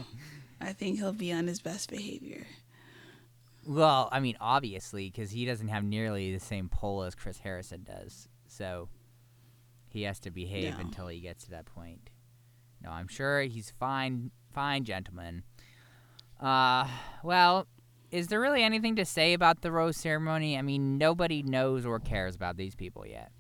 I 0.61 0.72
think 0.72 0.99
he'll 0.99 1.12
be 1.12 1.32
on 1.32 1.47
his 1.47 1.61
best 1.61 1.91
behavior. 1.91 2.47
Well, 3.66 4.09
I 4.12 4.20
mean, 4.20 4.36
obviously, 4.41 5.11
because 5.11 5.30
he 5.32 5.45
doesn't 5.45 5.68
have 5.68 5.84
nearly 5.84 6.32
the 6.32 6.41
same 6.41 6.68
pull 6.68 7.03
as 7.03 7.14
Chris 7.14 7.39
Harrison 7.39 7.82
does. 7.82 8.28
So 8.47 8.89
he 9.91 10.03
has 10.03 10.18
to 10.20 10.30
behave 10.30 10.74
No. 10.74 10.80
until 10.80 11.09
he 11.09 11.20
gets 11.20 11.45
to 11.45 11.51
that 11.51 11.66
point. 11.66 12.11
No, 12.82 12.91
I'm 12.91 13.09
sure 13.09 13.43
he's 13.43 13.72
fine, 13.78 14.30
fine 14.55 14.84
gentleman. 14.84 15.43
Uh, 16.41 16.86
well, 17.22 17.66
is 18.11 18.28
there 18.28 18.41
really 18.41 18.62
anything 18.62 18.97
to 18.97 19.05
say 19.05 19.32
about 19.34 19.61
the 19.62 19.72
rose 19.72 19.97
ceremony? 19.97 20.57
I 20.57 20.62
mean, 20.62 20.97
nobody 20.97 21.43
knows 21.43 21.84
or 21.84 21.99
cares 21.99 22.34
about 22.36 22.57
these 22.57 22.74
people 22.74 23.05
yet. 23.07 23.32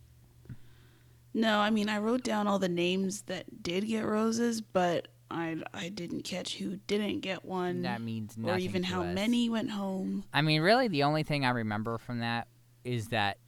No, 1.38 1.60
I 1.60 1.70
mean 1.70 1.88
I 1.88 1.98
wrote 1.98 2.24
down 2.24 2.48
all 2.48 2.58
the 2.58 2.68
names 2.68 3.22
that 3.22 3.62
did 3.62 3.86
get 3.86 4.04
roses, 4.04 4.60
but 4.60 5.06
I 5.30 5.56
I 5.72 5.88
didn't 5.88 6.22
catch 6.22 6.56
who 6.56 6.78
didn't 6.88 7.20
get 7.20 7.44
one, 7.44 7.82
that 7.82 8.00
means 8.00 8.36
nothing. 8.36 8.54
or 8.54 8.58
even 8.58 8.82
how 8.82 9.02
us. 9.02 9.14
many 9.14 9.48
went 9.48 9.70
home. 9.70 10.24
I 10.34 10.42
mean, 10.42 10.62
really, 10.62 10.88
the 10.88 11.04
only 11.04 11.22
thing 11.22 11.44
I 11.44 11.50
remember 11.50 11.96
from 11.98 12.18
that 12.18 12.48
is 12.82 13.08
that 13.08 13.38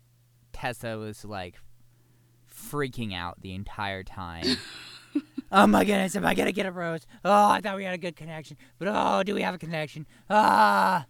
Tessa 0.53 0.99
was 0.99 1.25
like 1.25 1.57
freaking 2.55 3.13
out 3.13 3.41
the 3.41 3.55
entire 3.55 4.05
time. 4.05 4.45
oh 5.51 5.67
my 5.67 5.85
goodness, 5.85 6.15
am 6.15 6.25
I 6.25 6.35
gonna 6.37 6.53
get 6.53 6.67
a 6.67 6.73
rose? 6.73 7.09
Oh, 7.25 7.49
I 7.49 7.61
thought 7.61 7.75
we 7.77 7.83
had 7.85 7.95
a 7.95 7.99
good 7.99 8.15
connection, 8.15 8.57
but 8.79 8.87
oh, 8.89 9.25
do 9.25 9.35
we 9.35 9.43
have 9.43 9.57
a 9.57 9.59
connection? 9.59 10.07
Ah, 10.29 11.07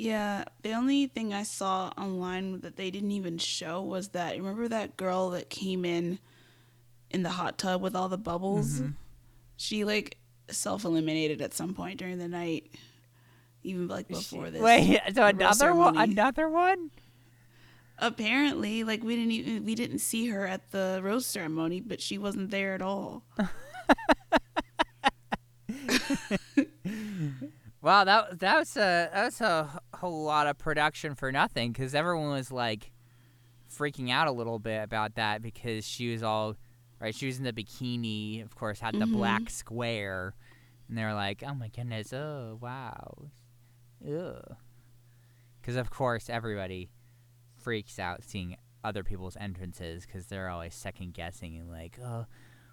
Yeah, 0.00 0.44
the 0.62 0.72
only 0.72 1.08
thing 1.08 1.34
I 1.34 1.42
saw 1.42 1.92
online 1.98 2.60
that 2.60 2.76
they 2.76 2.90
didn't 2.90 3.10
even 3.10 3.36
show 3.36 3.82
was 3.82 4.08
that 4.08 4.34
remember 4.34 4.66
that 4.68 4.96
girl 4.96 5.28
that 5.30 5.50
came 5.50 5.84
in 5.84 6.18
in 7.10 7.22
the 7.22 7.28
hot 7.28 7.58
tub 7.58 7.82
with 7.82 7.94
all 7.94 8.08
the 8.08 8.16
bubbles? 8.16 8.80
Mm-hmm. 8.80 8.92
She 9.58 9.84
like 9.84 10.16
self 10.48 10.84
eliminated 10.84 11.42
at 11.42 11.52
some 11.52 11.74
point 11.74 11.98
during 11.98 12.16
the 12.16 12.28
night, 12.28 12.70
even 13.62 13.88
like 13.88 14.08
before 14.08 14.48
this. 14.48 14.62
wait, 14.62 15.02
so 15.14 15.22
rose 15.22 15.34
another 15.34 15.74
one? 15.74 15.98
Another 15.98 16.48
one? 16.48 16.90
Apparently, 17.98 18.84
like 18.84 19.04
we 19.04 19.16
didn't 19.16 19.32
even 19.32 19.66
we 19.66 19.74
didn't 19.74 19.98
see 19.98 20.28
her 20.28 20.46
at 20.46 20.70
the 20.70 21.00
rose 21.02 21.26
ceremony, 21.26 21.82
but 21.82 22.00
she 22.00 22.16
wasn't 22.16 22.50
there 22.50 22.72
at 22.72 22.80
all. 22.80 23.22
Wow, 27.82 28.04
that 28.04 28.38
that 28.40 28.58
was 28.58 28.76
a 28.76 29.08
that 29.12 29.24
was 29.24 29.40
a 29.40 29.80
whole 29.94 30.22
lot 30.24 30.46
of 30.46 30.58
production 30.58 31.14
for 31.14 31.32
nothing 31.32 31.72
because 31.72 31.94
everyone 31.94 32.30
was 32.30 32.52
like 32.52 32.92
freaking 33.74 34.10
out 34.10 34.26
a 34.26 34.32
little 34.32 34.58
bit 34.58 34.82
about 34.82 35.14
that 35.14 35.40
because 35.40 35.86
she 35.86 36.12
was 36.12 36.22
all 36.22 36.56
right. 37.00 37.14
She 37.14 37.26
was 37.26 37.38
in 37.38 37.44
the 37.44 37.52
bikini, 37.52 38.42
of 38.44 38.54
course, 38.54 38.80
had 38.80 38.98
the 38.98 39.06
Mhm. 39.06 39.12
black 39.12 39.48
square, 39.48 40.34
and 40.88 40.98
they 40.98 41.04
were 41.04 41.14
like, 41.14 41.42
"Oh 41.46 41.54
my 41.54 41.68
goodness, 41.68 42.12
oh 42.12 42.58
wow, 42.60 43.30
ugh," 44.06 44.56
because 45.60 45.76
of 45.76 45.90
course 45.90 46.28
everybody 46.28 46.90
freaks 47.56 47.98
out 47.98 48.22
seeing 48.24 48.56
other 48.84 49.04
people's 49.04 49.36
entrances 49.36 50.04
because 50.04 50.26
they're 50.26 50.48
always 50.50 50.74
second 50.74 51.14
guessing 51.14 51.56
and 51.58 51.70
like, 51.70 51.98
"Oh, 51.98 52.26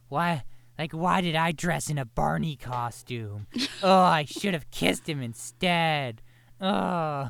why?" 0.09 0.43
Like, 0.77 0.91
why 0.91 1.21
did 1.21 1.35
I 1.35 1.51
dress 1.51 1.89
in 1.89 1.97
a 1.97 2.05
Barney 2.05 2.55
costume? 2.55 3.47
oh, 3.83 3.99
I 3.99 4.25
should 4.25 4.53
have 4.53 4.69
kissed 4.71 5.07
him 5.09 5.21
instead. 5.21 6.21
Oh. 6.61 7.29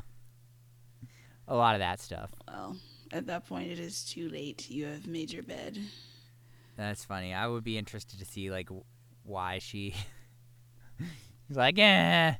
A 1.46 1.56
lot 1.56 1.74
of 1.74 1.78
that 1.80 1.98
stuff. 2.00 2.30
Well, 2.46 2.76
at 3.10 3.26
that 3.26 3.46
point, 3.46 3.70
it 3.70 3.78
is 3.78 4.04
too 4.04 4.28
late. 4.28 4.68
You 4.68 4.86
have 4.86 5.06
made 5.06 5.32
your 5.32 5.42
bed. 5.42 5.78
That's 6.76 7.04
funny. 7.04 7.32
I 7.32 7.46
would 7.46 7.64
be 7.64 7.78
interested 7.78 8.18
to 8.18 8.26
see, 8.26 8.50
like, 8.50 8.68
why 9.22 9.58
she. 9.58 9.94
He's 11.48 11.56
like, 11.56 11.78
eh. 11.78 12.34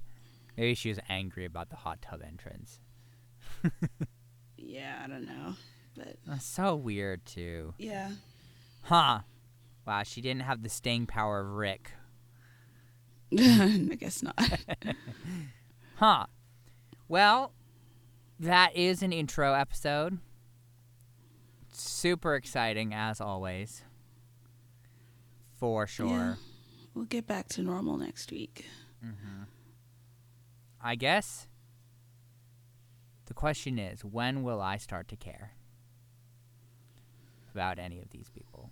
Maybe 0.56 0.74
she 0.74 0.90
was 0.90 0.98
angry 1.08 1.44
about 1.46 1.70
the 1.70 1.76
hot 1.76 2.02
tub 2.02 2.20
entrance. 2.26 2.80
Yeah, 4.60 5.00
I 5.02 5.06
don't 5.08 5.24
know, 5.24 5.54
but 5.96 6.16
That's 6.26 6.44
so 6.44 6.76
weird, 6.76 7.24
too. 7.24 7.72
yeah. 7.78 8.10
Huh. 8.82 9.20
Wow, 9.88 10.02
she 10.02 10.20
didn't 10.20 10.42
have 10.42 10.62
the 10.62 10.68
staying 10.68 11.06
power 11.06 11.40
of 11.40 11.48
Rick. 11.48 11.92
I 13.38 13.96
guess 13.98 14.22
not. 14.22 14.38
Huh. 15.96 16.26
Well, 17.08 17.54
that 18.38 18.76
is 18.76 19.02
an 19.02 19.12
intro 19.12 19.54
episode. 19.54 20.18
Super 21.72 22.36
exciting 22.36 22.94
as 22.94 23.20
always. 23.20 23.82
For 25.56 25.88
sure. 25.88 26.06
Yeah. 26.06 26.34
We'll 26.94 27.06
get 27.06 27.26
back 27.26 27.48
to 27.48 27.62
normal 27.62 27.96
next 27.96 28.30
week. 28.30 28.66
Mm-hmm. 29.04 29.44
I 30.80 30.94
guess 30.94 31.48
the 33.24 33.34
question 33.34 33.76
is 33.76 34.04
when 34.04 34.44
will 34.44 34.60
I 34.60 34.76
start 34.76 35.08
to 35.08 35.16
care 35.16 35.54
about 37.52 37.80
any 37.80 37.98
of 37.98 38.10
these 38.10 38.30
people? 38.30 38.70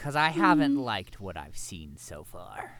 Because 0.00 0.16
I 0.16 0.30
haven't 0.30 0.76
mm-hmm. 0.76 0.80
liked 0.80 1.20
what 1.20 1.36
I've 1.36 1.58
seen 1.58 1.98
so 1.98 2.24
far. 2.24 2.78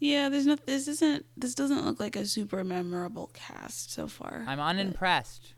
Yeah, 0.00 0.28
there's 0.28 0.44
not. 0.44 0.66
This 0.66 0.88
isn't. 0.88 1.24
This 1.36 1.54
doesn't 1.54 1.86
look 1.86 2.00
like 2.00 2.16
a 2.16 2.26
super 2.26 2.64
memorable 2.64 3.30
cast 3.32 3.92
so 3.92 4.08
far. 4.08 4.44
I'm 4.48 4.58
unimpressed. 4.58 5.54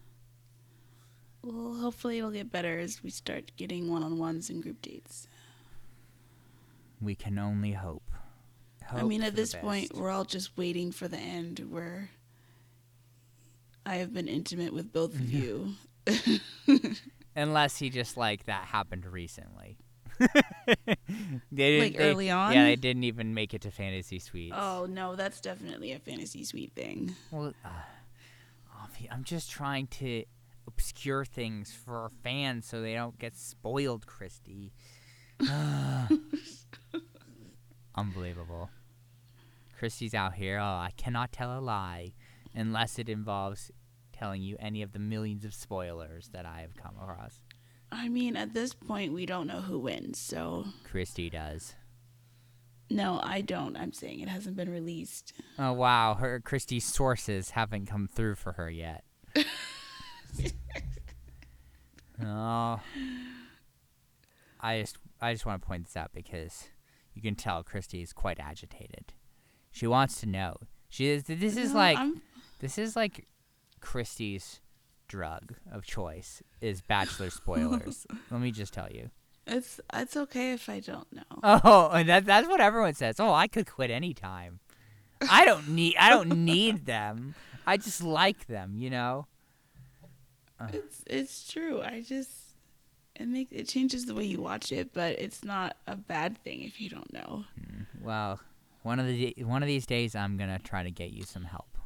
Well, 1.42 1.76
hopefully 1.76 2.18
it'll 2.18 2.32
get 2.32 2.52
better 2.52 2.78
as 2.78 3.02
we 3.02 3.08
start 3.08 3.52
getting 3.56 3.90
one-on-ones 3.90 4.50
and 4.50 4.62
group 4.62 4.82
dates. 4.82 5.26
We 7.00 7.14
can 7.14 7.38
only 7.38 7.72
hope. 7.72 8.10
I 8.92 9.04
mean, 9.04 9.22
at 9.22 9.34
this 9.34 9.54
point, 9.54 9.96
we're 9.96 10.10
all 10.10 10.26
just 10.26 10.54
waiting 10.58 10.92
for 10.92 11.08
the 11.08 11.16
end 11.16 11.66
where 11.70 12.10
I 13.86 13.94
have 13.96 14.12
been 14.12 14.28
intimate 14.28 14.74
with 14.74 14.92
both 14.92 15.14
of 15.14 15.32
you. 15.32 15.76
Unless 17.34 17.78
he 17.78 17.88
just 17.90 18.16
like 18.16 18.44
that 18.46 18.64
happened 18.66 19.06
recently. 19.06 19.78
they 20.18 20.28
didn't, 21.54 21.80
Like, 21.80 21.96
they- 21.96 22.10
early 22.10 22.30
on? 22.30 22.52
Yeah, 22.52 22.64
they 22.64 22.76
didn't 22.76 23.04
even 23.04 23.32
make 23.34 23.54
it 23.54 23.62
to 23.62 23.70
Fantasy 23.70 24.18
Suites. 24.18 24.54
oh 24.56 24.86
no, 24.88 25.16
that's 25.16 25.40
definitely 25.40 25.92
a 25.92 25.98
fantasy 25.98 26.44
suite 26.44 26.72
thing. 26.74 27.14
Well, 27.30 27.54
uh, 27.64 27.68
I'm 29.10 29.24
just 29.24 29.50
trying 29.50 29.86
to 29.88 30.24
obscure 30.68 31.24
things 31.24 31.72
for 31.72 31.96
our 31.96 32.10
fans 32.22 32.66
so 32.66 32.80
they 32.82 32.94
don't 32.94 33.18
get 33.18 33.34
spoiled, 33.36 34.06
Christy. 34.06 34.72
Unbelievable. 37.94 38.70
Christy's 39.78 40.14
out 40.14 40.34
here. 40.34 40.58
Oh, 40.58 40.62
I 40.64 40.90
cannot 40.96 41.32
tell 41.32 41.58
a 41.58 41.60
lie 41.60 42.12
unless 42.54 42.98
it 42.98 43.08
involves 43.08 43.70
telling 44.22 44.40
you 44.42 44.56
any 44.60 44.82
of 44.82 44.92
the 44.92 45.00
millions 45.00 45.44
of 45.44 45.52
spoilers 45.52 46.28
that 46.28 46.46
I 46.46 46.60
have 46.60 46.76
come 46.76 46.94
across. 47.02 47.42
I 47.90 48.08
mean, 48.08 48.36
at 48.36 48.54
this 48.54 48.72
point, 48.72 49.12
we 49.12 49.26
don't 49.26 49.48
know 49.48 49.60
who 49.62 49.80
wins, 49.80 50.16
so 50.20 50.66
Christy 50.84 51.28
does. 51.28 51.74
no, 52.88 53.18
I 53.20 53.40
don't. 53.40 53.76
I'm 53.76 53.92
saying 53.92 54.20
it 54.20 54.28
hasn't 54.28 54.54
been 54.56 54.70
released. 54.70 55.32
Oh 55.58 55.72
wow, 55.72 56.14
her 56.14 56.38
Christy's 56.38 56.84
sources 56.84 57.50
haven't 57.50 57.86
come 57.86 58.06
through 58.06 58.36
for 58.36 58.52
her 58.52 58.70
yet. 58.70 59.02
oh, 62.24 62.80
I 64.60 64.80
just 64.80 64.98
I 65.20 65.32
just 65.32 65.44
want 65.44 65.60
to 65.60 65.66
point 65.66 65.84
this 65.86 65.96
out 65.96 66.12
because 66.14 66.68
you 67.14 67.22
can 67.22 67.34
tell 67.34 67.64
Christy 67.64 68.02
is 68.02 68.12
quite 68.12 68.38
agitated. 68.38 69.12
She 69.72 69.86
wants 69.88 70.20
to 70.20 70.26
know. 70.26 70.58
She 70.88 71.08
is. 71.08 71.24
This 71.24 71.56
is 71.56 71.72
No, 71.72 71.78
like 71.78 71.98
I'm- 71.98 72.22
this 72.60 72.78
is 72.78 72.94
like 72.94 73.26
Christy's 73.82 74.60
drug 75.08 75.52
of 75.70 75.84
choice 75.84 76.42
is 76.62 76.80
bachelor 76.80 77.28
spoilers. 77.28 78.06
Let 78.30 78.40
me 78.40 78.50
just 78.50 78.72
tell 78.72 78.90
you. 78.90 79.10
it's 79.46 79.78
it's 79.92 80.16
okay 80.16 80.52
if 80.54 80.70
I 80.70 80.80
don't 80.80 81.12
know. 81.12 81.22
Oh, 81.42 81.90
and 81.90 82.08
that 82.08 82.24
that's 82.24 82.48
what 82.48 82.60
everyone 82.62 82.94
says. 82.94 83.20
Oh, 83.20 83.32
I 83.34 83.46
could 83.48 83.66
quit 83.70 83.90
anytime. 83.90 84.60
I 85.30 85.44
don't 85.44 85.68
need 85.80 85.96
I 85.98 86.08
don't 86.08 86.44
need 86.44 86.86
them. 86.86 87.34
I 87.66 87.76
just 87.76 88.02
like 88.02 88.46
them, 88.46 88.76
you 88.78 88.88
know. 88.88 89.26
It's 90.72 91.02
it's 91.06 91.52
true. 91.52 91.82
I 91.82 92.02
just 92.06 92.30
it 93.16 93.28
makes 93.28 93.52
it 93.52 93.68
changes 93.68 94.06
the 94.06 94.14
way 94.14 94.24
you 94.24 94.40
watch 94.40 94.72
it, 94.72 94.94
but 94.94 95.18
it's 95.18 95.44
not 95.44 95.76
a 95.86 95.96
bad 95.96 96.38
thing 96.42 96.62
if 96.62 96.80
you 96.80 96.88
don't 96.88 97.12
know. 97.12 97.44
Mm, 97.60 97.86
well, 98.00 98.40
one 98.82 98.98
of 98.98 99.06
the 99.06 99.34
one 99.40 99.62
of 99.62 99.66
these 99.66 99.86
days 99.86 100.14
I'm 100.14 100.36
going 100.36 100.50
to 100.50 100.58
try 100.60 100.82
to 100.84 100.90
get 100.90 101.10
you 101.10 101.24
some 101.24 101.44
help 101.44 101.76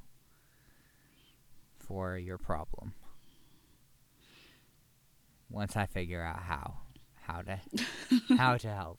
for 1.87 2.17
your 2.19 2.39
problem. 2.39 2.95
Once 5.51 5.77
I 5.77 5.87
figure 5.87 6.23
out 6.23 6.41
how 6.41 6.79
how 7.23 7.43
to 7.43 7.61
how 8.37 8.57
to 8.57 8.69
help. 8.69 8.99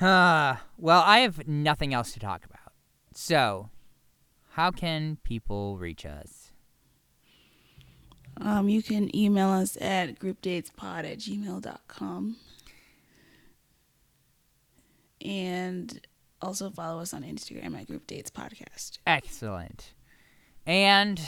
Uh, 0.00 0.56
well, 0.78 1.02
I 1.04 1.18
have 1.18 1.46
nothing 1.46 1.92
else 1.92 2.12
to 2.12 2.20
talk 2.20 2.44
about. 2.44 2.72
So, 3.14 3.68
how 4.52 4.70
can 4.70 5.18
people 5.22 5.76
reach 5.76 6.06
us? 6.06 6.52
Um, 8.40 8.68
you 8.68 8.82
can 8.82 9.14
email 9.14 9.48
us 9.48 9.76
at 9.80 10.18
groupdatespod 10.18 11.04
at 11.04 11.18
gmail.com. 11.18 12.36
And 15.22 16.00
also 16.40 16.70
follow 16.70 17.02
us 17.02 17.12
on 17.12 17.22
Instagram 17.22 17.78
at 17.78 17.88
groupdatespodcast. 17.88 18.98
Excellent. 19.06 19.92
And 20.70 21.20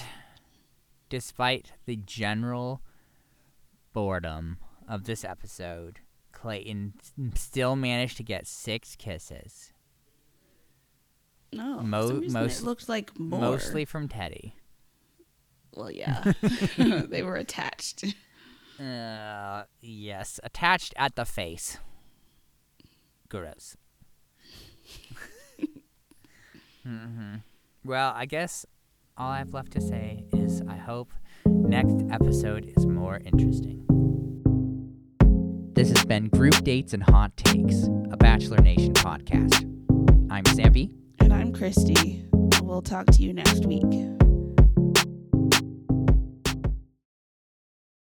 despite 1.08 1.72
the 1.84 1.96
general 1.96 2.80
boredom 3.92 4.58
of 4.88 5.02
this 5.02 5.24
episode, 5.24 5.98
Clayton 6.30 6.92
still 7.34 7.74
managed 7.74 8.16
to 8.18 8.22
get 8.22 8.46
six 8.46 8.94
kisses, 8.94 9.72
No, 11.52 11.80
Mo- 11.80 12.20
most- 12.28 12.60
it 12.60 12.64
looked 12.64 12.88
like 12.88 13.18
more. 13.18 13.40
mostly 13.40 13.84
from 13.84 14.08
Teddi. 14.08 14.52
Well, 15.74 15.90
yeah, 15.90 16.32
they 16.78 17.24
were 17.24 17.34
attached. 17.34 18.04
Uh, 18.78 19.64
yes, 19.80 20.38
attached 20.44 20.94
at 20.96 21.16
the 21.16 21.24
face. 21.24 21.78
Gross. 23.28 23.76
hmm 26.84 27.34
Well, 27.84 28.12
I 28.14 28.26
guess 28.26 28.66
all 29.22 29.30
I 29.30 29.38
have 29.38 29.54
left 29.54 29.70
to 29.72 29.80
say 29.80 30.24
is 30.32 30.62
I 30.68 30.74
hope 30.74 31.12
next 31.46 31.94
episode 32.10 32.72
is 32.76 32.86
more 32.86 33.20
interesting. 33.24 33.84
This 35.74 35.90
has 35.90 36.04
been 36.04 36.28
Group 36.28 36.64
Dates 36.64 36.92
and 36.92 37.04
Hot 37.04 37.36
Takes, 37.36 37.84
a 38.10 38.16
Bachelor 38.16 38.58
Nation 38.58 38.92
podcast. 38.94 39.62
I'm 40.28 40.42
Zampy. 40.44 40.90
And 41.20 41.32
I'm 41.32 41.52
Christy. 41.52 42.24
We'll 42.62 42.82
talk 42.82 43.06
to 43.12 43.22
you 43.22 43.32
next 43.32 43.64
week. 43.64 44.21